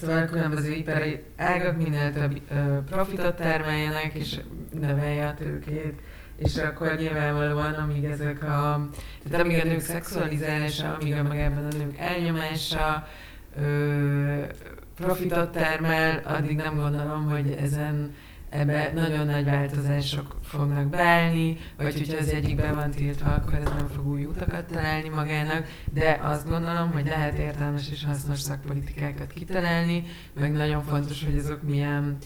Szóval 0.00 0.24
különböző 0.24 0.72
ipari 0.72 1.22
ágak 1.36 1.76
minél 1.76 2.12
több 2.12 2.40
profitot 2.84 3.36
termeljenek, 3.36 4.14
és 4.14 4.40
növelje 4.80 5.26
a 5.26 5.34
tőkét, 5.34 6.00
és 6.36 6.56
akkor 6.56 6.96
nyilvánvalóan, 6.98 7.74
amíg 7.74 8.04
ezek 8.04 8.42
a, 8.42 8.88
tehát 9.28 9.44
amíg 9.44 9.60
a 9.60 9.64
nők 9.64 9.80
szexualizálása, 9.80 10.96
amíg 11.00 11.14
a 11.14 11.22
magában 11.22 11.64
a 11.64 11.76
nők 11.76 11.98
elnyomása 11.98 13.06
ö, 13.60 14.42
profitot 14.94 15.52
termel, 15.52 16.20
addig 16.24 16.56
nem 16.56 16.76
gondolom, 16.76 17.30
hogy 17.30 17.56
ezen 17.60 18.14
ebbe 18.56 18.92
nagyon 18.94 19.26
nagy 19.26 19.44
változások 19.44 20.36
fognak 20.42 20.88
beállni, 20.88 21.56
vagy 21.76 21.98
hogyha 21.98 22.18
az 22.18 22.28
egyik 22.28 22.56
be 22.56 22.72
van 22.72 22.90
tiltva, 22.90 23.30
akkor 23.30 23.54
ez 23.54 23.64
nem 23.64 23.88
fog 23.94 24.06
új 24.06 24.24
utakat 24.24 24.64
találni 24.64 25.08
magának, 25.08 25.66
de 25.92 26.20
azt 26.22 26.48
gondolom, 26.48 26.90
hogy 26.90 27.06
lehet 27.06 27.38
értelmes 27.38 27.90
és 27.90 28.04
hasznos 28.04 28.40
szakpolitikákat 28.40 29.32
kitalálni, 29.32 30.04
meg 30.40 30.52
nagyon 30.52 30.82
fontos, 30.82 31.24
hogy 31.24 31.38
azok 31.38 31.62
milyen 31.62 32.16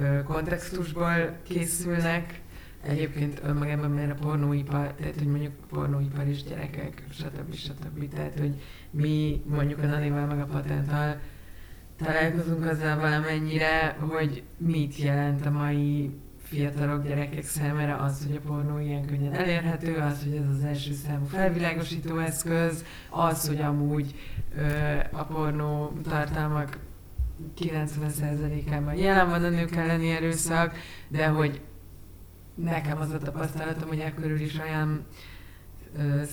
ö, 0.00 0.22
kontextusból 0.22 1.36
készülnek, 1.48 2.42
Egyébként 2.86 3.40
önmagában, 3.44 3.90
mert 3.90 4.10
a 4.10 4.24
pornóipar, 4.24 4.94
tehát 4.94 5.14
hogy 5.14 5.26
mondjuk 5.26 5.52
pornóipar 5.68 6.28
is 6.28 6.42
gyerekek, 6.42 7.02
stb. 7.12 7.54
stb. 7.54 8.08
Tehát, 8.14 8.38
hogy 8.38 8.54
mi 8.90 9.42
mondjuk 9.46 9.82
a 9.82 9.86
Nanival 9.86 10.26
meg 10.26 10.40
a 10.40 10.44
patental 10.44 11.16
találkozunk 11.96 12.66
azzal 12.66 12.96
valamennyire, 12.96 13.96
hogy 14.00 14.42
mit 14.56 14.96
jelent 14.96 15.46
a 15.46 15.50
mai 15.50 16.10
fiatalok, 16.42 17.06
gyerekek 17.06 17.44
számára 17.44 17.96
az, 17.96 18.26
hogy 18.26 18.36
a 18.36 18.48
pornó 18.48 18.78
ilyen 18.78 19.06
könnyen 19.06 19.32
elérhető, 19.32 19.94
az, 19.96 20.22
hogy 20.22 20.34
ez 20.34 20.56
az 20.56 20.64
első 20.64 20.92
számú 20.92 21.24
felvilágosító 21.24 22.18
eszköz, 22.18 22.84
az, 23.10 23.48
hogy 23.48 23.60
amúgy 23.60 24.14
ö, 24.56 24.98
a 25.12 25.24
pornó 25.24 25.92
tartalmak 26.02 26.78
90%-ában 27.60 28.94
jelen 28.94 29.28
van 29.28 29.44
a 29.44 29.48
nők 29.48 29.76
elleni 29.76 30.10
erőszak, 30.10 30.76
de 31.08 31.26
hogy 31.26 31.60
nekem 32.54 33.00
az 33.00 33.10
a 33.10 33.18
tapasztalatom, 33.18 33.88
hogy 33.88 33.98
ekkor 33.98 34.30
is 34.30 34.58
olyan 34.58 35.04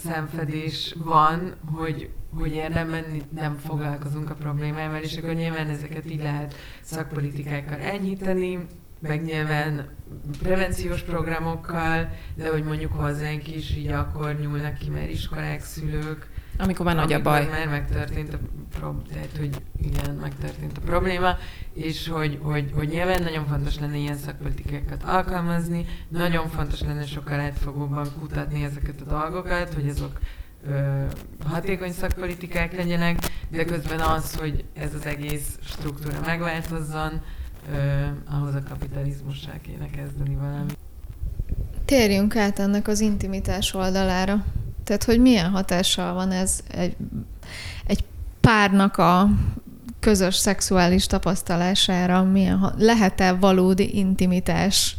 szemfedés 0.03 0.95
van, 0.97 1.55
hogy 1.66 2.09
hogy 2.38 2.53
érdemben 2.53 3.03
nem 3.36 3.55
foglalkozunk 3.55 4.30
a 4.30 4.34
problémával, 4.34 5.01
és 5.01 5.18
akkor 5.18 5.34
nyilván 5.34 5.70
ezeket 5.70 6.12
így 6.12 6.22
lehet 6.22 6.55
szakpolitikákkal 6.82 7.80
enyhíteni, 7.80 8.59
meg 8.99 9.24
nyilván 9.24 9.89
prevenciós 10.41 11.01
programokkal, 11.01 12.09
de 12.36 12.49
hogy 12.49 12.64
mondjuk 12.64 12.93
hozzánk 12.93 13.55
is 13.55 13.76
így 13.76 13.88
akkor 13.91 14.39
nyúlnak 14.39 14.78
ki, 14.78 14.89
mert 14.89 15.09
iskolák, 15.09 15.64
szülők, 15.64 16.30
amikor 16.58 16.86
már 16.86 16.95
nagy 16.95 17.14
a 17.14 17.22
baj. 17.22 17.47
Már 17.47 17.68
megtörtént 17.68 18.34
a 18.34 18.38
probléma, 18.80 19.08
tehát 19.14 19.38
hogy 19.38 19.62
igen, 19.82 20.16
megtörtént 20.16 20.78
a 20.78 20.82
probléma, 20.82 21.38
és 21.74 22.08
hogy, 22.08 22.39
hogy, 22.41 22.72
hogy 22.76 22.88
nyilván 22.88 23.24
nagyon 23.24 23.45
fontos 23.45 23.80
lenne 23.80 23.97
ilyen 23.97 24.18
szakpolitikákat 24.18 25.04
alkalmazni, 25.04 25.86
nagyon 26.08 26.47
fontos 26.49 26.82
lenne 26.82 27.06
sokkal 27.06 27.39
átfogóban 27.39 28.08
kutatni 28.20 28.64
ezeket 28.64 29.02
a 29.02 29.10
dolgokat, 29.10 29.74
hogy 29.74 29.89
azok 29.89 30.20
ö, 30.68 31.04
hatékony 31.45 31.91
szakpolitikák 31.91 32.76
legyenek, 32.76 33.18
de 33.49 33.66
közben 33.66 33.99
az, 33.99 34.36
hogy 34.36 34.64
ez 34.74 34.93
az 34.93 35.06
egész 35.06 35.60
struktúra 35.64 36.20
megváltozzon, 36.26 37.22
ö, 37.72 38.06
ahhoz 38.26 38.56
a 38.56 38.64
kapitalizmussal 38.70 39.60
kéne 39.62 39.89
kezdeni 39.89 40.36
valami. 40.36 40.72
Térjünk 41.86 42.36
át 42.36 42.60
ennek 42.60 42.88
az 42.88 42.99
intimitás 42.99 43.74
oldalára. 43.74 44.45
Tehát, 44.92 45.06
hogy 45.06 45.20
milyen 45.20 45.50
hatással 45.50 46.14
van 46.14 46.32
ez 46.32 46.60
egy, 46.72 46.96
egy 47.86 48.04
párnak 48.42 48.98
a 48.98 49.30
közös 50.00 50.36
szexuális 50.36 51.06
tapasztalására, 51.06 52.24
milyen, 52.24 52.74
lehet-e 52.78 53.32
valódi 53.32 53.98
intimitás? 53.98 54.96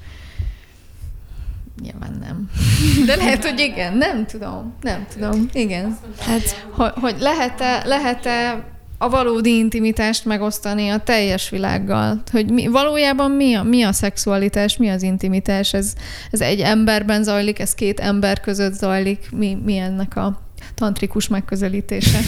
Nyilván 1.82 2.18
nem. 2.20 2.50
De 3.06 3.16
lehet, 3.16 3.44
hogy 3.44 3.60
igen, 3.60 3.96
nem 3.96 4.26
tudom, 4.26 4.74
nem 4.80 5.06
tudom, 5.12 5.48
igen. 5.52 5.98
Hát, 6.18 6.66
hogy, 6.70 6.92
hogy 6.94 7.16
lehet-e, 7.18 7.82
lehet-e 7.84 8.64
a 9.02 9.08
valódi 9.08 9.56
intimitást 9.56 10.24
megosztani 10.24 10.88
a 10.88 10.98
teljes 10.98 11.50
világgal. 11.50 12.22
Hogy 12.30 12.50
mi, 12.50 12.66
valójában 12.66 13.30
mi 13.30 13.54
a, 13.54 13.62
mi 13.62 13.82
a 13.82 13.92
szexualitás, 13.92 14.76
mi 14.76 14.88
az 14.88 15.02
intimitás? 15.02 15.74
Ez, 15.74 15.92
ez 16.30 16.40
egy 16.40 16.60
emberben 16.60 17.22
zajlik, 17.22 17.58
ez 17.58 17.74
két 17.74 18.00
ember 18.00 18.40
között 18.40 18.72
zajlik. 18.72 19.28
Mi, 19.30 19.58
mi 19.64 19.76
ennek 19.76 20.16
a 20.16 20.40
tantrikus 20.74 21.28
megközelítése? 21.28 22.18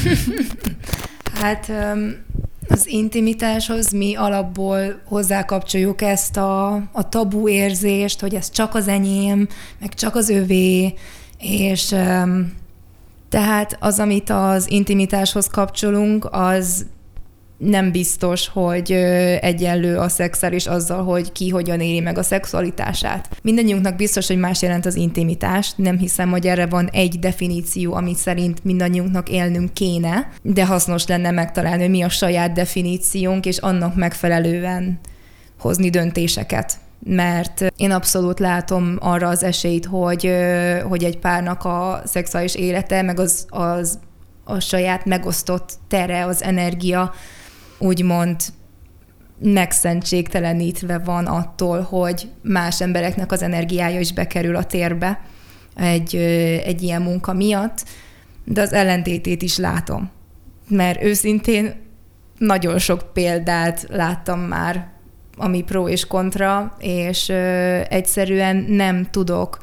hát 1.42 1.72
az 2.68 2.86
intimitáshoz 2.86 3.90
mi 3.90 4.14
alapból 4.14 5.00
hozzákapcsoljuk 5.04 6.02
ezt 6.02 6.36
a, 6.36 6.72
a 6.92 7.08
tabu 7.08 7.48
érzést, 7.48 8.20
hogy 8.20 8.34
ez 8.34 8.50
csak 8.50 8.74
az 8.74 8.88
enyém, 8.88 9.48
meg 9.80 9.94
csak 9.94 10.14
az 10.14 10.28
övé, 10.28 10.94
és 11.38 11.94
tehát 13.34 13.76
az, 13.80 13.98
amit 13.98 14.30
az 14.30 14.70
intimitáshoz 14.70 15.46
kapcsolunk, 15.46 16.28
az 16.30 16.86
nem 17.56 17.90
biztos, 17.90 18.48
hogy 18.48 18.92
egyenlő 19.40 19.96
a 19.96 20.08
szexuális 20.08 20.66
azzal, 20.66 21.04
hogy 21.04 21.32
ki 21.32 21.48
hogyan 21.48 21.80
éli 21.80 22.00
meg 22.00 22.18
a 22.18 22.22
szexualitását. 22.22 23.28
Mindannyiunknak 23.42 23.96
biztos, 23.96 24.26
hogy 24.26 24.38
más 24.38 24.62
jelent 24.62 24.86
az 24.86 24.96
intimitás. 24.96 25.72
Nem 25.76 25.98
hiszem, 25.98 26.30
hogy 26.30 26.46
erre 26.46 26.66
van 26.66 26.88
egy 26.92 27.18
definíció, 27.18 27.94
amit 27.94 28.16
szerint 28.16 28.64
mindannyiunknak 28.64 29.28
élnünk 29.28 29.72
kéne, 29.72 30.28
de 30.42 30.66
hasznos 30.66 31.06
lenne 31.06 31.30
megtalálni, 31.30 31.82
hogy 31.82 31.90
mi 31.90 32.02
a 32.02 32.08
saját 32.08 32.52
definíciónk, 32.52 33.46
és 33.46 33.58
annak 33.58 33.94
megfelelően 33.94 34.98
hozni 35.58 35.90
döntéseket 35.90 36.78
mert 37.04 37.72
én 37.76 37.90
abszolút 37.90 38.38
látom 38.38 38.96
arra 39.00 39.28
az 39.28 39.42
esélyt, 39.42 39.84
hogy, 39.84 40.30
hogy 40.88 41.04
egy 41.04 41.18
párnak 41.18 41.64
a 41.64 42.02
szexuális 42.04 42.54
élete, 42.54 43.02
meg 43.02 43.18
az, 43.18 43.46
az 43.48 43.98
a 44.44 44.60
saját 44.60 45.04
megosztott 45.04 45.72
tere, 45.88 46.24
az 46.24 46.42
energia 46.42 47.12
úgymond 47.78 48.36
megszentségtelenítve 49.38 50.98
van 50.98 51.26
attól, 51.26 51.80
hogy 51.80 52.28
más 52.42 52.80
embereknek 52.80 53.32
az 53.32 53.42
energiája 53.42 54.00
is 54.00 54.12
bekerül 54.12 54.56
a 54.56 54.64
térbe 54.64 55.20
egy, 55.76 56.16
egy 56.64 56.82
ilyen 56.82 57.02
munka 57.02 57.32
miatt, 57.32 57.84
de 58.44 58.60
az 58.60 58.72
ellentétét 58.72 59.42
is 59.42 59.56
látom. 59.56 60.10
Mert 60.68 61.02
őszintén 61.02 61.74
nagyon 62.38 62.78
sok 62.78 63.12
példát 63.12 63.86
láttam 63.90 64.40
már 64.40 64.93
ami 65.36 65.62
pro 65.62 65.88
és 65.88 66.06
kontra, 66.06 66.76
és 66.78 67.28
ö, 67.28 67.80
egyszerűen 67.88 68.56
nem 68.56 69.06
tudok 69.10 69.58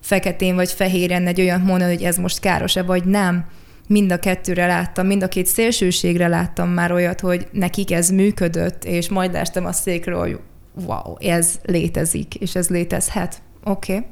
feketén 0.00 0.54
vagy 0.54 0.72
fehéren 0.72 1.26
egy 1.26 1.40
olyan 1.40 1.60
mondani, 1.60 1.94
hogy 1.94 2.02
ez 2.02 2.16
most 2.16 2.40
káros-e 2.40 2.82
vagy 2.82 3.04
nem. 3.04 3.44
Mind 3.86 4.12
a 4.12 4.18
kettőre 4.18 4.66
láttam, 4.66 5.06
mind 5.06 5.22
a 5.22 5.28
két 5.28 5.46
szélsőségre 5.46 6.28
láttam 6.28 6.68
már 6.68 6.92
olyat, 6.92 7.20
hogy 7.20 7.46
nekik 7.52 7.92
ez 7.92 8.10
működött, 8.10 8.84
és 8.84 9.08
majd 9.08 9.32
lástam 9.32 9.66
a 9.66 9.72
székről, 9.72 10.18
hogy 10.18 10.38
wow, 10.86 11.16
ez 11.18 11.58
létezik, 11.62 12.34
és 12.34 12.54
ez 12.54 12.68
létezhet. 12.68 13.42
Oké. 13.64 13.94
Okay. 13.94 14.06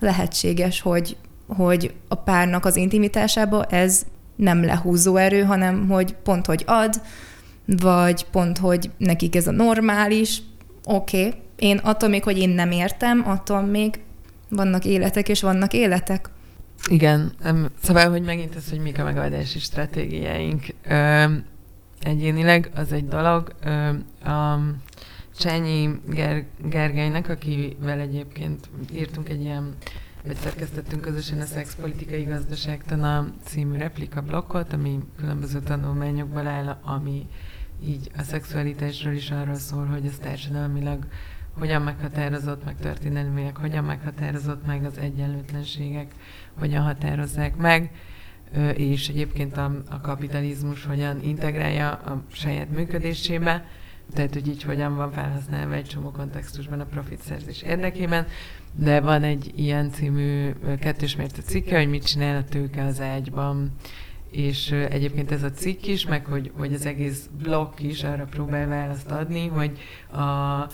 Lehetséges, 0.00 0.80
hogy, 0.80 1.16
hogy 1.46 1.94
a 2.08 2.14
párnak 2.14 2.64
az 2.64 2.76
intimitásába 2.76 3.64
ez 3.64 4.02
nem 4.36 4.64
lehúzó 4.64 5.16
erő, 5.16 5.42
hanem 5.42 5.88
hogy 5.88 6.14
pont, 6.22 6.46
hogy 6.46 6.62
ad, 6.66 7.00
vagy 7.66 8.24
pont, 8.24 8.58
hogy 8.58 8.90
nekik 8.96 9.36
ez 9.36 9.46
a 9.46 9.50
normális, 9.50 10.42
oké, 10.84 11.26
okay. 11.26 11.40
én 11.56 11.76
attól 11.76 12.08
még, 12.08 12.22
hogy 12.22 12.38
én 12.38 12.48
nem 12.48 12.70
értem, 12.70 13.28
attól 13.28 13.62
még 13.62 14.00
vannak 14.48 14.84
életek, 14.84 15.28
és 15.28 15.40
vannak 15.40 15.72
életek. 15.72 16.30
Igen, 16.88 17.32
szóval, 17.82 18.10
hogy 18.10 18.22
megint 18.22 18.56
ez, 18.56 18.70
hogy 18.70 18.80
mik 18.80 18.98
a 18.98 19.04
megoldási 19.04 19.58
stratégiáink. 19.58 20.66
Ö, 20.88 21.24
egyénileg 22.00 22.70
az 22.74 22.92
egy 22.92 23.08
dolog. 23.08 23.52
Ö, 23.64 23.88
a 24.30 24.58
Csányi 25.38 26.00
Ger- 26.08 26.46
Gergelynek, 26.64 27.28
akivel 27.28 27.98
egyébként 28.00 28.68
írtunk 28.94 29.28
egy 29.28 29.40
ilyen 29.40 29.74
vagy 30.26 30.36
szerkesztettünk 30.36 31.00
közösen 31.00 31.40
a 31.40 31.44
Szexpolitikai 31.44 32.22
Gazdaságtana 32.22 33.32
című 33.44 33.78
replika 33.78 34.22
blokkot, 34.22 34.72
ami 34.72 34.98
különböző 35.16 35.60
tanulmányokból 35.60 36.46
áll, 36.46 36.78
ami 36.82 37.26
így 37.84 38.10
a 38.16 38.22
szexualitásról 38.22 39.12
is 39.12 39.30
arról 39.30 39.54
szól, 39.54 39.86
hogy 39.86 40.06
ez 40.06 40.18
társadalmilag 40.18 41.06
hogyan 41.58 41.82
meghatározott, 41.82 42.64
meg 42.64 42.76
történelmileg 42.76 43.56
hogyan 43.56 43.84
meghatározott 43.84 44.66
meg 44.66 44.84
az 44.84 44.98
egyenlőtlenségek, 44.98 46.14
hogyan 46.58 46.82
határozzák 46.82 47.56
meg, 47.56 47.90
és 48.74 49.08
egyébként 49.08 49.56
a, 49.56 49.72
a 49.88 50.00
kapitalizmus 50.00 50.84
hogyan 50.84 51.22
integrálja 51.22 51.90
a 51.90 52.22
saját 52.32 52.70
működésébe, 52.70 53.64
tehát 54.14 54.32
hogy 54.32 54.48
így 54.48 54.62
hogyan 54.62 54.96
van 54.96 55.12
felhasználva 55.12 55.74
egy 55.74 55.84
csomó 55.84 56.10
kontextusban 56.10 56.80
a 56.80 56.84
profitszerzés 56.84 57.62
érdekében, 57.62 58.26
de 58.72 59.00
van 59.00 59.22
egy 59.22 59.52
ilyen 59.56 59.90
című 59.90 60.52
kettős 60.80 61.16
mérte 61.16 61.42
cikke, 61.42 61.78
hogy 61.78 61.88
mit 61.88 62.06
csinál 62.06 62.36
a 62.36 62.44
tőke 62.44 62.84
az 62.84 63.00
ágyban, 63.00 63.70
és 64.30 64.70
egyébként 64.70 65.32
ez 65.32 65.42
a 65.42 65.50
cikk 65.50 65.86
is, 65.86 66.06
meg 66.06 66.24
hogy, 66.24 66.52
hogy 66.56 66.74
az 66.74 66.86
egész 66.86 67.28
blokk 67.42 67.80
is 67.80 68.04
arra 68.04 68.24
próbál 68.24 68.68
választ 68.68 69.10
adni, 69.10 69.46
hogy 69.46 69.78
a 70.12 70.66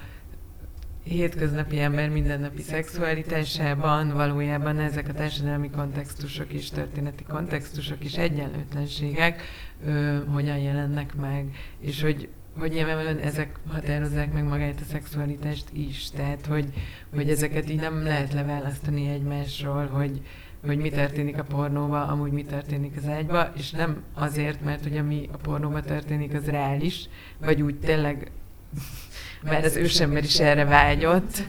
hétköznapi 1.05 1.81
ember 1.81 2.09
mindennapi 2.09 2.63
szexualitásában 2.63 4.13
valójában 4.13 4.79
ezek 4.79 5.09
a 5.09 5.13
társadalmi 5.13 5.71
kontextusok 5.71 6.53
is, 6.53 6.71
történeti 6.71 7.25
kontextusok 7.25 8.05
is, 8.05 8.17
egyenlőtlenségek 8.17 9.43
ö, 9.87 10.19
hogyan 10.33 10.59
jelennek 10.59 11.15
meg, 11.15 11.57
és 11.81 12.03
hogy 12.03 12.29
hogy 12.59 12.71
nyilvánvalóan 12.71 13.19
ezek 13.19 13.59
határozzák 13.69 14.33
meg 14.33 14.45
magát 14.45 14.81
a 14.81 14.85
szexualitást 14.91 15.65
is, 15.73 16.11
tehát 16.11 16.47
hogy, 16.47 16.67
hogy 17.15 17.31
ezeket 17.31 17.71
így 17.71 17.81
nem 17.81 18.03
lehet 18.03 18.33
leválasztani 18.33 19.09
egymásról, 19.09 19.87
hogy, 19.87 20.21
hogy 20.67 20.79
mi 20.79 20.91
történik 20.91 21.39
a 21.39 21.43
pornóba, 21.43 22.07
amúgy 22.07 22.33
mi 22.33 22.45
történik 22.45 22.97
az 22.97 23.09
ágyba, 23.09 23.53
és 23.57 23.71
nem 23.71 24.03
azért, 24.15 24.65
mert 24.65 24.83
hogy 24.83 24.97
ami 24.97 25.29
a 25.33 25.37
pornóba 25.37 25.81
történik, 25.81 26.35
az 26.35 26.47
reális, 26.47 27.09
vagy 27.39 27.63
úgy 27.63 27.75
tényleg 27.75 28.31
mert 29.43 29.65
az 29.65 29.77
ősember 29.77 30.25
is 30.25 30.41
erre 30.41 30.65
vágyott, 30.65 31.43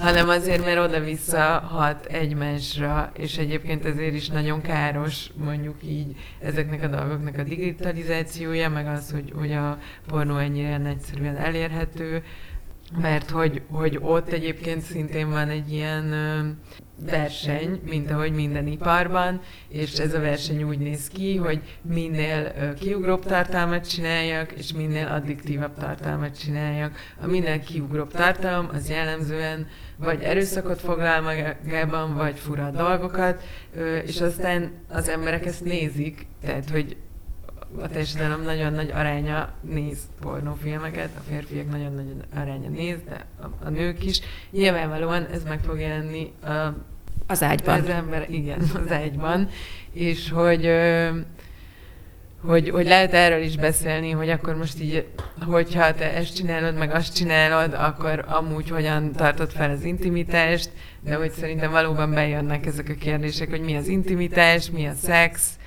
hanem 0.00 0.28
azért, 0.28 0.64
mert 0.64 0.78
oda-vissza 0.78 1.58
hat 1.58 2.06
egymásra, 2.06 3.12
és 3.16 3.38
egyébként 3.38 3.84
ezért 3.84 4.14
is 4.14 4.28
nagyon 4.28 4.60
káros 4.60 5.30
mondjuk 5.44 5.76
így 5.84 6.16
ezeknek 6.40 6.82
a 6.82 6.86
dolgoknak 6.86 7.38
a 7.38 7.42
digitalizációja, 7.42 8.68
meg 8.68 8.86
az, 8.86 9.10
hogy, 9.10 9.32
hogy 9.36 9.52
a 9.52 9.78
pornó 10.06 10.36
ennyire 10.36 10.80
egyszerűen 10.84 11.36
elérhető, 11.36 12.22
mert 12.96 13.30
hogy, 13.30 13.62
hogy 13.70 13.98
ott 14.02 14.32
egyébként 14.32 14.82
szintén 14.82 15.30
van 15.30 15.48
egy 15.48 15.72
ilyen 15.72 16.14
verseny, 17.06 17.80
mint 17.84 18.10
ahogy 18.10 18.32
minden 18.32 18.66
iparban, 18.66 19.40
és 19.68 19.98
ez 19.98 20.14
a 20.14 20.20
verseny 20.20 20.62
úgy 20.62 20.78
néz 20.78 21.08
ki, 21.08 21.36
hogy 21.36 21.78
minél 21.82 22.74
kiugróbb 22.74 23.24
tartalmat 23.24 23.88
csináljak, 23.88 24.52
és 24.52 24.72
minél 24.72 25.06
addiktívabb 25.06 25.78
tartalmat 25.78 26.38
csináljak. 26.38 26.96
A 27.22 27.26
minél 27.26 27.60
kiugróbb 27.60 28.12
tartalom 28.12 28.68
az 28.72 28.88
jellemzően 28.88 29.66
vagy 29.96 30.22
erőszakot 30.22 30.80
foglal 30.80 31.20
magában, 31.20 32.14
vagy 32.14 32.38
fura 32.38 32.70
dolgokat, 32.70 33.42
és 34.04 34.20
aztán 34.20 34.70
az 34.88 35.08
emberek 35.08 35.46
ezt 35.46 35.64
nézik, 35.64 36.26
tehát 36.42 36.70
hogy 36.70 36.96
a 37.82 37.88
társadalom 37.88 38.42
nagyon 38.42 38.72
nagy 38.72 38.90
aránya 38.90 39.52
néz 39.60 39.98
pornófilmeket, 40.20 41.10
a 41.18 41.20
férfiak 41.30 41.70
nagyon 41.70 41.94
nagy 41.94 42.06
aránya 42.34 42.68
néz, 42.68 42.96
de 43.08 43.24
a, 43.42 43.66
a 43.66 43.68
nők 43.68 44.04
is. 44.04 44.20
Nyilvánvalóan 44.50 45.26
ez 45.26 45.42
meg 45.44 45.60
fog 45.60 45.80
jelenni 45.80 46.32
a, 46.42 46.48
az 47.26 47.42
ágyban. 47.42 47.80
Az 47.80 47.88
ember, 47.88 48.26
igen, 48.30 48.60
az 48.60 48.92
ágyban. 48.92 49.48
És 49.92 50.30
hogy 50.30 50.70
hogy, 52.44 52.68
hogy 52.68 52.86
lehet 52.86 53.12
erről 53.12 53.42
is 53.42 53.56
beszélni, 53.56 54.10
hogy 54.10 54.30
akkor 54.30 54.56
most 54.56 54.80
így, 54.80 55.06
hogyha 55.46 55.94
te 55.94 56.12
ezt 56.14 56.34
csinálod, 56.34 56.74
meg 56.74 56.90
azt 56.90 57.14
csinálod, 57.14 57.74
akkor 57.74 58.24
amúgy 58.28 58.68
hogyan 58.68 59.12
tartod 59.12 59.50
fel 59.50 59.70
az 59.70 59.84
intimitást, 59.84 60.70
de 61.00 61.14
hogy 61.14 61.30
szerintem 61.30 61.70
valóban 61.70 62.10
bejönnek 62.10 62.66
ezek 62.66 62.88
a 62.88 62.94
kérdések, 62.94 63.50
hogy 63.50 63.60
mi 63.60 63.76
az 63.76 63.88
intimitás, 63.88 64.70
mi 64.70 64.86
a 64.86 64.94
szex, 64.94 65.57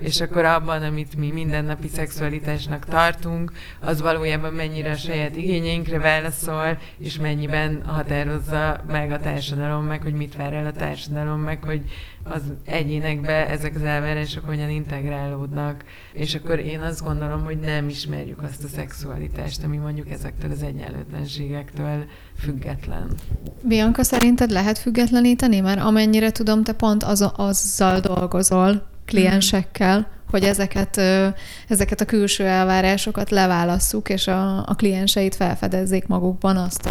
és 0.00 0.20
akkor 0.20 0.44
abban, 0.44 0.82
amit 0.82 1.16
mi 1.16 1.30
mindennapi 1.30 1.88
szexualitásnak 1.88 2.84
tartunk, 2.84 3.52
az 3.80 4.00
valójában 4.00 4.52
mennyire 4.52 4.90
a 4.90 4.96
saját 4.96 5.36
igényeinkre 5.36 5.98
válaszol, 5.98 6.78
és 6.98 7.18
mennyiben 7.18 7.82
határozza 7.86 8.84
meg 8.86 9.10
a 9.10 9.18
társadalom 9.18 9.84
meg, 9.84 10.02
hogy 10.02 10.14
mit 10.14 10.36
vár 10.36 10.52
el 10.52 10.66
a 10.66 10.72
társadalom 10.72 11.40
meg, 11.40 11.64
hogy 11.64 11.82
az 12.22 12.42
egyénekbe 12.64 13.48
ezek 13.48 13.74
az 13.74 13.82
elvárások 13.82 14.44
hogyan 14.44 14.70
integrálódnak. 14.70 15.84
És 16.12 16.34
akkor 16.34 16.58
én 16.58 16.80
azt 16.80 17.04
gondolom, 17.04 17.44
hogy 17.44 17.58
nem 17.58 17.88
ismerjük 17.88 18.42
azt 18.42 18.64
a 18.64 18.68
szexualitást, 18.68 19.64
ami 19.64 19.76
mondjuk 19.76 20.10
ezektől 20.10 20.50
az 20.50 20.62
egyenlőtlenségektől 20.62 22.04
független. 22.38 23.08
Bianca, 23.62 24.02
szerinted 24.02 24.50
lehet 24.50 24.78
függetleníteni? 24.78 25.60
Mert 25.60 25.80
amennyire 25.80 26.30
tudom, 26.30 26.62
te 26.62 26.72
pont 26.72 27.02
az, 27.02 27.30
azzal 27.36 28.00
dolgozol, 28.00 28.92
kliensekkel, 29.06 30.08
hogy 30.30 30.44
ezeket, 30.44 31.00
ezeket 31.68 32.00
a 32.00 32.04
külső 32.04 32.44
elvárásokat 32.44 33.30
leválasszuk, 33.30 34.08
és 34.08 34.26
a, 34.26 34.56
a 34.58 34.74
klienseit 34.76 35.34
felfedezzék 35.34 36.06
magukban 36.06 36.56
azt 36.56 36.90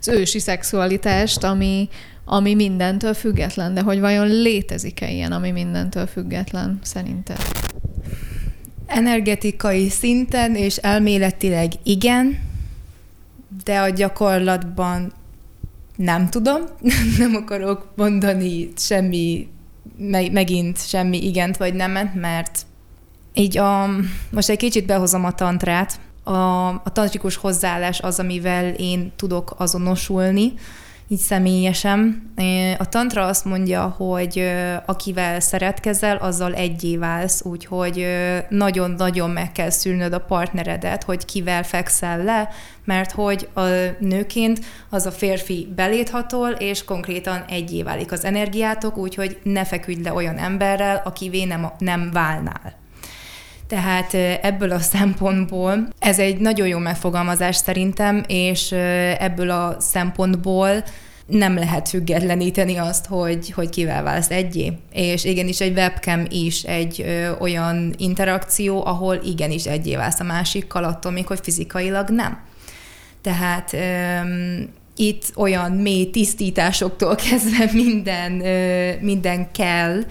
az 0.00 0.08
ősi 0.08 0.38
szexualitást, 0.38 1.44
ami, 1.44 1.88
ami 2.24 2.54
mindentől 2.54 3.14
független, 3.14 3.74
de 3.74 3.80
hogy 3.80 4.00
vajon 4.00 4.26
létezik-e 4.26 5.10
ilyen, 5.10 5.32
ami 5.32 5.50
mindentől 5.50 6.06
független, 6.06 6.78
szerinted? 6.82 7.38
Energetikai 8.86 9.88
szinten 9.88 10.54
és 10.54 10.76
elméletileg 10.76 11.72
igen, 11.82 12.38
de 13.64 13.80
a 13.80 13.88
gyakorlatban 13.88 15.12
nem 15.96 16.28
tudom, 16.28 16.62
nem 17.18 17.34
akarok 17.34 17.92
mondani 17.96 18.72
semmi 18.76 19.48
me- 19.96 20.32
megint 20.32 20.88
semmi 20.88 21.26
igent 21.26 21.56
vagy 21.56 21.74
nemet, 21.74 22.14
mert 22.14 22.66
így 23.34 23.58
a, 23.58 23.88
most 24.30 24.48
egy 24.48 24.56
kicsit 24.56 24.86
behozom 24.86 25.24
a 25.24 25.32
tantrát, 25.32 26.00
a, 26.22 26.68
a 26.68 26.92
tantrikus 26.92 27.36
hozzáállás 27.36 28.00
az, 28.00 28.18
amivel 28.18 28.68
én 28.68 29.12
tudok 29.16 29.54
azonosulni, 29.58 30.52
így 31.12 31.18
személyesen. 31.18 32.30
A 32.78 32.88
tantra 32.88 33.26
azt 33.26 33.44
mondja, 33.44 33.88
hogy 33.88 34.52
akivel 34.86 35.40
szeretkezel, 35.40 36.16
azzal 36.16 36.54
egyé 36.54 36.96
válsz, 36.96 37.44
úgyhogy 37.44 38.06
nagyon-nagyon 38.48 39.30
meg 39.30 39.52
kell 39.52 39.70
szülnöd 39.70 40.12
a 40.12 40.20
partneredet, 40.20 41.02
hogy 41.02 41.24
kivel 41.24 41.62
fekszel 41.62 42.22
le, 42.22 42.48
mert 42.84 43.12
hogy 43.12 43.48
a 43.54 43.62
nőként 43.98 44.60
az 44.90 45.06
a 45.06 45.10
férfi 45.12 45.72
beléthatol, 45.74 46.50
és 46.50 46.84
konkrétan 46.84 47.44
egyé 47.48 47.82
válik 47.82 48.12
az 48.12 48.24
energiátok, 48.24 48.96
úgyhogy 48.96 49.38
ne 49.42 49.64
feküdj 49.64 50.02
le 50.02 50.12
olyan 50.12 50.38
emberrel, 50.38 51.02
akivé 51.04 51.44
nem, 51.44 51.72
nem 51.78 52.10
válnál. 52.12 52.81
Tehát 53.72 54.14
ebből 54.42 54.70
a 54.70 54.78
szempontból 54.78 55.88
ez 55.98 56.18
egy 56.18 56.36
nagyon 56.36 56.66
jó 56.66 56.78
megfogalmazás 56.78 57.56
szerintem, 57.56 58.24
és 58.26 58.72
ebből 59.18 59.50
a 59.50 59.76
szempontból 59.80 60.84
nem 61.26 61.54
lehet 61.54 61.88
függetleníteni 61.88 62.76
azt, 62.76 63.06
hogy, 63.06 63.50
hogy 63.50 63.68
kivel 63.68 64.02
válsz 64.02 64.30
egyé. 64.30 64.72
És 64.92 65.24
igenis 65.24 65.60
egy 65.60 65.72
webcam 65.76 66.24
is 66.28 66.62
egy 66.62 67.02
ö, 67.06 67.30
olyan 67.38 67.94
interakció, 67.98 68.86
ahol 68.86 69.20
igenis 69.24 69.64
egyé 69.64 69.96
válsz 69.96 70.20
a 70.20 70.24
másikkal, 70.24 70.84
attól 70.84 71.12
még, 71.12 71.26
hogy 71.26 71.40
fizikailag 71.42 72.08
nem. 72.08 72.40
Tehát 73.22 73.72
ö, 73.72 73.78
itt 74.96 75.32
olyan 75.36 75.72
mély 75.72 76.10
tisztításoktól 76.10 77.14
kezdve 77.30 77.70
minden, 77.72 78.40
ö, 78.44 78.90
minden 79.00 79.50
kell, 79.52 80.02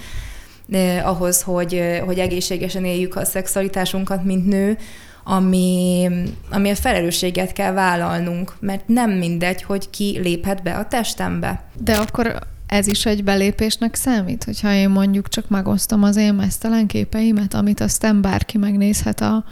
eh, 0.72 1.08
ahhoz, 1.08 1.42
hogy, 1.42 2.02
hogy 2.06 2.20
egészségesen 2.20 2.86
éljük 2.86 3.16
a 3.16 3.26
szexualitásunkat, 3.26 4.24
mint 4.24 4.46
nő, 4.46 4.78
ami, 5.24 6.10
ami 6.52 6.70
a 6.70 6.76
felelősséget 6.76 7.54
kell 7.54 7.72
vállalnunk, 7.72 8.56
mert 8.60 8.88
nem 8.88 9.12
mindegy, 9.12 9.64
hogy 9.64 9.90
ki 9.90 10.20
léphet 10.24 10.64
be 10.64 10.76
a 10.76 10.88
testembe. 10.88 11.64
De 11.78 11.96
akkor 11.96 12.40
ez 12.68 12.88
is 12.88 13.06
egy 13.06 13.24
belépésnek 13.24 13.96
számít, 13.96 14.44
hogyha 14.44 14.74
én 14.74 14.90
mondjuk 14.90 15.30
csak 15.30 15.50
megosztom 15.50 16.04
az 16.04 16.16
én 16.16 16.34
mesztelen 16.34 16.88
képeimet, 16.88 17.54
amit 17.54 17.80
aztán 17.80 18.22
bárki 18.22 18.58
megnézhet 18.58 19.22
a, 19.22 19.44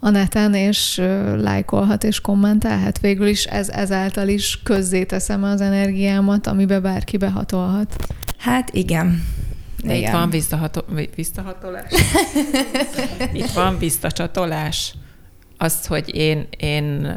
a 0.00 0.10
neten, 0.10 0.54
és 0.54 1.02
lájkolhat 1.36 2.04
és 2.04 2.20
kommentelhet. 2.20 3.00
Végül 3.00 3.26
is 3.26 3.44
ez 3.44 3.68
ezáltal 3.68 4.28
is 4.28 4.60
közzéteszem 4.62 5.42
az 5.42 5.60
energiámat, 5.60 6.46
amibe 6.46 6.80
bárki 6.80 7.16
behatolhat. 7.16 7.96
Hát 8.38 8.70
igen. 8.72 9.22
De 9.88 9.96
igen. 9.96 10.08
itt 10.08 10.18
van 10.18 10.30
visszahatolás. 10.30 11.08
visszahatolás. 11.14 11.92
itt 13.32 13.50
van 13.50 13.78
visszacsatolás 13.78 14.94
azt, 15.56 15.86
hogy 15.86 16.14
én, 16.14 16.46
én 16.58 17.16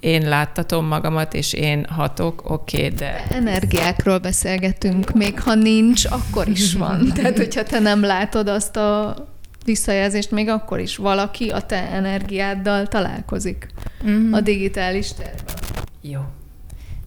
én 0.00 0.28
láttatom 0.28 0.86
magamat, 0.86 1.34
és 1.34 1.52
én 1.52 1.86
hatok, 1.88 2.50
oké, 2.50 2.76
okay, 2.76 2.88
de... 2.88 3.24
Energiákról 3.30 4.18
beszélgetünk, 4.18 5.12
még 5.12 5.40
ha 5.40 5.54
nincs, 5.54 6.04
akkor 6.04 6.48
is 6.48 6.74
van. 6.74 7.08
Tehát, 7.14 7.36
hogyha 7.36 7.62
te 7.62 7.78
nem 7.78 8.02
látod 8.02 8.48
azt 8.48 8.76
a 8.76 9.16
visszajelzést, 9.64 10.30
még 10.30 10.48
akkor 10.48 10.80
is 10.80 10.96
valaki 10.96 11.48
a 11.48 11.60
te 11.60 11.90
energiáddal 11.90 12.86
találkozik 12.86 13.66
uh-huh. 14.02 14.36
a 14.36 14.40
digitális 14.40 15.12
terben. 15.12 15.54
Jó. 16.00 16.20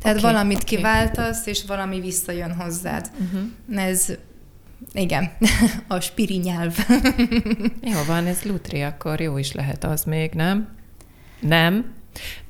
Tehát 0.02 0.18
okay, 0.18 0.32
valamit 0.32 0.62
okay. 0.62 0.76
kiváltasz, 0.76 1.46
és 1.46 1.64
valami 1.68 2.00
visszajön 2.00 2.54
hozzád. 2.54 3.12
Uh-huh. 3.20 3.86
Ez 3.86 4.14
igen, 4.94 5.32
a 5.88 6.00
spiri 6.00 6.38
nyelv. 6.38 6.78
jó 7.94 8.00
van, 8.08 8.26
ez 8.26 8.44
lutri, 8.44 8.82
akkor 8.82 9.22
jó 9.22 9.38
is 9.38 9.52
lehet 9.52 9.84
az 9.84 10.04
még, 10.04 10.32
nem? 10.32 10.68
Nem? 11.40 11.94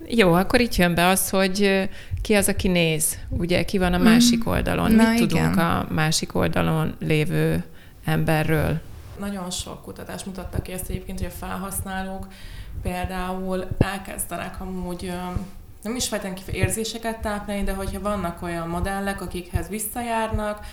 Jó, 0.08 0.34
akkor 0.34 0.60
itt 0.62 0.76
jön 0.76 0.94
be 0.94 1.08
az, 1.08 1.30
hogy 1.30 1.90
ki 2.22 2.34
az, 2.34 2.48
aki 2.48 2.68
néz, 2.68 3.18
ugye, 3.30 3.66
ki 3.66 3.78
van 3.78 3.94
a 3.94 3.98
másik 3.98 4.46
mm. 4.46 4.52
oldalon. 4.52 4.92
Na, 4.92 5.10
Mit 5.10 5.20
igen. 5.20 5.28
tudunk 5.28 5.58
a 5.58 5.88
másik 5.90 6.36
oldalon 6.36 6.96
lévő 7.00 7.64
emberről? 8.06 8.82
Nagyon 9.20 9.52
sok 9.52 9.82
kutatás 9.82 10.24
mutatta 10.24 10.62
ki 10.62 10.72
ezt 10.72 10.90
egyébként, 10.90 11.18
hogy 11.18 11.28
a 11.28 11.46
felhasználók 11.46 12.28
például 12.82 13.68
elkezdenek 13.78 14.62
amúgy 14.62 15.12
nem 15.82 15.96
is 15.96 16.08
feltétlenül 16.08 16.62
érzéseket 16.62 17.22
táplálni, 17.22 17.64
de 17.64 17.74
hogyha 17.74 18.00
vannak 18.00 18.42
olyan 18.42 18.68
modellek, 18.68 19.22
akikhez 19.22 19.68
visszajárnak, 19.68 20.66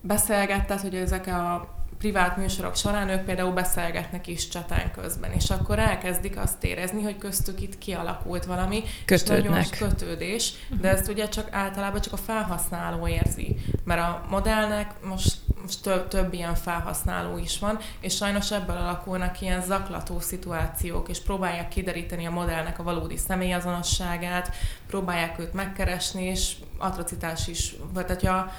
beszélgetted, 0.00 0.80
hogy 0.80 0.94
ezek 0.94 1.26
a 1.26 1.76
privát 1.98 2.36
műsorok 2.36 2.76
során 2.76 3.08
ők 3.08 3.24
például 3.24 3.52
beszélgetnek 3.52 4.26
is 4.26 4.48
csatán 4.48 4.90
közben, 4.90 5.32
és 5.32 5.50
akkor 5.50 5.78
elkezdik 5.78 6.38
azt 6.38 6.64
érezni, 6.64 7.02
hogy 7.02 7.18
köztük 7.18 7.60
itt 7.60 7.78
kialakult 7.78 8.44
valami, 8.44 8.82
Kötődnek. 9.04 9.70
és 9.70 9.78
kötődés, 9.78 10.52
de 10.80 10.88
ezt 10.88 11.08
ugye 11.08 11.28
csak 11.28 11.48
általában 11.50 12.00
csak 12.00 12.12
a 12.12 12.16
felhasználó 12.16 13.08
érzi, 13.08 13.56
mert 13.84 14.00
a 14.00 14.24
modellnek 14.28 14.90
most, 15.04 15.36
most 15.62 15.82
több, 15.82 16.08
több 16.08 16.32
ilyen 16.32 16.54
felhasználó 16.54 17.38
is 17.38 17.58
van, 17.58 17.78
és 18.00 18.16
sajnos 18.16 18.52
ebből 18.52 18.76
alakulnak 18.76 19.40
ilyen 19.40 19.62
zaklató 19.62 20.20
szituációk, 20.20 21.08
és 21.08 21.20
próbálják 21.20 21.68
kideríteni 21.68 22.26
a 22.26 22.30
modellnek 22.30 22.78
a 22.78 22.82
valódi 22.82 23.16
személyazonosságát, 23.16 24.54
próbálják 24.86 25.38
őt 25.38 25.52
megkeresni, 25.52 26.24
és 26.24 26.52
atrocitás 26.78 27.48
is, 27.48 27.74
vagy 27.92 28.06
hogyha 28.06 28.50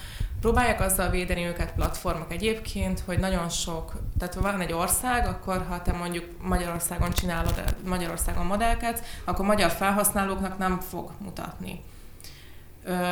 Próbálják 0.41 0.81
azzal 0.81 1.09
védeni 1.09 1.45
őket 1.45 1.73
platformok 1.73 2.31
egyébként, 2.31 2.99
hogy 3.05 3.19
nagyon 3.19 3.49
sok, 3.49 3.93
tehát 4.17 4.33
ha 4.33 4.41
van 4.41 4.61
egy 4.61 4.73
ország, 4.73 5.27
akkor 5.27 5.65
ha 5.69 5.81
te 5.81 5.91
mondjuk 5.93 6.25
Magyarországon 6.41 7.11
csinálod, 7.11 7.75
Magyarországon 7.85 8.45
modellket, 8.45 9.03
akkor 9.23 9.45
magyar 9.45 9.71
felhasználóknak 9.71 10.57
nem 10.57 10.79
fog 10.79 11.11
mutatni. 11.17 11.83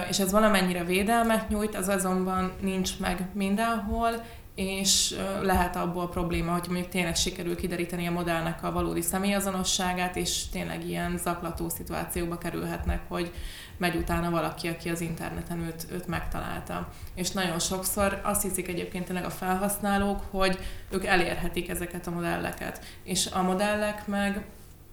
És 0.10 0.20
ez 0.20 0.32
valamennyire 0.32 0.84
védelmet 0.84 1.50
nyújt, 1.50 1.76
az 1.76 1.88
azonban 1.88 2.52
nincs 2.62 3.00
meg 3.00 3.28
mindenhol, 3.34 4.12
és 4.56 5.16
lehet 5.42 5.76
abból 5.76 6.10
probléma, 6.10 6.52
hogy 6.52 6.66
mondjuk 6.68 6.90
tényleg 6.90 7.16
sikerül 7.16 7.56
kideríteni 7.56 8.08
a 8.08 8.12
modellnek 8.12 8.64
a 8.64 8.72
valódi 8.72 9.02
személyazonosságát, 9.02 10.16
és 10.16 10.50
tényleg 10.50 10.88
ilyen 10.88 11.18
zaklató 11.18 11.70
szituációba 11.70 12.38
kerülhetnek, 12.38 13.02
hogy 13.08 13.32
megy 13.78 13.96
utána 13.96 14.30
valaki, 14.30 14.68
aki 14.68 14.90
az 14.90 15.02
interneten 15.02 15.60
őt, 15.60 15.86
őt 15.92 16.08
megtalálta. 16.08 16.90
És 17.16 17.32
nagyon 17.32 17.60
sokszor 17.60 18.22
azt 18.24 18.42
hiszik 18.42 18.68
egyébként 18.68 19.06
tényleg 19.06 19.26
a 19.26 19.30
felhasználók, 19.30 20.22
hogy 20.30 20.60
ők 20.90 21.06
elérhetik 21.06 21.70
ezeket 21.70 22.08
a 22.08 22.12
modelleket. 22.12 22.86
És 23.04 23.28
a 23.32 23.42
modellek 23.42 24.08
meg 24.08 24.46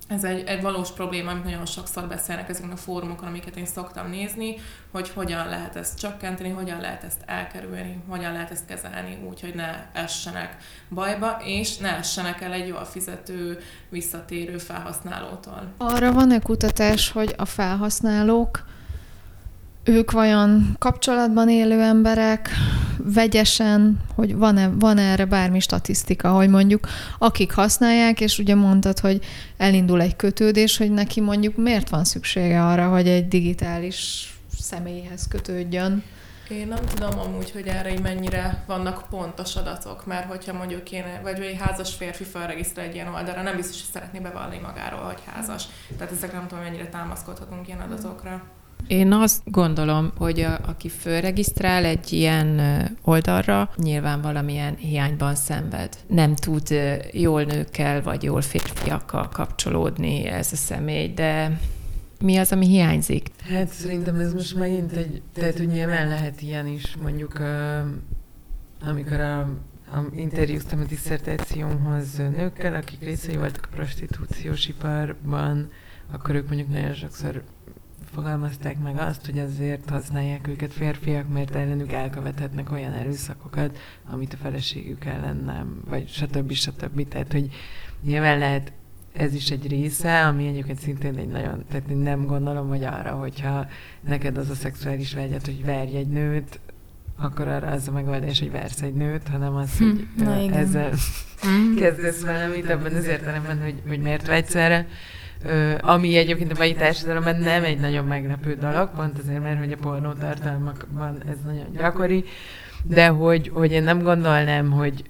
ez 0.09 0.25
egy, 0.25 0.47
egy 0.47 0.63
valós 0.63 0.93
probléma, 0.93 1.31
amit 1.31 1.45
nagyon 1.45 1.67
sokszor 1.67 2.07
beszélnek 2.09 2.49
ezeken 2.49 2.71
a 2.71 2.77
fórumokon, 2.77 3.29
amiket 3.29 3.57
én 3.57 3.67
szoktam 3.67 4.11
nézni, 4.11 4.57
hogy 4.93 5.09
hogyan 5.09 5.49
lehet 5.49 5.77
ezt 5.77 5.99
csökkenteni, 5.99 6.49
hogyan 6.49 6.81
lehet 6.81 7.05
ezt 7.05 7.23
elkerülni, 7.27 8.03
hogyan 8.09 8.33
lehet 8.33 8.51
ezt 8.51 8.67
kezelni 8.67 9.19
úgy, 9.29 9.41
hogy 9.41 9.55
ne 9.55 9.91
essenek 9.93 10.57
bajba, 10.91 11.41
és 11.45 11.77
ne 11.77 11.97
essenek 11.97 12.41
el 12.41 12.53
egy 12.53 12.67
jól 12.67 12.85
fizető, 12.85 13.59
visszatérő 13.89 14.59
felhasználótól. 14.59 15.73
Arra 15.77 16.13
van-e 16.13 16.39
kutatás, 16.39 17.11
hogy 17.11 17.35
a 17.37 17.45
felhasználók 17.45 18.65
ők 19.85 20.11
vajon 20.11 20.77
kapcsolatban 20.79 21.49
élő 21.49 21.81
emberek, 21.81 22.49
vegyesen, 22.97 24.01
hogy 24.15 24.37
van-e, 24.37 24.69
van 24.69 24.99
erre 24.99 25.25
bármi 25.25 25.61
statisztika, 25.61 26.31
hogy 26.31 26.49
mondjuk 26.49 26.89
akik 27.19 27.53
használják, 27.53 28.21
és 28.21 28.39
ugye 28.39 28.55
mondtad, 28.55 28.99
hogy 28.99 29.25
elindul 29.57 30.01
egy 30.01 30.17
kötődés, 30.17 30.77
hogy 30.77 30.91
neki 30.91 31.21
mondjuk 31.21 31.57
miért 31.57 31.89
van 31.89 32.05
szüksége 32.05 32.67
arra, 32.67 32.89
hogy 32.89 33.09
egy 33.09 33.29
digitális 33.29 34.29
személyhez 34.61 35.29
kötődjön. 35.29 36.03
Én 36.49 36.69
nem 36.69 36.85
tudom 36.95 37.19
amúgy, 37.19 37.51
hogy 37.51 37.67
erre 37.67 37.93
így 37.93 38.01
mennyire 38.01 38.65
vannak 38.67 39.05
pontos 39.11 39.57
adatok, 39.57 40.07
mert 40.07 40.27
hogyha 40.27 40.53
mondjuk 40.53 40.93
én, 40.93 41.05
vagy 41.23 41.41
egy 41.41 41.59
házas 41.61 41.95
férfi 41.95 42.25
felregisztrál 42.25 42.87
egy 42.87 42.95
ilyen 42.95 43.15
oldalra, 43.15 43.43
nem 43.43 43.57
biztos, 43.57 43.81
hogy 43.81 43.91
szeretné 43.93 44.19
bevallani 44.19 44.59
magáról, 44.59 45.01
hogy 45.01 45.23
házas. 45.27 45.65
Tehát 45.99 46.13
ezek 46.13 46.33
nem 46.33 46.47
tudom, 46.47 46.65
mennyire 46.65 46.89
támaszkodhatunk 46.89 47.67
ilyen 47.67 47.81
adatokra. 47.81 48.43
Én 48.87 49.13
azt 49.13 49.43
gondolom, 49.45 50.13
hogy 50.17 50.41
a, 50.41 50.59
aki 50.67 50.89
fölregisztrál 50.89 51.85
egy 51.85 52.13
ilyen 52.13 52.61
oldalra, 53.03 53.71
nyilván 53.77 54.21
valamilyen 54.21 54.77
hiányban 54.77 55.35
szenved. 55.35 55.97
Nem 56.07 56.35
tud 56.35 56.69
jól 57.13 57.43
nőkkel 57.43 58.03
vagy 58.03 58.23
jól 58.23 58.41
férfiakkal 58.41 59.29
kapcsolódni 59.29 60.25
ez 60.25 60.53
a 60.53 60.57
személy, 60.57 61.09
de 61.09 61.59
mi 62.21 62.37
az, 62.37 62.53
ami 62.53 62.67
hiányzik? 62.67 63.29
Hát 63.49 63.69
szerintem 63.69 64.19
ez 64.19 64.33
most 64.33 64.57
megint 64.57 64.93
egy, 64.93 65.23
tehát 65.33 65.59
hogy 65.59 65.67
nyilván 65.67 66.09
lehet 66.09 66.43
ilyen 66.43 66.67
is, 66.67 66.97
mondjuk 67.03 67.39
amikor 68.87 69.21
a, 69.21 69.49
interjúztam 70.15 70.81
a 70.81 70.85
diszertációmhoz 70.85 72.17
nőkkel, 72.17 72.75
akik 72.75 73.01
részei 73.01 73.37
voltak 73.37 73.69
a 73.71 73.75
prostitúciós 73.75 74.69
iparban, 74.69 75.71
akkor 76.13 76.35
ők 76.35 76.47
mondjuk 76.49 76.69
nagyon 76.69 76.95
sokszor 76.95 77.43
fogalmazták 78.15 78.79
meg 78.79 78.99
azt, 78.99 79.27
hogy 79.27 79.39
azért 79.39 79.91
használják 79.91 80.49
őket 80.49 80.73
férfiak, 80.73 81.29
mert 81.33 81.55
ellenük 81.55 81.93
elkövethetnek 81.93 82.73
olyan 82.73 82.93
erőszakokat, 82.93 83.79
amit 84.11 84.33
a 84.33 84.37
feleségük 84.37 85.05
ellen 85.05 85.37
nem, 85.37 85.81
vagy 85.89 86.09
stb. 86.09 86.53
stb. 86.53 87.09
Tehát, 87.09 87.33
hogy 87.33 87.49
nyilván 88.03 88.39
lehet 88.39 88.73
ez 89.13 89.35
is 89.35 89.51
egy 89.51 89.69
része, 89.69 90.27
ami 90.27 90.47
egyébként 90.47 90.79
szintén 90.79 91.17
egy 91.17 91.29
nagyon, 91.29 91.65
tehát 91.71 91.89
én 91.91 91.97
nem 91.97 92.27
gondolom, 92.27 92.69
hogy 92.69 92.85
arra, 92.85 93.11
hogyha 93.11 93.67
neked 94.01 94.37
az 94.37 94.51
a 94.51 94.55
szexuális 94.55 95.15
vágyat, 95.15 95.45
hogy 95.45 95.65
verj 95.65 95.97
egy 95.97 96.09
nőt, 96.09 96.61
akkor 97.17 97.49
arra 97.49 97.67
az 97.67 97.89
a 97.89 97.93
megoldás, 97.93 98.39
hogy 98.39 98.51
versz 98.51 98.83
egy 98.83 98.95
nőt, 98.95 99.29
hanem 99.29 99.55
az, 99.55 99.79
hogy 99.79 100.07
hm, 100.17 100.53
ezzel 100.53 100.91
hm. 101.41 101.77
kezdesz 101.77 102.23
valamit, 102.23 102.71
abban 102.71 102.95
az 102.95 103.07
értelemben, 103.07 103.63
hogy, 103.63 103.83
hogy 103.89 104.01
miért 104.01 104.27
vágysz 104.27 104.55
erre 104.55 104.87
ami 105.81 106.17
egyébként 106.17 106.53
a 106.53 106.59
mai 106.59 106.75
társadalomban 106.75 107.37
nem 107.37 107.65
egy 107.65 107.81
nagyon 107.81 108.05
meglepő 108.05 108.55
dolog, 108.55 108.91
pont 108.97 109.19
azért, 109.19 109.43
mert 109.43 109.59
hogy 109.59 109.73
a 109.73 109.77
pornó 109.77 110.13
tartalmakban 110.13 111.23
ez 111.29 111.37
nagyon 111.45 111.67
gyakori, 111.77 112.25
de 112.83 113.09
hogy, 113.09 113.51
hogy 113.55 113.73
én 113.73 113.83
nem 113.83 114.03
gondolnám, 114.03 114.71
hogy, 114.71 115.03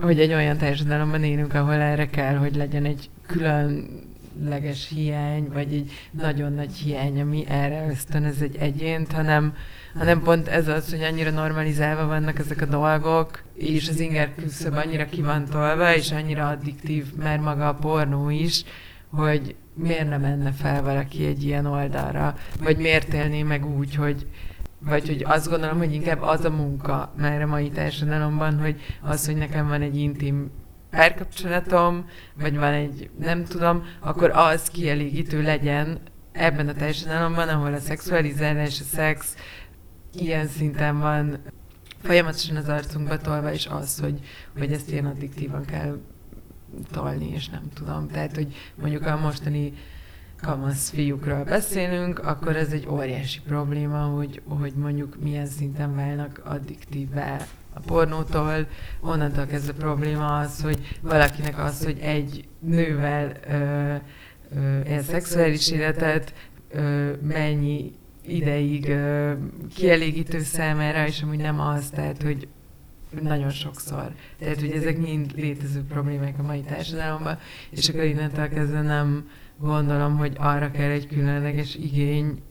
hogy 0.00 0.20
egy 0.20 0.32
olyan 0.32 0.56
társadalomban 0.56 1.24
élünk, 1.24 1.54
ahol 1.54 1.74
erre 1.74 2.06
kell, 2.06 2.36
hogy 2.36 2.56
legyen 2.56 2.84
egy 2.84 3.10
különleges 3.26 4.88
hiány, 4.94 5.48
vagy 5.52 5.72
egy 5.72 5.92
nagyon 6.10 6.52
nagy 6.52 6.72
hiány, 6.72 7.20
ami 7.20 7.44
erre 7.48 7.86
ösztönöz 7.90 8.42
egy 8.42 8.56
egyént, 8.56 9.12
hanem, 9.12 9.54
hanem 9.94 10.22
pont 10.22 10.48
ez 10.48 10.68
az, 10.68 10.90
hogy 10.90 11.02
annyira 11.02 11.30
normalizálva 11.30 12.06
vannak 12.06 12.38
ezek 12.38 12.60
a 12.60 12.66
dolgok, 12.66 13.42
és 13.54 13.88
az 13.88 14.00
inger 14.00 14.34
küszöb 14.34 14.74
annyira 14.74 15.04
ki 15.04 15.22
van 15.22 15.46
és 15.96 16.12
annyira 16.12 16.48
addiktív 16.48 17.04
már 17.22 17.38
maga 17.38 17.68
a 17.68 17.74
pornó 17.74 18.30
is, 18.30 18.64
hogy 19.10 19.56
miért 19.74 20.08
nem 20.08 20.20
menne 20.20 20.52
fel 20.52 20.82
valaki 20.82 21.26
egy 21.26 21.44
ilyen 21.44 21.66
oldalra, 21.66 22.34
vagy 22.62 22.76
miért 22.76 23.12
élné 23.12 23.42
meg 23.42 23.66
úgy, 23.76 23.94
hogy 23.94 24.26
vagy 24.84 25.06
hogy 25.06 25.24
azt 25.26 25.48
gondolom, 25.48 25.78
hogy 25.78 25.92
inkább 25.92 26.22
az 26.22 26.44
a 26.44 26.50
munka 26.50 27.12
már 27.16 27.42
a 27.42 27.46
mai 27.46 27.68
társadalomban, 27.70 28.58
hogy 28.58 28.80
az, 29.02 29.26
hogy 29.26 29.36
nekem 29.36 29.68
van 29.68 29.82
egy 29.82 29.96
intim 29.96 30.50
párkapcsolatom, 30.90 32.08
vagy 32.34 32.56
van 32.56 32.72
egy, 32.72 33.10
nem 33.18 33.44
tudom, 33.44 33.84
akkor 34.00 34.30
az 34.30 34.68
kielégítő 34.68 35.42
legyen 35.42 35.98
ebben 36.32 36.68
a 36.68 36.74
társadalomban, 36.74 37.48
ahol 37.48 37.74
a 37.74 37.78
szexualizálás, 37.78 38.80
a 38.80 38.84
szex 38.84 39.36
ilyen 40.14 40.46
szinten 40.46 40.98
van 40.98 41.38
folyamatosan 42.02 42.56
az 42.56 42.68
arcunkba 42.68 43.16
tolva, 43.16 43.52
és 43.52 43.66
az, 43.66 43.98
hogy, 43.98 44.20
hogy 44.58 44.72
ezt 44.72 44.90
ilyen 44.90 45.06
addiktívan 45.06 45.64
kell 45.64 45.98
tolni, 46.90 47.30
és 47.34 47.48
nem 47.48 47.68
tudom. 47.74 48.08
Tehát, 48.08 48.34
hogy 48.34 48.54
mondjuk 48.80 49.06
a 49.06 49.16
mostani 49.16 49.72
kamasz 50.42 50.90
fiúkról 50.90 51.44
beszélünk, 51.44 52.18
akkor 52.18 52.56
ez 52.56 52.72
egy 52.72 52.86
óriási 52.88 53.40
probléma, 53.40 53.98
hogy, 53.98 54.42
hogy 54.48 54.72
mondjuk 54.72 55.16
milyen 55.22 55.46
szinten 55.46 55.94
válnak 55.94 56.40
addiktívvá 56.44 57.46
a 57.72 57.80
pornótól. 57.80 58.66
Onnantól 59.00 59.46
kezdve 59.46 59.72
probléma 59.72 60.38
az, 60.38 60.62
hogy 60.62 60.98
valakinek 61.00 61.58
az, 61.58 61.84
hogy 61.84 61.98
egy 62.00 62.48
nővel 62.58 63.32
ö, 63.48 63.94
ö, 64.56 64.80
él 64.80 65.02
szexuális 65.02 65.70
életet, 65.70 66.34
ö, 66.70 67.12
mennyi 67.22 67.92
ideig 68.26 68.88
ö, 68.88 69.32
kielégítő 69.74 70.40
számára, 70.40 71.06
és 71.06 71.22
amúgy 71.22 71.38
nem 71.38 71.60
az, 71.60 71.90
tehát, 71.90 72.22
hogy 72.22 72.48
nagyon 73.22 73.50
sokszor. 73.50 74.12
Tehát, 74.38 74.60
hogy 74.60 74.70
ezek 74.70 74.98
mind 74.98 75.32
létező 75.36 75.82
problémák 75.88 76.38
a 76.38 76.42
mai 76.42 76.60
társadalomban, 76.60 77.38
és 77.70 77.88
akkor 77.88 78.04
innentől 78.04 78.48
kezdve 78.48 78.80
nem 78.80 79.28
gondolom, 79.58 80.16
hogy 80.16 80.32
arra 80.38 80.70
kell 80.70 80.90
egy 80.90 81.06
különleges 81.06 81.74
igény, 81.74 82.42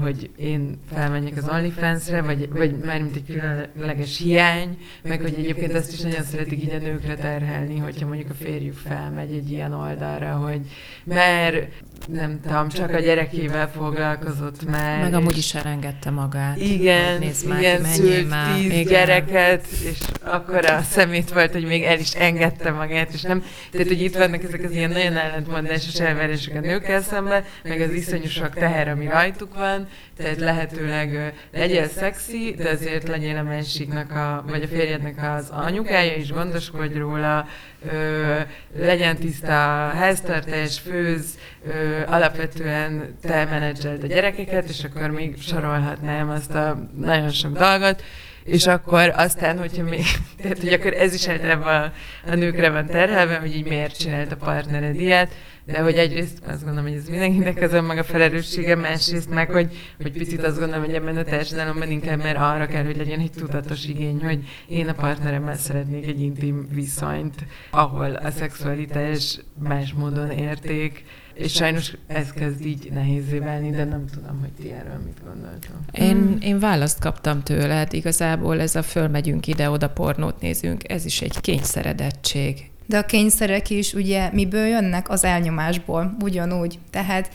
hogy 0.00 0.30
én 0.36 0.78
felmenjek 0.92 1.36
az 1.36 1.48
OnlyFans-re, 1.48 2.22
vagy, 2.22 2.48
vagy 2.48 2.76
mármint 2.84 3.16
egy 3.16 3.24
különleges 3.26 4.18
hiány, 4.18 4.78
meg 5.02 5.20
hogy 5.20 5.34
egyébként 5.38 5.72
ezt 5.72 5.92
is 5.92 6.00
nagyon 6.00 6.22
szeretik 6.22 6.62
így 6.62 6.70
a 6.70 6.78
nőkre 6.78 7.14
terhelni, 7.14 7.78
hogyha 7.78 8.06
mondjuk 8.06 8.30
a 8.30 8.34
férjük 8.34 8.74
felmegy 8.74 9.32
egy 9.32 9.50
ilyen 9.50 9.72
oldalra, 9.72 10.32
hogy 10.32 10.60
mert 11.04 11.72
nem 12.06 12.40
tudom, 12.40 12.68
csak 12.68 12.94
a 12.94 12.98
gyerekével 13.00 13.70
foglalkozott 13.70 14.70
már. 14.70 15.00
Meg 15.02 15.14
amúgy 15.14 15.36
is 15.36 15.54
elengedte 15.54 16.10
magát. 16.10 16.56
Igen, 16.56 17.18
Nézd 17.18 17.46
igen, 17.58 17.80
már, 17.80 17.92
szült 17.92 18.28
már. 18.28 18.56
tíz 18.56 18.64
igen. 18.64 18.84
gyereket, 18.84 19.66
és 19.66 19.98
akkor 20.22 20.64
a 20.64 20.82
szemét 20.82 21.32
volt, 21.32 21.52
hogy 21.52 21.64
még 21.64 21.82
el 21.82 21.98
is 21.98 22.12
engedte 22.14 22.70
magát, 22.70 23.12
és 23.12 23.22
nem, 23.22 23.44
tehát 23.70 23.86
hogy 23.86 24.02
itt 24.02 24.16
vannak 24.16 24.42
ezek 24.42 24.64
az 24.64 24.72
ilyen 24.72 24.90
nagyon 24.90 25.16
ellentmondásos 25.16 26.00
elvárások 26.00 26.54
a 26.54 26.60
nőkkel 26.60 27.02
szemben, 27.02 27.44
meg 27.62 27.80
az 27.80 27.92
iszonyú 27.92 28.28
sok 28.28 28.54
teher, 28.54 28.88
ami 28.88 29.06
rajtuk 29.06 29.54
van, 29.54 29.88
tehát 30.18 30.38
lehetőleg 30.38 31.34
legyél 31.52 31.88
szexi, 31.88 32.54
de 32.56 32.68
azért 32.68 33.08
legyél 33.08 33.36
a 33.36 33.42
másiknak, 33.42 34.10
a, 34.10 34.44
vagy 34.48 34.62
a 34.62 34.66
férjednek 34.66 35.36
az 35.36 35.50
anyukája, 35.50 36.14
és 36.14 36.32
gondoskodj 36.32 36.98
róla, 36.98 37.46
ö, 37.92 38.34
legyen 38.78 39.16
tiszta 39.16 39.86
a 39.86 39.90
háztartás, 39.90 40.78
főz, 40.78 41.38
ö, 41.66 42.00
alapvetően 42.06 43.16
te 43.20 43.44
menedzseld 43.44 44.02
a 44.02 44.06
gyerekeket, 44.06 44.68
és 44.68 44.84
akkor 44.84 45.10
még 45.10 45.42
sorolhatnám 45.42 46.30
azt 46.30 46.54
a 46.54 46.88
nagyon 46.96 47.30
sok 47.30 47.58
dolgot, 47.58 48.02
és 48.44 48.66
akkor 48.66 49.12
aztán, 49.16 49.58
hogyha 49.58 49.82
még, 49.82 50.04
tehát 50.42 50.58
hogy 50.58 50.72
akkor 50.72 50.92
ez 50.92 51.14
is 51.14 51.28
általában 51.28 51.74
a, 51.74 51.92
a 52.30 52.34
nőkre 52.34 52.70
van 52.70 52.86
terhelve, 52.86 53.36
hogy 53.36 53.56
így 53.56 53.66
miért 53.66 53.98
csinált 53.98 54.32
a 54.32 54.36
partnered 54.36 55.00
ilyet, 55.00 55.32
de 55.72 55.80
hogy 55.80 55.94
egyrészt 55.94 56.38
azt 56.46 56.64
gondolom, 56.64 56.88
hogy 56.88 56.98
ez 56.98 57.08
mindenkinek 57.08 57.62
az 57.62 57.72
maga 57.72 58.04
felelőssége, 58.04 58.74
másrészt 58.74 59.30
meg, 59.30 59.50
hogy, 59.50 59.76
hogy 60.02 60.12
picit 60.12 60.44
azt 60.44 60.58
gondolom, 60.58 60.84
hogy 60.84 60.94
ebben 60.94 61.16
a 61.16 61.22
társadalomban 61.22 61.90
inkább 61.90 62.18
mert 62.18 62.38
arra 62.38 62.66
kell, 62.66 62.84
hogy 62.84 62.96
legyen 62.96 63.20
egy 63.20 63.30
tudatos 63.30 63.84
igény, 63.84 64.20
hogy 64.24 64.38
én 64.68 64.88
a 64.88 64.92
partneremmel 64.92 65.56
szeretnék 65.56 66.06
egy 66.06 66.20
intim 66.20 66.68
viszonyt, 66.72 67.34
ahol 67.70 68.14
a 68.14 68.30
szexualitás 68.30 69.40
más 69.62 69.92
módon 69.92 70.30
érték, 70.30 71.04
és 71.34 71.52
sajnos 71.52 71.92
ez 72.06 72.32
kezd 72.32 72.64
így 72.64 72.88
nehézé 72.92 73.38
válni, 73.38 73.70
de 73.70 73.84
nem 73.84 74.04
tudom, 74.12 74.40
hogy 74.40 74.52
ti 74.60 74.72
erről 74.72 75.00
mit 75.04 75.20
gondoltok. 75.24 75.76
Én, 75.92 76.38
én 76.40 76.58
választ 76.58 77.00
kaptam 77.00 77.42
tőled, 77.42 77.92
igazából 77.92 78.60
ez 78.60 78.74
a 78.74 78.82
fölmegyünk 78.82 79.46
ide-oda 79.46 79.88
pornót 79.88 80.40
nézünk, 80.40 80.90
ez 80.90 81.04
is 81.04 81.20
egy 81.20 81.40
kényszeredettség. 81.40 82.70
De 82.88 82.98
a 82.98 83.04
kényszerek 83.04 83.70
is 83.70 83.92
ugye 83.92 84.30
miből 84.32 84.66
jönnek? 84.66 85.10
Az 85.10 85.24
elnyomásból, 85.24 86.16
ugyanúgy. 86.20 86.78
Tehát 86.90 87.30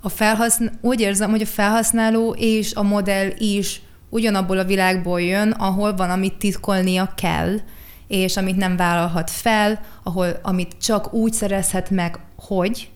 a 0.00 0.08
felhaszn- 0.08 0.72
úgy 0.80 1.00
érzem, 1.00 1.30
hogy 1.30 1.42
a 1.42 1.46
felhasználó 1.46 2.34
és 2.38 2.74
a 2.74 2.82
modell 2.82 3.30
is 3.38 3.80
ugyanabból 4.10 4.58
a 4.58 4.64
világból 4.64 5.20
jön, 5.20 5.50
ahol 5.50 5.94
van, 5.94 6.10
amit 6.10 6.38
titkolnia 6.38 7.12
kell, 7.16 7.56
és 8.08 8.36
amit 8.36 8.56
nem 8.56 8.76
vállalhat 8.76 9.30
fel, 9.30 9.80
ahol 10.02 10.38
amit 10.42 10.76
csak 10.80 11.12
úgy 11.12 11.32
szerezhet 11.32 11.90
meg, 11.90 12.18
hogy, 12.36 12.90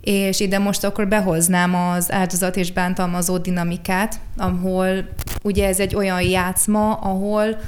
és 0.00 0.40
ide 0.40 0.58
most 0.58 0.84
akkor 0.84 1.08
behoznám 1.08 1.74
az 1.74 2.12
áldozat 2.12 2.56
és 2.56 2.72
bántalmazó 2.72 3.38
dinamikát, 3.38 4.20
ahol 4.36 5.08
ugye 5.42 5.66
ez 5.66 5.80
egy 5.80 5.94
olyan 5.94 6.22
játszma, 6.22 6.94
ahol 6.94 7.58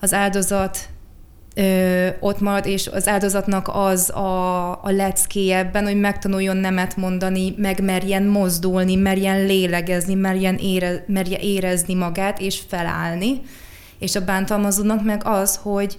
az 0.00 0.14
áldozat 0.14 0.88
ö, 1.60 2.08
ott 2.20 2.40
marad, 2.40 2.66
és 2.66 2.86
az 2.86 3.08
áldozatnak 3.08 3.68
az 3.72 4.10
a, 4.10 4.70
a 4.70 4.90
lecké 4.90 5.50
ebben, 5.50 5.84
hogy 5.84 6.00
megtanuljon 6.00 6.56
nemet 6.56 6.96
mondani, 6.96 7.54
meg 7.56 7.82
merjen 7.82 8.22
mozdulni, 8.22 8.94
merjen 8.94 9.46
lélegezni, 9.46 10.14
merjen 10.14 10.56
ére, 10.56 11.04
merje 11.06 11.38
érezni 11.38 11.94
magát, 11.94 12.40
és 12.40 12.60
felállni. 12.68 13.40
És 13.98 14.16
a 14.16 14.24
bántalmazónak 14.24 15.04
meg 15.04 15.20
az, 15.24 15.60
hogy 15.62 15.98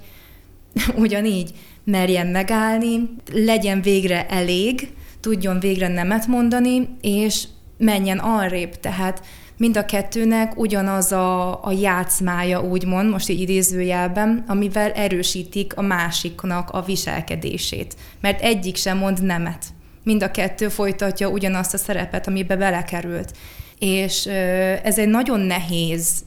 ugyanígy 1.04 1.52
merjen 1.84 2.28
megállni, 2.28 3.10
legyen 3.34 3.82
végre 3.82 4.28
elég, 4.28 4.94
tudjon 5.20 5.60
végre 5.60 5.88
nemet 5.88 6.28
mondani, 6.28 6.88
és 7.02 7.44
menjen 7.78 8.18
arrébb. 8.18 8.80
Tehát 8.80 9.22
mind 9.62 9.78
a 9.78 9.86
kettőnek 9.86 10.58
ugyanaz 10.58 11.12
a, 11.12 11.64
a 11.66 11.72
játszmája, 11.72 12.62
úgymond, 12.62 13.10
most 13.10 13.30
így 13.30 13.40
idézőjelben, 13.40 14.44
amivel 14.48 14.92
erősítik 14.92 15.78
a 15.78 15.82
másiknak 15.82 16.70
a 16.70 16.82
viselkedését. 16.82 17.96
Mert 18.22 18.42
egyik 18.42 18.76
sem 18.76 18.98
mond 18.98 19.24
nemet. 19.24 19.66
Mind 20.04 20.24
a 20.24 20.32
kettő 20.32 20.70
folytatja 20.70 21.28
ugyanazt 21.28 21.74
a 21.74 21.78
szerepet, 21.78 22.28
amibe 22.28 22.56
belekerült. 22.56 23.32
És 23.80 24.26
ez 24.84 24.98
egy 24.98 25.08
nagyon 25.08 25.40
nehéz 25.40 26.24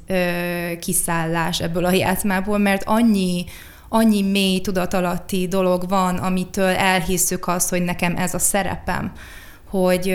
kiszállás 0.81 1.61
ebből 1.61 1.85
a 1.85 1.93
játszmából, 1.93 2.59
mert 2.59 2.83
annyi, 2.87 3.45
annyi 3.89 4.23
mély 4.23 4.61
tudatalatti 4.61 5.49
dolog 5.49 5.89
van, 5.89 6.17
amitől 6.17 6.75
elhisszük 6.75 7.47
azt, 7.47 7.71
hogy 7.71 7.83
nekem 7.83 8.17
ez 8.17 8.35
a 8.35 8.39
szerepem, 8.39 9.13
hogy, 9.69 10.15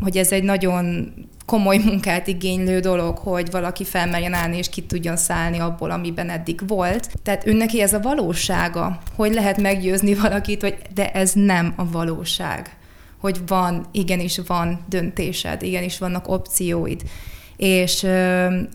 hogy 0.00 0.16
ez 0.16 0.32
egy 0.32 0.42
nagyon 0.42 1.12
komoly 1.48 1.78
munkát 1.78 2.26
igénylő 2.26 2.80
dolog, 2.80 3.18
hogy 3.18 3.50
valaki 3.50 3.84
felmerjen 3.84 4.32
állni 4.32 4.56
és 4.56 4.68
ki 4.68 4.82
tudjon 4.82 5.16
szállni 5.16 5.58
abból, 5.58 5.90
amiben 5.90 6.30
eddig 6.30 6.60
volt. 6.66 7.10
Tehát 7.22 7.44
neki 7.44 7.80
ez 7.80 7.92
a 7.92 8.00
valósága, 8.00 8.98
hogy 9.16 9.32
lehet 9.32 9.60
meggyőzni 9.60 10.14
valakit, 10.24 10.60
hogy 10.60 10.76
de 10.94 11.12
ez 11.12 11.32
nem 11.32 11.72
a 11.76 11.90
valóság. 11.90 12.76
Hogy 13.20 13.40
van, 13.46 13.86
igenis 13.92 14.40
van 14.46 14.84
döntésed, 14.88 15.62
igenis 15.62 15.98
vannak 15.98 16.28
opcióid 16.28 17.02
és 17.56 18.06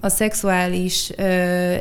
a 0.02 0.10
szexuális 0.10 1.10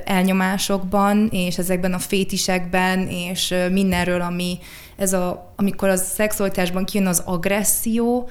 elnyomásokban, 0.04 1.28
és 1.32 1.58
ezekben 1.58 1.92
a 1.92 1.98
fétisekben, 1.98 3.08
és 3.08 3.54
mindenről, 3.70 4.20
ami 4.20 4.58
ez 4.96 5.12
a, 5.12 5.52
amikor 5.56 5.88
a 5.88 5.96
szexualitásban 5.96 6.84
kijön 6.84 7.06
az 7.06 7.22
agresszió, 7.24 8.28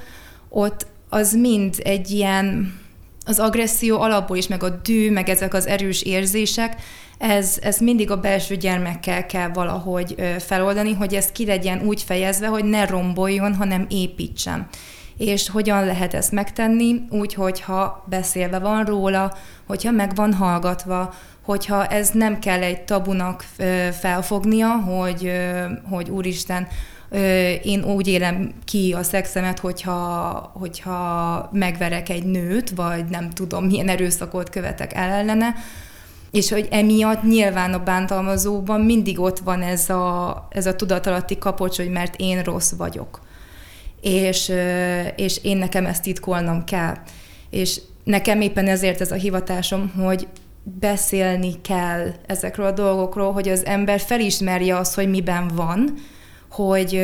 ott 0.50 0.88
az 1.14 1.34
mind 1.34 1.76
egy 1.84 2.10
ilyen, 2.10 2.74
az 3.26 3.40
agresszió 3.40 4.02
alapból 4.02 4.38
is, 4.38 4.48
meg 4.48 4.64
a 4.64 4.70
dű, 4.70 5.12
meg 5.12 5.30
ezek 5.30 5.54
az 5.54 5.68
erős 5.68 6.02
érzések, 6.02 6.76
ez, 7.18 7.58
ez 7.62 7.78
mindig 7.78 8.12
a 8.12 8.20
belső 8.20 8.56
gyermekkel 8.56 9.26
kell 9.26 9.48
valahogy 9.48 10.16
feloldani, 10.40 10.94
hogy 10.94 11.14
ez 11.14 11.32
ki 11.32 11.46
legyen 11.46 11.82
úgy 11.82 12.02
fejezve, 12.02 12.48
hogy 12.48 12.64
ne 12.64 12.86
romboljon, 12.86 13.56
hanem 13.56 13.86
építsen. 13.90 14.68
És 15.18 15.50
hogyan 15.50 15.86
lehet 15.86 16.14
ezt 16.14 16.32
megtenni? 16.32 17.02
Úgy, 17.10 17.34
hogyha 17.34 18.06
beszélve 18.10 18.60
van 18.60 18.86
róla, 18.86 19.34
hogyha 19.68 19.92
meg 19.92 20.16
van 20.16 20.34
hallgatva, 20.34 21.14
hogyha 21.42 21.86
ez 21.86 22.10
nem 22.10 22.40
kell 22.40 22.62
egy 22.62 22.82
tabunak 22.82 23.46
felfognia, 24.00 24.70
hogy, 24.70 25.32
hogy 25.90 26.10
úristen, 26.10 26.68
én 27.64 27.84
úgy 27.84 28.08
élem 28.08 28.54
ki 28.66 28.94
a 28.98 29.04
szexemet, 29.04 29.60
hogyha, 29.60 30.52
hogyha 30.54 31.50
megverek 31.54 32.10
egy 32.10 32.24
nőt, 32.24 32.70
vagy 32.70 33.06
nem 33.06 33.30
tudom, 33.30 33.66
milyen 33.66 33.90
erőszakot 33.90 34.50
követek 34.50 34.94
el 34.94 35.10
ellene, 35.10 35.56
és 36.32 36.52
hogy 36.52 36.68
emiatt 36.72 37.24
nyilván 37.24 37.74
a 37.74 37.84
bántalmazóban 37.84 38.82
mindig 38.82 39.20
ott 39.20 39.40
van 39.40 39.62
ez 39.62 39.90
a, 39.90 40.48
ez 40.50 40.66
a 40.66 40.76
tudatalatti 40.76 41.38
kapocs, 41.38 41.78
hogy 41.78 41.90
mert 41.90 42.16
én 42.18 42.42
rossz 42.42 42.72
vagyok. 42.78 43.22
És, 44.02 44.52
és 45.16 45.40
én 45.44 45.58
nekem 45.58 45.86
ezt 45.86 46.04
titkolnom 46.04 46.64
kell. 46.64 46.96
És 47.50 47.82
nekem 48.04 48.42
éppen 48.42 48.68
ezért 48.68 49.02
ez 49.02 49.12
a 49.12 49.16
hivatásom, 49.16 49.92
hogy 49.98 50.28
beszélni 50.64 51.62
kell 51.62 52.12
ezekről 52.26 52.66
a 52.66 52.72
dolgokról, 52.72 53.32
hogy 53.32 53.50
az 53.50 53.66
ember 53.66 54.00
felismerje 54.00 54.78
azt, 54.78 54.96
hogy 54.96 55.10
miben 55.10 55.48
van, 55.56 55.94
hogy, 56.52 57.02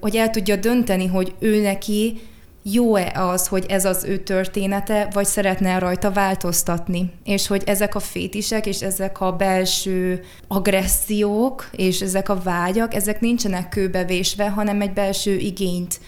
hogy 0.00 0.16
el 0.16 0.30
tudja 0.30 0.56
dönteni, 0.56 1.06
hogy 1.06 1.34
ő 1.38 1.62
neki 1.62 2.20
jó-e 2.62 3.12
az, 3.14 3.46
hogy 3.46 3.64
ez 3.68 3.84
az 3.84 4.04
ő 4.04 4.16
története, 4.16 5.08
vagy 5.12 5.26
szeretne 5.26 5.78
rajta 5.78 6.10
változtatni. 6.10 7.12
És 7.24 7.46
hogy 7.46 7.62
ezek 7.66 7.94
a 7.94 8.00
fétisek, 8.00 8.66
és 8.66 8.80
ezek 8.80 9.20
a 9.20 9.32
belső 9.32 10.24
agressziók, 10.48 11.68
és 11.72 12.00
ezek 12.00 12.28
a 12.28 12.40
vágyak, 12.42 12.94
ezek 12.94 13.20
nincsenek 13.20 13.68
kőbevésve, 13.68 14.50
hanem 14.50 14.80
egy 14.80 14.92
belső 14.92 15.36
igényt 15.36 16.00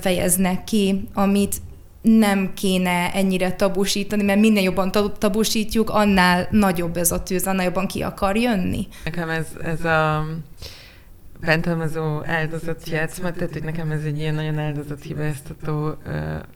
fejeznek 0.00 0.64
ki, 0.64 1.08
amit 1.14 1.56
nem 2.02 2.52
kéne 2.54 3.12
ennyire 3.12 3.52
tabusítani, 3.52 4.22
mert 4.22 4.40
minél 4.40 4.62
jobban 4.62 4.90
tabusítjuk, 5.18 5.90
annál 5.90 6.48
nagyobb 6.50 6.96
ez 6.96 7.12
a 7.12 7.22
tűz, 7.22 7.46
annál 7.46 7.64
jobban 7.64 7.86
ki 7.86 8.02
akar 8.02 8.36
jönni. 8.36 8.86
Nekem 9.04 9.28
ez, 9.28 9.46
ez 9.64 9.84
a 9.84 10.26
bántalmazó 11.40 12.24
áldozat 12.24 12.88
játszma, 12.88 13.32
tehát 13.32 13.52
hogy 13.52 13.62
nekem 13.62 13.90
ez 13.90 14.02
egy 14.04 14.18
ilyen 14.18 14.34
nagyon 14.34 14.58
áldozathibáztató 14.58 15.86
uh, 15.86 15.94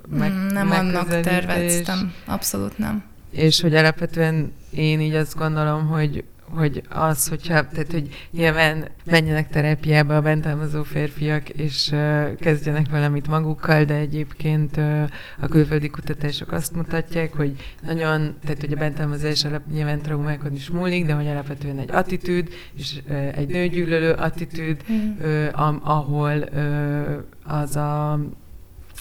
meg, 0.08 0.32
mm, 0.32 0.46
Nem 0.46 0.70
annak 0.70 1.20
terveztem, 1.20 2.12
abszolút 2.26 2.78
nem. 2.78 3.04
És 3.30 3.60
hogy 3.60 3.74
alapvetően 3.74 4.52
én 4.70 5.00
így 5.00 5.14
azt 5.14 5.36
gondolom, 5.36 5.86
hogy 5.86 6.24
hogy 6.54 6.82
az, 6.88 7.28
hogyha, 7.28 7.68
tehát 7.68 7.92
hogy 7.92 8.28
nyilván 8.30 8.88
menjenek 9.04 9.48
terápiába 9.48 10.16
a 10.16 10.20
bántalmazó 10.20 10.82
férfiak, 10.82 11.48
és 11.48 11.90
uh, 11.92 12.34
kezdjenek 12.34 12.90
valamit 12.90 13.28
magukkal, 13.28 13.84
de 13.84 13.94
egyébként 13.94 14.76
uh, 14.76 15.02
a 15.40 15.46
külföldi 15.46 15.88
kutatások 15.88 16.52
azt 16.52 16.74
mutatják, 16.74 17.34
hogy 17.34 17.74
nagyon, 17.82 18.34
tehát 18.44 18.60
hogy 18.60 18.72
a 18.72 18.76
bántalmazás 18.76 19.44
alap 19.44 19.62
nyilván 19.72 20.02
traumákon 20.02 20.52
is 20.52 20.70
múlik, 20.70 21.06
de 21.06 21.12
hogy 21.12 21.26
alapvetően 21.26 21.78
egy 21.78 21.90
attitűd, 21.90 22.48
és 22.76 23.00
uh, 23.08 23.38
egy 23.38 23.48
nőgyűlölő 23.48 24.12
attitűd, 24.12 24.82
uh, 24.88 25.88
ahol 25.88 26.48
uh, 26.52 27.22
az 27.44 27.76
a 27.76 28.20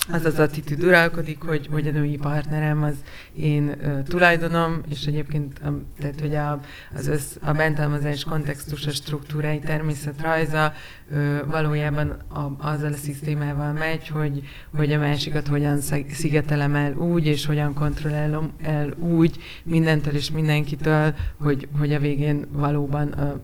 az 0.10 0.26
az 0.26 0.40
attitűd 0.40 0.84
uralkodik, 0.84 1.42
hogy, 1.42 1.68
hogy 1.72 1.88
a 1.88 1.92
női 1.92 2.18
partnerem 2.18 2.84
az 2.84 2.96
én 3.36 3.76
uh, 3.84 4.04
tulajdonom, 4.04 4.82
és 4.90 5.06
egyébként 5.06 5.60
a, 5.60 5.74
tehát, 6.00 6.20
hogy 6.20 6.36
a, 6.36 6.60
az 6.96 7.08
össz, 7.08 7.36
a 7.42 7.52
bántalmazás 7.52 8.24
kontextusa, 8.24 8.92
struktúrái, 8.92 9.60
természetrajza 9.60 10.74
uh, 11.12 11.38
valójában 11.46 12.10
a, 12.10 12.68
azzal 12.68 12.94
a 12.94 12.98
szisztémával 12.98 13.72
megy, 13.72 14.08
hogy, 14.08 14.42
hogy 14.76 14.92
a 14.92 15.00
másikat 15.00 15.48
hogyan 15.48 15.80
szigetelem 16.12 16.76
el 16.76 16.94
úgy, 16.94 17.26
és 17.26 17.46
hogyan 17.46 17.74
kontrollálom 17.74 18.52
el 18.62 18.94
úgy 19.00 19.38
mindentől 19.64 20.16
és 20.16 20.32
mindenkitől, 20.32 21.14
hogy, 21.38 21.68
hogy 21.78 21.94
a 21.94 22.00
végén 22.00 22.46
valóban 22.52 23.08
a 23.08 23.40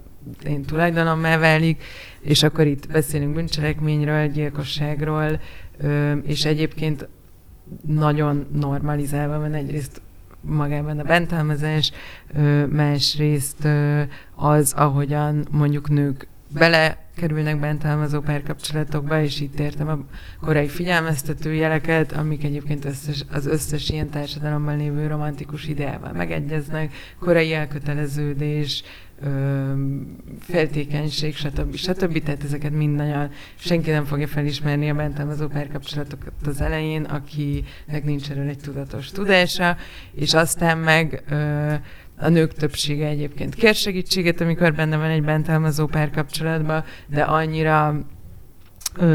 én 0.46 0.64
tulajdonommá 0.64 1.38
válik, 1.38 1.84
és 2.20 2.44
akkor 2.44 2.66
itt 2.66 2.88
beszélünk 2.88 3.34
bűncselekményről, 3.34 4.28
gyilkosságról, 4.28 5.40
és 6.24 6.46
egyébként 6.46 7.08
nagyon 7.86 8.46
normalizálva 8.54 9.40
van 9.40 9.54
egyrészt 9.54 10.02
magában 10.42 11.00
a 11.00 11.04
bentelmezés, 11.04 11.92
másrészt 12.70 13.68
az, 14.36 14.74
ahogyan 14.74 15.48
mondjuk 15.52 15.90
nők 15.90 16.28
bele 16.50 16.98
kerülnek 17.16 17.60
bántalmazó 17.60 18.20
párkapcsolatokba, 18.20 19.22
és 19.22 19.42
itt 19.42 19.60
értem 19.60 19.88
a 19.88 20.00
korai 20.46 20.68
figyelmeztető 20.68 21.54
jeleket, 21.54 22.12
amik 22.12 22.44
egyébként 22.44 22.86
összes, 22.86 23.26
az 23.32 23.46
összes 23.46 23.90
ilyen 23.90 24.10
társadalomban 24.10 24.78
lévő 24.78 25.08
romantikus 25.08 25.68
ideával 25.68 26.12
megegyeznek, 26.12 26.94
korai 27.20 27.54
elköteleződés, 27.54 28.84
ö, 29.24 29.30
feltékenység, 30.40 31.36
stb. 31.36 31.76
stb. 31.76 32.24
Tehát 32.24 32.44
ezeket 32.44 32.72
mind 32.72 32.96
nagyon 32.96 33.30
senki 33.56 33.92
nem 33.92 34.06
fogja 34.06 34.28
felismerni 34.28 34.90
a 34.90 34.96
bántalmazó 34.96 35.48
párkapcsolatokat 35.48 36.34
az 36.46 36.62
elején, 36.62 37.04
akinek 37.04 38.04
nincs 38.04 38.30
erről 38.30 38.48
egy 38.50 38.60
tudatos 38.60 39.12
tudása, 39.12 39.78
és 40.12 40.34
aztán 40.34 40.78
meg 40.78 41.24
ö, 41.30 41.74
a 42.20 42.30
nők 42.30 42.54
többsége 42.54 43.08
egyébként 43.08 43.56
kér 43.56 43.76
segítséget, 43.76 44.42
amikor 44.42 44.74
benne 44.74 44.98
van 44.98 45.10
egy 45.10 45.24
bántalmazó 45.24 45.86
párkapcsolatban, 45.86 46.84
de 47.08 47.22
annyira 47.22 48.06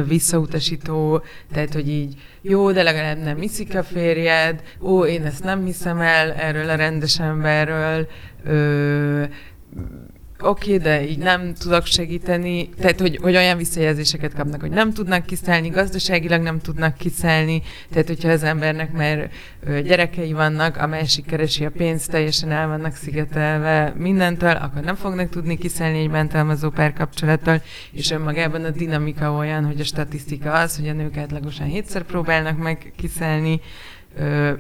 visszautasító, 0.06 1.22
tehát, 1.52 1.72
hogy 1.72 1.88
így 1.88 2.14
jó, 2.40 2.72
de 2.72 2.82
legalább 2.82 3.18
nem 3.18 3.42
iszik 3.42 3.76
a 3.76 3.82
férjed, 3.82 4.62
ó, 4.80 5.04
én 5.04 5.24
ezt 5.24 5.44
nem 5.44 5.64
hiszem 5.64 6.00
el 6.00 6.32
erről 6.32 6.70
a 6.70 6.74
rendes 6.74 7.20
emberről, 7.20 8.08
ö, 8.44 9.22
oké, 10.44 10.76
de 10.76 11.08
így 11.08 11.18
nem 11.18 11.54
tudok 11.54 11.86
segíteni, 11.86 12.68
tehát 12.68 13.00
hogy, 13.00 13.18
hogy 13.22 13.36
olyan 13.36 13.56
visszajelzéseket 13.56 14.34
kapnak, 14.34 14.60
hogy 14.60 14.70
nem 14.70 14.92
tudnak 14.92 15.26
kiszállni, 15.26 15.68
gazdaságilag 15.68 16.42
nem 16.42 16.60
tudnak 16.60 16.96
kiszállni, 16.96 17.62
tehát 17.90 18.08
hogyha 18.08 18.30
az 18.30 18.42
embernek 18.42 18.92
már 18.92 19.30
gyerekei 19.84 20.32
vannak, 20.32 20.76
a 20.76 20.86
másik 20.86 21.26
keresi 21.26 21.64
a 21.64 21.70
pénzt, 21.70 22.10
teljesen 22.10 22.50
el 22.50 22.68
vannak 22.68 22.94
szigetelve 22.94 23.94
mindentől, 23.96 24.50
akkor 24.50 24.82
nem 24.82 24.94
fognak 24.94 25.28
tudni 25.28 25.58
kiszállni 25.58 25.98
egy 25.98 26.10
bántalmazó 26.10 26.70
párkapcsolattal, 26.70 27.62
és 27.92 28.10
önmagában 28.10 28.64
a 28.64 28.70
dinamika 28.70 29.32
olyan, 29.32 29.64
hogy 29.64 29.80
a 29.80 29.84
statisztika 29.84 30.52
az, 30.52 30.76
hogy 30.76 30.88
a 30.88 30.92
nők 30.92 31.16
átlagosan 31.16 31.66
hétszer 31.66 32.02
próbálnak 32.02 32.58
meg 32.58 32.92
kiszállni, 32.96 33.60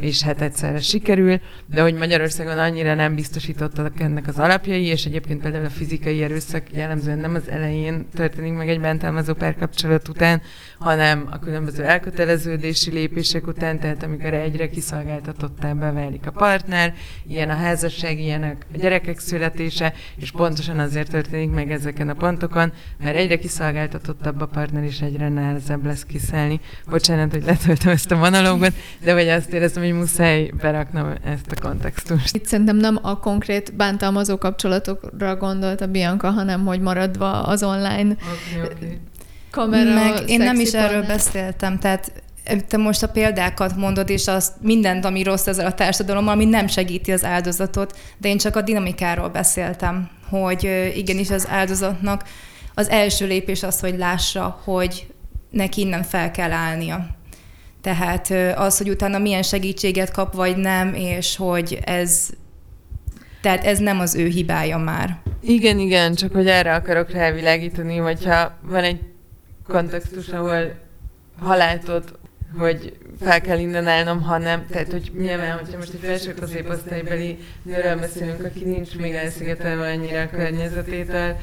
és 0.00 0.22
hát 0.22 0.40
egyszerre 0.40 0.80
sikerül, 0.80 1.40
de 1.66 1.82
hogy 1.82 1.94
Magyarországon 1.94 2.58
annyira 2.58 2.94
nem 2.94 3.14
biztosítottak 3.14 4.00
ennek 4.00 4.28
az 4.28 4.38
alapjai, 4.38 4.84
és 4.84 5.04
egyébként 5.04 5.42
például 5.42 5.64
a 5.64 5.70
fizikai 5.70 6.22
erőszak 6.22 6.62
jellemzően 6.72 7.18
nem 7.18 7.34
az 7.34 7.48
elején 7.48 8.06
történik 8.14 8.52
meg 8.52 8.68
egy 8.68 8.80
bántalmazó 8.80 9.34
párkapcsolat 9.34 10.08
után, 10.08 10.42
hanem 10.78 11.28
a 11.30 11.38
különböző 11.38 11.84
elköteleződési 11.84 12.90
lépések 12.90 13.46
után, 13.46 13.78
tehát 13.78 14.02
amikor 14.02 14.34
egyre 14.34 14.68
kiszolgáltatottábbá 14.68 15.92
válik 15.92 16.26
a 16.26 16.30
partner, 16.30 16.94
ilyen 17.28 17.50
a 17.50 17.54
házasság, 17.54 18.18
ilyen 18.18 18.42
a 18.42 18.78
gyerekek 18.78 19.18
születése, 19.18 19.92
és 20.16 20.30
pontosan 20.30 20.78
azért 20.78 21.10
történik 21.10 21.50
meg 21.50 21.70
ezeken 21.70 22.08
a 22.08 22.14
pontokon, 22.14 22.72
mert 23.02 23.16
egyre 23.16 23.38
kiszolgáltatottabb 23.38 24.40
a 24.40 24.46
partner, 24.46 24.84
és 24.84 25.00
egyre 25.00 25.28
nehezebb 25.28 25.84
lesz 25.84 26.04
kiszállni. 26.04 26.60
Bocsánat, 26.90 27.32
hogy 27.32 27.44
letöltöm 27.44 27.92
ezt 27.92 28.10
a 28.10 28.16
monológot, 28.16 28.72
de 29.04 29.12
hogy 29.12 29.28
azt 29.42 29.52
éreztem, 29.52 29.82
hogy 29.82 29.92
muszáj 29.92 30.50
beraknom 30.60 31.14
ezt 31.24 31.52
a 31.56 31.60
kontextust. 31.60 32.36
Itt 32.36 32.46
szerintem 32.46 32.76
nem 32.76 32.98
a 33.02 33.18
konkrét 33.18 33.74
bántalmazó 33.74 34.38
kapcsolatokra 34.38 35.36
gondolt 35.36 35.80
a 35.80 35.86
Bianca, 35.86 36.30
hanem 36.30 36.64
hogy 36.64 36.80
maradva 36.80 37.42
az 37.42 37.62
online 37.62 38.16
okay, 38.16 38.64
okay 38.64 39.00
kamera. 39.50 39.94
Meg 39.94 40.28
én 40.28 40.38
nem 40.38 40.60
is 40.60 40.72
erről 40.72 41.06
beszéltem, 41.06 41.78
tehát 41.78 42.22
te 42.68 42.76
most 42.76 43.02
a 43.02 43.08
példákat 43.08 43.76
mondod, 43.76 44.10
és 44.10 44.26
azt 44.26 44.52
mindent, 44.60 45.04
ami 45.04 45.22
rossz 45.22 45.46
ezzel 45.46 45.66
a 45.66 45.74
társadalommal, 45.74 46.32
ami 46.32 46.44
nem 46.44 46.66
segíti 46.66 47.12
az 47.12 47.24
áldozatot, 47.24 47.98
de 48.18 48.28
én 48.28 48.38
csak 48.38 48.56
a 48.56 48.62
dinamikáról 48.62 49.28
beszéltem, 49.28 50.08
hogy 50.28 50.92
igenis 50.96 51.30
az 51.30 51.48
áldozatnak 51.48 52.24
az 52.74 52.88
első 52.88 53.26
lépés 53.26 53.62
az, 53.62 53.80
hogy 53.80 53.98
lássa, 53.98 54.60
hogy 54.64 55.06
neki 55.50 55.80
innen 55.80 56.02
fel 56.02 56.30
kell 56.30 56.52
állnia. 56.52 57.06
Tehát 57.82 58.30
az, 58.56 58.78
hogy 58.78 58.90
utána 58.90 59.18
milyen 59.18 59.42
segítséget 59.42 60.10
kap, 60.10 60.34
vagy 60.34 60.56
nem, 60.56 60.94
és 60.94 61.36
hogy 61.36 61.78
ez 61.84 62.30
tehát 63.40 63.64
ez 63.64 63.78
nem 63.78 64.00
az 64.00 64.14
ő 64.14 64.26
hibája 64.26 64.78
már. 64.78 65.18
Igen, 65.40 65.78
igen, 65.78 66.14
csak 66.14 66.32
hogy 66.32 66.46
erre 66.46 66.74
akarok 66.74 67.10
rávilágítani, 67.10 67.96
hogyha 67.96 68.58
van 68.62 68.84
egy 68.84 69.00
kontextus, 69.66 70.28
ahol 70.28 70.74
ha 71.38 71.56
látod, 71.56 72.18
hogy 72.58 72.96
fel 73.20 73.40
kell 73.40 73.58
innen 73.58 73.86
állnom, 73.86 74.22
ha 74.22 74.38
nem, 74.38 74.66
tehát 74.70 74.92
hogy 74.92 75.10
nyilván, 75.18 75.58
hogyha 75.58 75.76
most 75.76 75.92
egy 75.92 76.00
felső 76.02 76.34
középosztálybeli 76.34 77.38
nőről 77.62 77.96
beszélünk, 77.96 78.44
aki 78.44 78.64
nincs 78.64 78.96
még 78.96 79.14
elszigetelve 79.14 79.90
annyira 79.90 80.20
a 80.20 80.28
környezetétől, 80.28 81.36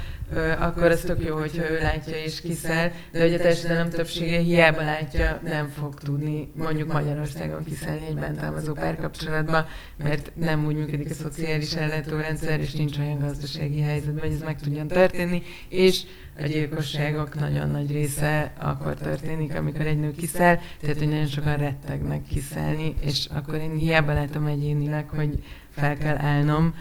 akkor 0.59 0.83
az 0.83 1.01
tök 1.01 1.25
jó, 1.25 1.37
hogyha 1.37 1.69
ő 1.69 1.79
látja 1.81 2.15
és 2.15 2.41
kiszáll, 2.41 2.91
de 3.11 3.21
hogy 3.21 3.33
a 3.33 3.37
társadalom 3.37 3.89
többsége 3.89 4.37
hiába 4.37 4.81
látja, 4.81 5.39
nem 5.43 5.67
fog 5.67 5.93
tudni 5.93 6.51
mondjuk 6.55 6.93
Magyarországon 6.93 7.63
kiszállni 7.63 8.05
egy 8.07 8.15
bántalmazó 8.15 8.73
párkapcsolatba, 8.73 9.67
mert 10.03 10.31
nem 10.35 10.65
úgy 10.65 10.75
működik 10.75 11.09
a 11.09 11.13
szociális 11.13 11.75
ellátórendszer, 11.75 12.59
és 12.59 12.71
nincs 12.71 12.97
olyan 12.97 13.19
gazdasági 13.19 13.81
helyzetben, 13.81 14.23
hogy 14.23 14.33
ez 14.33 14.41
meg 14.41 14.59
tudjon 14.59 14.87
történni, 14.87 15.41
és 15.69 16.01
a 16.39 16.45
gyilkosságok 16.45 17.39
nagyon 17.39 17.69
nagy 17.69 17.91
része 17.91 18.53
akkor 18.57 18.93
történik, 18.93 19.55
amikor 19.55 19.85
egy 19.85 19.99
nő 19.99 20.11
kiszáll, 20.11 20.59
tehát 20.81 20.97
hogy 20.97 21.09
nagyon 21.09 21.27
sokan 21.27 21.57
rettegnek 21.57 22.23
kiszállni, 22.23 22.95
és 22.99 23.27
akkor 23.33 23.55
én 23.55 23.77
hiába 23.77 24.13
látom 24.13 24.45
egyénileg, 24.45 25.09
hogy 25.09 25.43
fel 25.69 25.97
kell 25.97 26.17
állnom, 26.17 26.73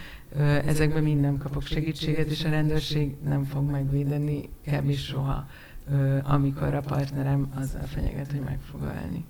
ezekben 0.66 1.02
minden 1.02 1.38
kapok 1.38 1.62
segítséget, 1.62 2.30
és 2.30 2.44
a 2.44 2.50
rendőrség 2.50 3.14
nem 3.24 3.44
fog 3.44 3.70
megvédeni 3.70 4.48
kb. 4.66 4.92
soha, 4.92 5.46
amikor 6.22 6.74
a 6.74 6.80
partnerem 6.80 7.48
azzal 7.60 7.86
fenyeget, 7.86 8.30
hogy 8.30 8.40
meg 8.40 8.58
fog 8.70 8.80
ölni. 8.80 9.24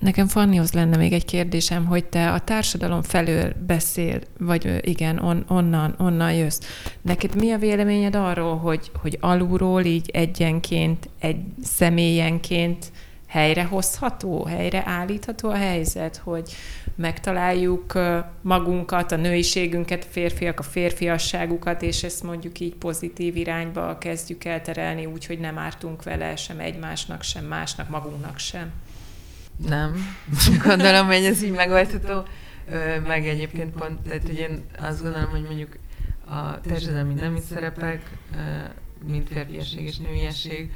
Nekem 0.00 0.26
Fannihoz 0.26 0.72
lenne 0.72 0.96
még 0.96 1.12
egy 1.12 1.24
kérdésem, 1.24 1.84
hogy 1.84 2.04
te 2.04 2.32
a 2.32 2.38
társadalom 2.38 3.02
felől 3.02 3.52
beszél, 3.66 4.20
vagy 4.38 4.80
igen, 4.80 5.18
on, 5.18 5.44
onnan, 5.48 5.94
onnan 5.98 6.32
jössz. 6.32 6.60
Neked 7.02 7.36
mi 7.36 7.50
a 7.50 7.58
véleményed 7.58 8.14
arról, 8.14 8.56
hogy, 8.56 8.90
hogy 9.00 9.18
alulról 9.20 9.84
így 9.84 10.10
egyenként, 10.12 11.08
egy 11.18 11.40
személyenként 11.62 12.92
helyrehozható, 13.26 14.44
helyre 14.44 14.82
állítható 14.86 15.48
a 15.48 15.54
helyzet, 15.54 16.16
hogy 16.16 16.52
megtaláljuk 16.96 17.92
magunkat, 18.40 19.12
a 19.12 19.16
nőiségünket, 19.16 20.04
a 20.04 20.10
férfiak, 20.10 20.58
a 20.58 20.62
férfiasságukat, 20.62 21.82
és 21.82 22.02
ezt 22.02 22.22
mondjuk 22.22 22.60
így 22.60 22.74
pozitív 22.74 23.36
irányba 23.36 23.98
kezdjük 23.98 24.44
elterelni, 24.44 25.06
úgyhogy 25.06 25.38
nem 25.38 25.58
ártunk 25.58 26.02
vele 26.02 26.36
sem 26.36 26.58
egymásnak, 26.58 27.22
sem 27.22 27.44
másnak, 27.44 27.88
magunknak 27.88 28.38
sem. 28.38 28.72
Nem. 29.68 29.94
Gondolom, 30.66 31.06
hogy 31.06 31.24
ez 31.24 31.42
így 31.42 31.52
megoldható. 31.52 32.24
Meg 33.06 33.26
egyébként 33.26 33.72
pont, 33.72 34.00
tehát 34.00 34.22
hogy 34.22 34.38
én 34.38 34.64
azt 34.80 35.02
gondolom, 35.02 35.30
hogy 35.30 35.42
mondjuk 35.42 35.76
a 36.28 36.60
társadalmi 36.60 37.14
nemi 37.14 37.40
szerepek, 37.48 38.10
mint 39.06 39.28
férfiesség 39.28 39.86
és 39.86 39.96
nőiesség, 39.96 40.72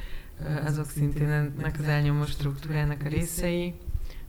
azok 0.65 0.91
szintén 0.91 1.29
ennek 1.29 1.77
az 1.79 1.85
elnyomó 1.85 2.25
struktúrának 2.25 3.03
a 3.05 3.09
részei, 3.09 3.75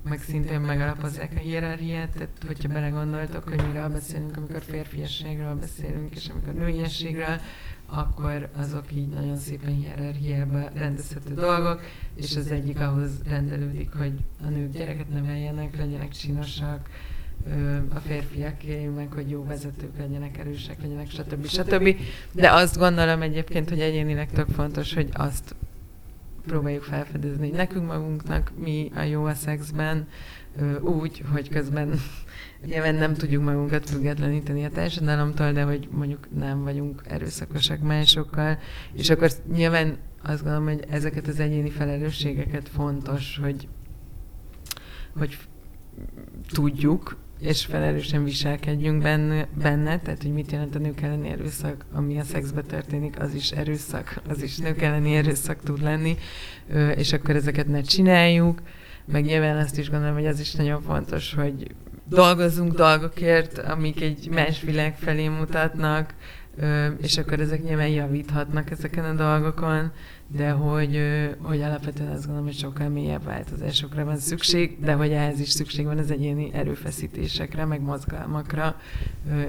meg 0.03 0.21
szintén 0.21 0.59
megalapozzák 0.59 1.31
a 1.35 1.39
hierarchiát, 1.39 2.09
tehát 2.09 2.43
hogyha 2.47 2.69
belegondoltok, 2.69 3.43
hogy 3.43 3.63
miről 3.67 3.89
beszélünk, 3.89 4.37
amikor 4.37 4.61
férfiasságról 4.61 5.55
beszélünk, 5.55 6.15
és 6.15 6.27
amikor 6.27 6.53
nőiességről, 6.53 7.39
akkor 7.85 8.49
azok 8.55 8.85
így 8.93 9.07
nagyon 9.07 9.37
szépen 9.37 9.75
hierarchiába 9.75 10.69
rendezhető 10.73 11.33
dolgok, 11.33 11.81
és 12.15 12.35
az 12.35 12.51
egyik 12.51 12.79
ahhoz 12.79 13.11
rendelődik, 13.27 13.93
hogy 13.93 14.13
a 14.45 14.49
nők 14.49 14.71
gyereket 14.71 15.09
neveljenek, 15.09 15.77
legyenek 15.77 16.11
csinosak, 16.11 16.89
a 17.93 17.99
férfiaké, 17.99 18.85
meg 18.85 19.11
hogy 19.11 19.29
jó 19.29 19.45
vezetők 19.45 19.97
legyenek, 19.97 20.37
erősek 20.37 20.81
legyenek, 20.81 21.09
stb. 21.09 21.45
stb. 21.47 21.95
De 22.31 22.51
azt 22.51 22.77
gondolom 22.77 23.21
egyébként, 23.21 23.69
hogy 23.69 23.79
egyénileg 23.79 24.31
tök 24.31 24.47
fontos, 24.49 24.93
hogy 24.93 25.09
azt 25.13 25.55
próbáljuk 26.45 26.83
felfedezni, 26.83 27.49
nekünk 27.49 27.87
magunknak 27.87 28.51
mi 28.59 28.91
a 28.95 29.01
jó 29.01 29.23
a 29.23 29.33
szexben, 29.33 30.07
úgy, 30.81 31.23
hogy 31.31 31.49
közben 31.49 31.99
nyilván 32.65 32.95
nem 32.95 33.13
tudjuk 33.13 33.43
magunkat 33.43 33.89
függetleníteni 33.89 34.65
a 34.65 34.69
társadalomtól, 34.69 35.51
de 35.51 35.63
hogy 35.63 35.87
mondjuk 35.91 36.27
nem 36.37 36.63
vagyunk 36.63 37.01
erőszakosak 37.07 37.79
másokkal, 37.81 38.57
és 38.93 39.09
akkor 39.09 39.31
nyilván 39.53 39.97
azt 40.23 40.43
gondolom, 40.43 40.65
hogy 40.65 40.85
ezeket 40.89 41.27
az 41.27 41.39
egyéni 41.39 41.69
felelősségeket 41.69 42.69
fontos, 42.69 43.39
hogy, 43.41 43.67
hogy 45.17 45.37
tudjuk, 46.51 47.17
és 47.41 47.65
felelősen 47.65 48.23
viselkedjünk 48.23 49.01
benne, 49.01 49.47
benne, 49.61 49.99
tehát 49.99 50.21
hogy 50.21 50.33
mit 50.33 50.51
jelent 50.51 50.75
a 50.75 50.79
nők 50.79 51.01
elleni 51.01 51.29
erőszak, 51.29 51.85
ami 51.91 52.19
a 52.19 52.23
szexbe 52.23 52.61
történik, 52.61 53.21
az 53.21 53.33
is 53.33 53.51
erőszak, 53.51 54.21
az 54.29 54.41
is 54.41 54.57
nők 54.57 54.81
elleni 54.81 55.15
erőszak 55.15 55.63
tud 55.63 55.81
lenni, 55.81 56.17
és 56.95 57.13
akkor 57.13 57.35
ezeket 57.35 57.67
ne 57.67 57.81
csináljuk, 57.81 58.61
meg 59.05 59.23
nyilván 59.23 59.57
azt 59.57 59.77
is 59.77 59.89
gondolom, 59.89 60.15
hogy 60.15 60.25
az 60.25 60.39
is 60.39 60.53
nagyon 60.53 60.81
fontos, 60.81 61.33
hogy 61.33 61.71
dolgozzunk 62.09 62.73
dolgokért, 62.73 63.57
amik 63.57 64.01
egy 64.01 64.29
más 64.29 64.61
világ 64.61 64.97
felé 64.97 65.27
mutatnak, 65.27 66.13
és 67.01 67.17
akkor 67.17 67.39
ezek 67.39 67.63
nyilván 67.63 67.87
javíthatnak 67.87 68.71
ezeken 68.71 69.05
a 69.05 69.13
dolgokon, 69.13 69.91
de 70.35 70.49
hogy, 70.49 71.01
hogy 71.41 71.61
alapvetően 71.61 72.11
azt 72.11 72.21
gondolom, 72.21 72.45
hogy 72.45 72.57
sokkal 72.57 72.89
mélyebb 72.89 73.23
változásokra 73.23 74.05
van 74.05 74.17
szükség, 74.17 74.79
de 74.79 74.93
hogy 74.93 75.11
ehhez 75.11 75.39
is 75.39 75.49
szükség 75.49 75.85
van 75.85 75.97
az 75.97 76.11
egyéni 76.11 76.49
erőfeszítésekre, 76.53 77.65
meg 77.65 77.81
mozgalmakra, 77.81 78.75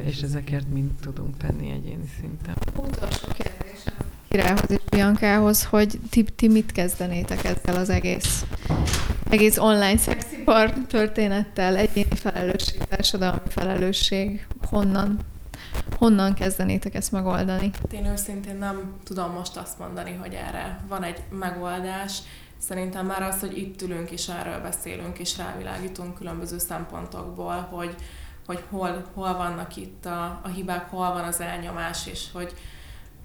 és 0.04 0.22
ezekért 0.22 0.68
mind 0.72 0.90
tudunk 1.00 1.36
tenni 1.36 1.70
egyéni 1.70 2.04
szinten. 2.20 2.54
Utolsó 2.76 3.28
kérdésem 3.32 3.94
Királyhoz 4.28 4.70
és 4.70 4.80
Biancához, 4.90 5.64
hogy 5.64 5.98
ti, 6.10 6.22
ti 6.22 6.48
mit 6.48 6.72
kezdenétek 6.72 7.44
ezzel 7.44 7.76
az 7.76 7.90
egész 7.90 8.44
egész 9.28 9.58
online 9.58 9.96
szexipar 9.96 10.72
történettel, 10.88 11.76
egyéni 11.76 12.14
felelősség, 12.14 12.78
társadalmi 12.78 13.48
felelősség, 13.48 14.46
honnan 14.70 15.18
honnan 15.98 16.34
kezdenétek 16.34 16.94
ezt 16.94 17.12
megoldani? 17.12 17.70
Én 17.90 18.06
őszintén 18.06 18.56
nem 18.56 18.94
tudom 19.04 19.32
most 19.32 19.56
azt 19.56 19.78
mondani, 19.78 20.14
hogy 20.14 20.34
erre 20.34 20.80
van 20.88 21.02
egy 21.02 21.22
megoldás. 21.30 22.18
Szerintem 22.58 23.06
már 23.06 23.22
az, 23.22 23.40
hogy 23.40 23.58
itt 23.58 23.82
ülünk 23.82 24.10
és 24.10 24.28
erről 24.28 24.60
beszélünk 24.60 25.18
és 25.18 25.36
rávilágítunk 25.38 26.14
különböző 26.14 26.58
szempontokból, 26.58 27.68
hogy, 27.70 27.94
hogy 28.46 28.62
hol, 28.70 29.04
hol 29.14 29.36
vannak 29.36 29.76
itt 29.76 30.06
a, 30.06 30.40
a 30.42 30.48
hibák, 30.48 30.90
hol 30.90 31.12
van 31.12 31.24
az 31.24 31.40
elnyomás, 31.40 32.06
és 32.06 32.26
hogy, 32.32 32.54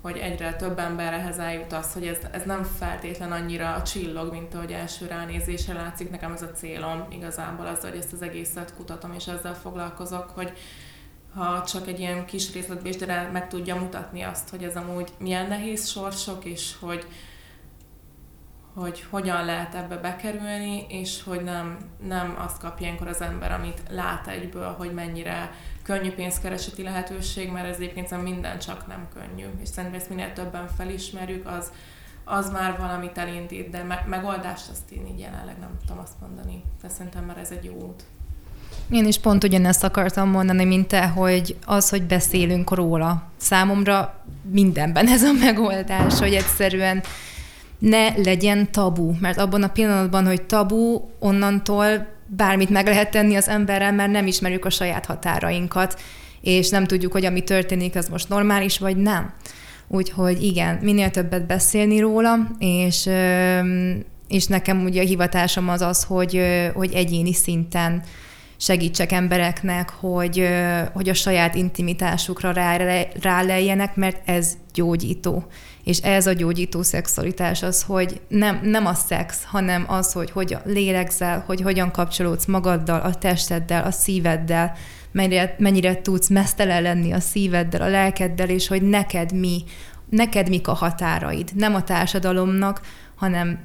hogy 0.02 0.18
egyre 0.18 0.56
több 0.56 0.80
emberhez 0.80 1.40
eljut 1.40 1.74
az, 1.74 1.94
hogy 1.94 2.08
ez, 2.08 2.18
ez 2.32 2.44
nem 2.46 2.64
feltétlen 2.64 3.32
annyira 3.32 3.74
a 3.74 3.82
csillog, 3.82 4.32
mint 4.32 4.54
ahogy 4.54 4.72
első 4.72 5.06
ránézésre 5.08 5.74
látszik. 5.74 6.10
Nekem 6.10 6.32
ez 6.32 6.42
a 6.42 6.52
célom 6.52 7.06
igazából 7.10 7.66
az, 7.66 7.80
hogy 7.82 7.98
ezt 7.98 8.14
az 8.14 8.22
egészet 8.22 8.74
kutatom 8.76 9.14
és 9.14 9.28
ezzel 9.28 9.56
foglalkozok, 9.56 10.30
hogy, 10.30 10.54
ha 11.38 11.64
csak 11.64 11.88
egy 11.88 12.00
ilyen 12.00 12.26
kis 12.26 12.54
részletbésdere 12.54 13.30
meg 13.32 13.48
tudja 13.48 13.76
mutatni 13.76 14.22
azt, 14.22 14.50
hogy 14.50 14.64
ez 14.64 14.76
amúgy 14.76 15.12
milyen 15.18 15.48
nehéz 15.48 15.88
sorsok, 15.88 16.46
és 16.46 16.76
hogy, 16.80 17.08
hogy 18.74 19.06
hogyan 19.10 19.46
lehet 19.46 19.76
ebbe 19.76 19.96
bekerülni, 19.98 20.86
és 20.90 21.24
hogy 21.24 21.44
nem, 21.44 21.78
nem 22.08 22.36
azt 22.46 22.60
kapja 22.60 22.86
ilyenkor 22.86 23.08
az 23.08 23.22
ember, 23.22 23.52
amit 23.52 23.82
lát 23.90 24.28
egyből, 24.28 24.72
hogy 24.72 24.94
mennyire 24.94 25.52
könnyű 25.84 26.12
pénzkereseti 26.12 26.84
lehetőség, 26.84 27.52
mert 27.52 27.68
ez 27.68 27.76
egyébként 27.76 28.24
minden 28.24 28.60
csak 28.60 28.88
nem 28.88 29.08
könnyű. 29.14 29.46
És 29.62 29.70
szerintem 29.70 30.00
ezt 30.00 30.10
minél 30.10 30.34
többen 30.34 30.68
felismerjük, 30.68 31.48
az, 31.48 31.72
az 32.24 32.52
már 32.52 32.78
valamit 32.78 33.18
elindít, 33.18 33.70
de 33.70 33.84
me- 33.84 34.08
megoldást 34.08 34.70
azt 34.70 34.92
én 34.92 35.08
így 35.08 35.20
jelenleg 35.20 35.60
nem 35.60 35.78
tudom 35.80 36.00
azt 36.02 36.20
mondani. 36.20 36.64
De 36.82 36.90
szerintem 36.90 37.26
már 37.26 37.38
ez 37.38 37.52
egy 37.52 37.64
jó 37.64 37.74
út. 37.74 38.04
Én 38.90 39.06
is 39.06 39.20
pont 39.20 39.44
ugyanezt 39.44 39.84
akartam 39.84 40.30
mondani, 40.30 40.66
mint 40.66 40.88
te, 40.88 41.08
hogy 41.08 41.56
az, 41.66 41.90
hogy 41.90 42.04
beszélünk 42.04 42.76
róla. 42.76 43.24
Számomra 43.38 44.24
mindenben 44.52 45.08
ez 45.08 45.24
a 45.24 45.32
megoldás, 45.34 46.20
hogy 46.20 46.34
egyszerűen 46.34 47.04
ne 47.80 48.18
legyen 48.18 48.72
tabu, 48.72 49.14
mert 49.20 49.38
abban 49.38 49.64
a 49.64 49.68
pillanatban, 49.68 50.26
hogy 50.26 50.42
tabu, 50.42 51.02
onnantól 51.20 52.08
bármit 52.26 52.70
meg 52.70 52.88
lehet 52.88 53.12
tenni 53.12 53.36
az 53.36 53.48
emberrel, 53.48 53.92
mert 53.94 54.12
nem 54.12 54.28
ismerjük 54.28 54.66
a 54.66 54.70
saját 54.70 55.06
határainkat, 55.06 56.00
és 56.42 56.70
nem 56.70 56.86
tudjuk, 56.86 57.12
hogy 57.12 57.26
ami 57.26 57.44
történik, 57.44 57.96
az 57.96 58.08
most 58.08 58.30
normális, 58.30 58.78
vagy 58.78 58.98
nem. 58.98 59.34
Úgyhogy 59.88 60.44
igen, 60.44 60.80
minél 60.82 61.10
többet 61.10 61.46
beszélni 61.46 62.00
róla, 62.00 62.38
és, 62.60 63.10
és 64.28 64.46
nekem 64.46 64.84
ugye 64.84 65.02
a 65.02 65.06
hivatásom 65.06 65.70
az 65.70 65.82
az, 65.82 66.04
hogy, 66.04 66.42
hogy 66.74 66.94
egyéni 66.94 67.34
szinten 67.34 68.04
segítsek 68.58 69.12
embereknek, 69.12 69.90
hogy, 69.90 70.48
hogy 70.94 71.10
a 71.10 71.14
saját 71.14 71.56
intimitásukra 71.56 72.52
rálejjenek, 73.22 73.96
mert 73.96 74.30
ez 74.30 74.54
gyógyító. 74.74 75.46
És 75.84 75.98
ez 75.98 76.28
a 76.28 76.34
gyógyító 76.34 76.82
szexualitás 76.82 77.64
az, 77.64 77.84
hogy 77.84 78.22
nem, 78.28 78.60
nem 78.64 78.86
a 78.86 78.94
szex, 78.94 79.44
hanem 79.44 79.86
az, 79.88 80.12
hogy 80.12 80.32
hogyan 80.32 80.62
lélegzel, 80.66 81.44
hogy 81.46 81.62
hogyan 81.62 81.92
kapcsolódsz 81.92 82.46
magaddal, 82.46 83.00
a 83.00 83.16
testeddel, 83.16 83.84
a 83.84 83.92
szíveddel, 83.92 84.74
mennyire, 85.12 85.56
mennyire 85.58 86.02
tudsz 86.02 86.28
mesztelen 86.28 86.82
lenni 86.82 87.12
a 87.12 87.20
szíveddel, 87.20 87.82
a 87.82 87.88
lelkeddel, 87.88 88.50
és 88.50 88.68
hogy 88.68 88.82
neked 88.82 89.34
mi, 89.34 89.64
neked 90.10 90.50
mik 90.50 90.68
a 90.68 90.74
határaid. 90.74 91.52
Nem 91.56 91.76
a 91.76 91.84
társadalomnak, 91.84 92.82
hanem 93.16 93.60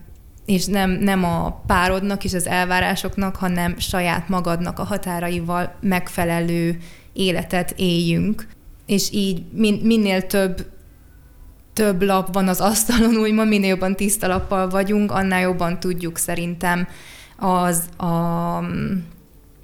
és 0.47 0.66
nem, 0.66 0.90
nem 0.90 1.24
a 1.24 1.62
párodnak 1.66 2.24
és 2.24 2.34
az 2.34 2.47
elvárásoknak, 2.47 3.36
hanem 3.36 3.78
saját 3.78 4.28
magadnak 4.28 4.78
a 4.78 4.84
határaival 4.84 5.74
megfelelő 5.80 6.78
életet 7.12 7.74
éljünk. 7.76 8.47
És 8.86 9.12
így 9.12 9.43
min, 9.53 9.80
minél 9.82 10.26
több 10.26 10.70
több 11.72 12.03
lap 12.03 12.32
van 12.32 12.49
az 12.49 12.61
asztalon, 12.61 13.16
úgymond 13.16 13.49
minél 13.49 13.68
jobban 13.68 13.97
tiszta 13.97 14.26
lappal 14.26 14.68
vagyunk, 14.68 15.12
annál 15.12 15.40
jobban 15.40 15.80
tudjuk 15.80 16.18
szerintem 16.18 16.88
az 17.36 17.84
a, 17.97 18.57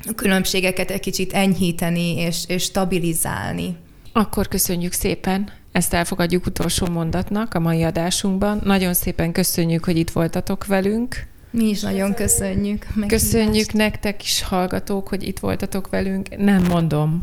a 0.05 0.15
különbségeket 0.15 0.91
egy 0.91 1.01
kicsit 1.01 1.33
enyhíteni 1.33 2.17
és, 2.17 2.45
és 2.47 2.63
stabilizálni. 2.63 3.77
Akkor 4.13 4.49
köszönjük 4.49 4.93
szépen 4.93 5.51
ezt 5.73 5.95
elfogadjuk 5.95 6.47
utolsó 6.47 6.87
mondatnak 6.87 7.55
a 7.55 7.59
mai 7.59 7.83
adásunkban. 7.83 8.61
Nagyon 8.65 8.95
szépen 8.95 9.33
köszönjük, 9.33 9.85
hogy 9.85 9.97
itt 9.97 10.11
voltatok 10.11 10.67
velünk. 10.67 11.27
Mi 11.51 11.65
is 11.69 11.81
nagyon 11.81 12.15
köszönjük. 12.15 12.87
Köszönjük 13.07 13.73
nektek 13.73 14.23
is, 14.23 14.43
hallgatók, 14.43 15.09
hogy 15.09 15.23
itt 15.23 15.39
voltatok 15.39 15.89
velünk. 15.89 16.37
Nem 16.37 16.63
mondom, 16.63 17.23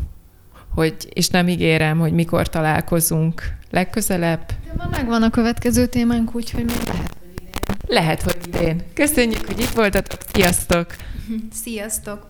hogy, 0.74 0.94
és 1.12 1.28
nem 1.28 1.48
ígérem, 1.48 1.98
hogy 1.98 2.12
mikor 2.12 2.48
találkozunk 2.48 3.42
legközelebb. 3.70 4.46
De 4.46 4.72
ma 4.76 4.88
megvan 4.90 5.22
a 5.22 5.30
következő 5.30 5.86
témánk, 5.86 6.34
úgyhogy 6.34 6.64
még 6.64 6.76
lehet, 6.86 7.12
hogy 7.14 7.36
idén. 7.56 7.86
Lehet, 7.86 8.22
hogy 8.22 8.36
idén. 8.46 8.82
Köszönjük, 8.94 9.46
hogy 9.46 9.60
itt 9.60 9.70
voltatok. 9.74 10.18
Sziasztok! 10.32 10.86
Sziasztok! 11.62 12.26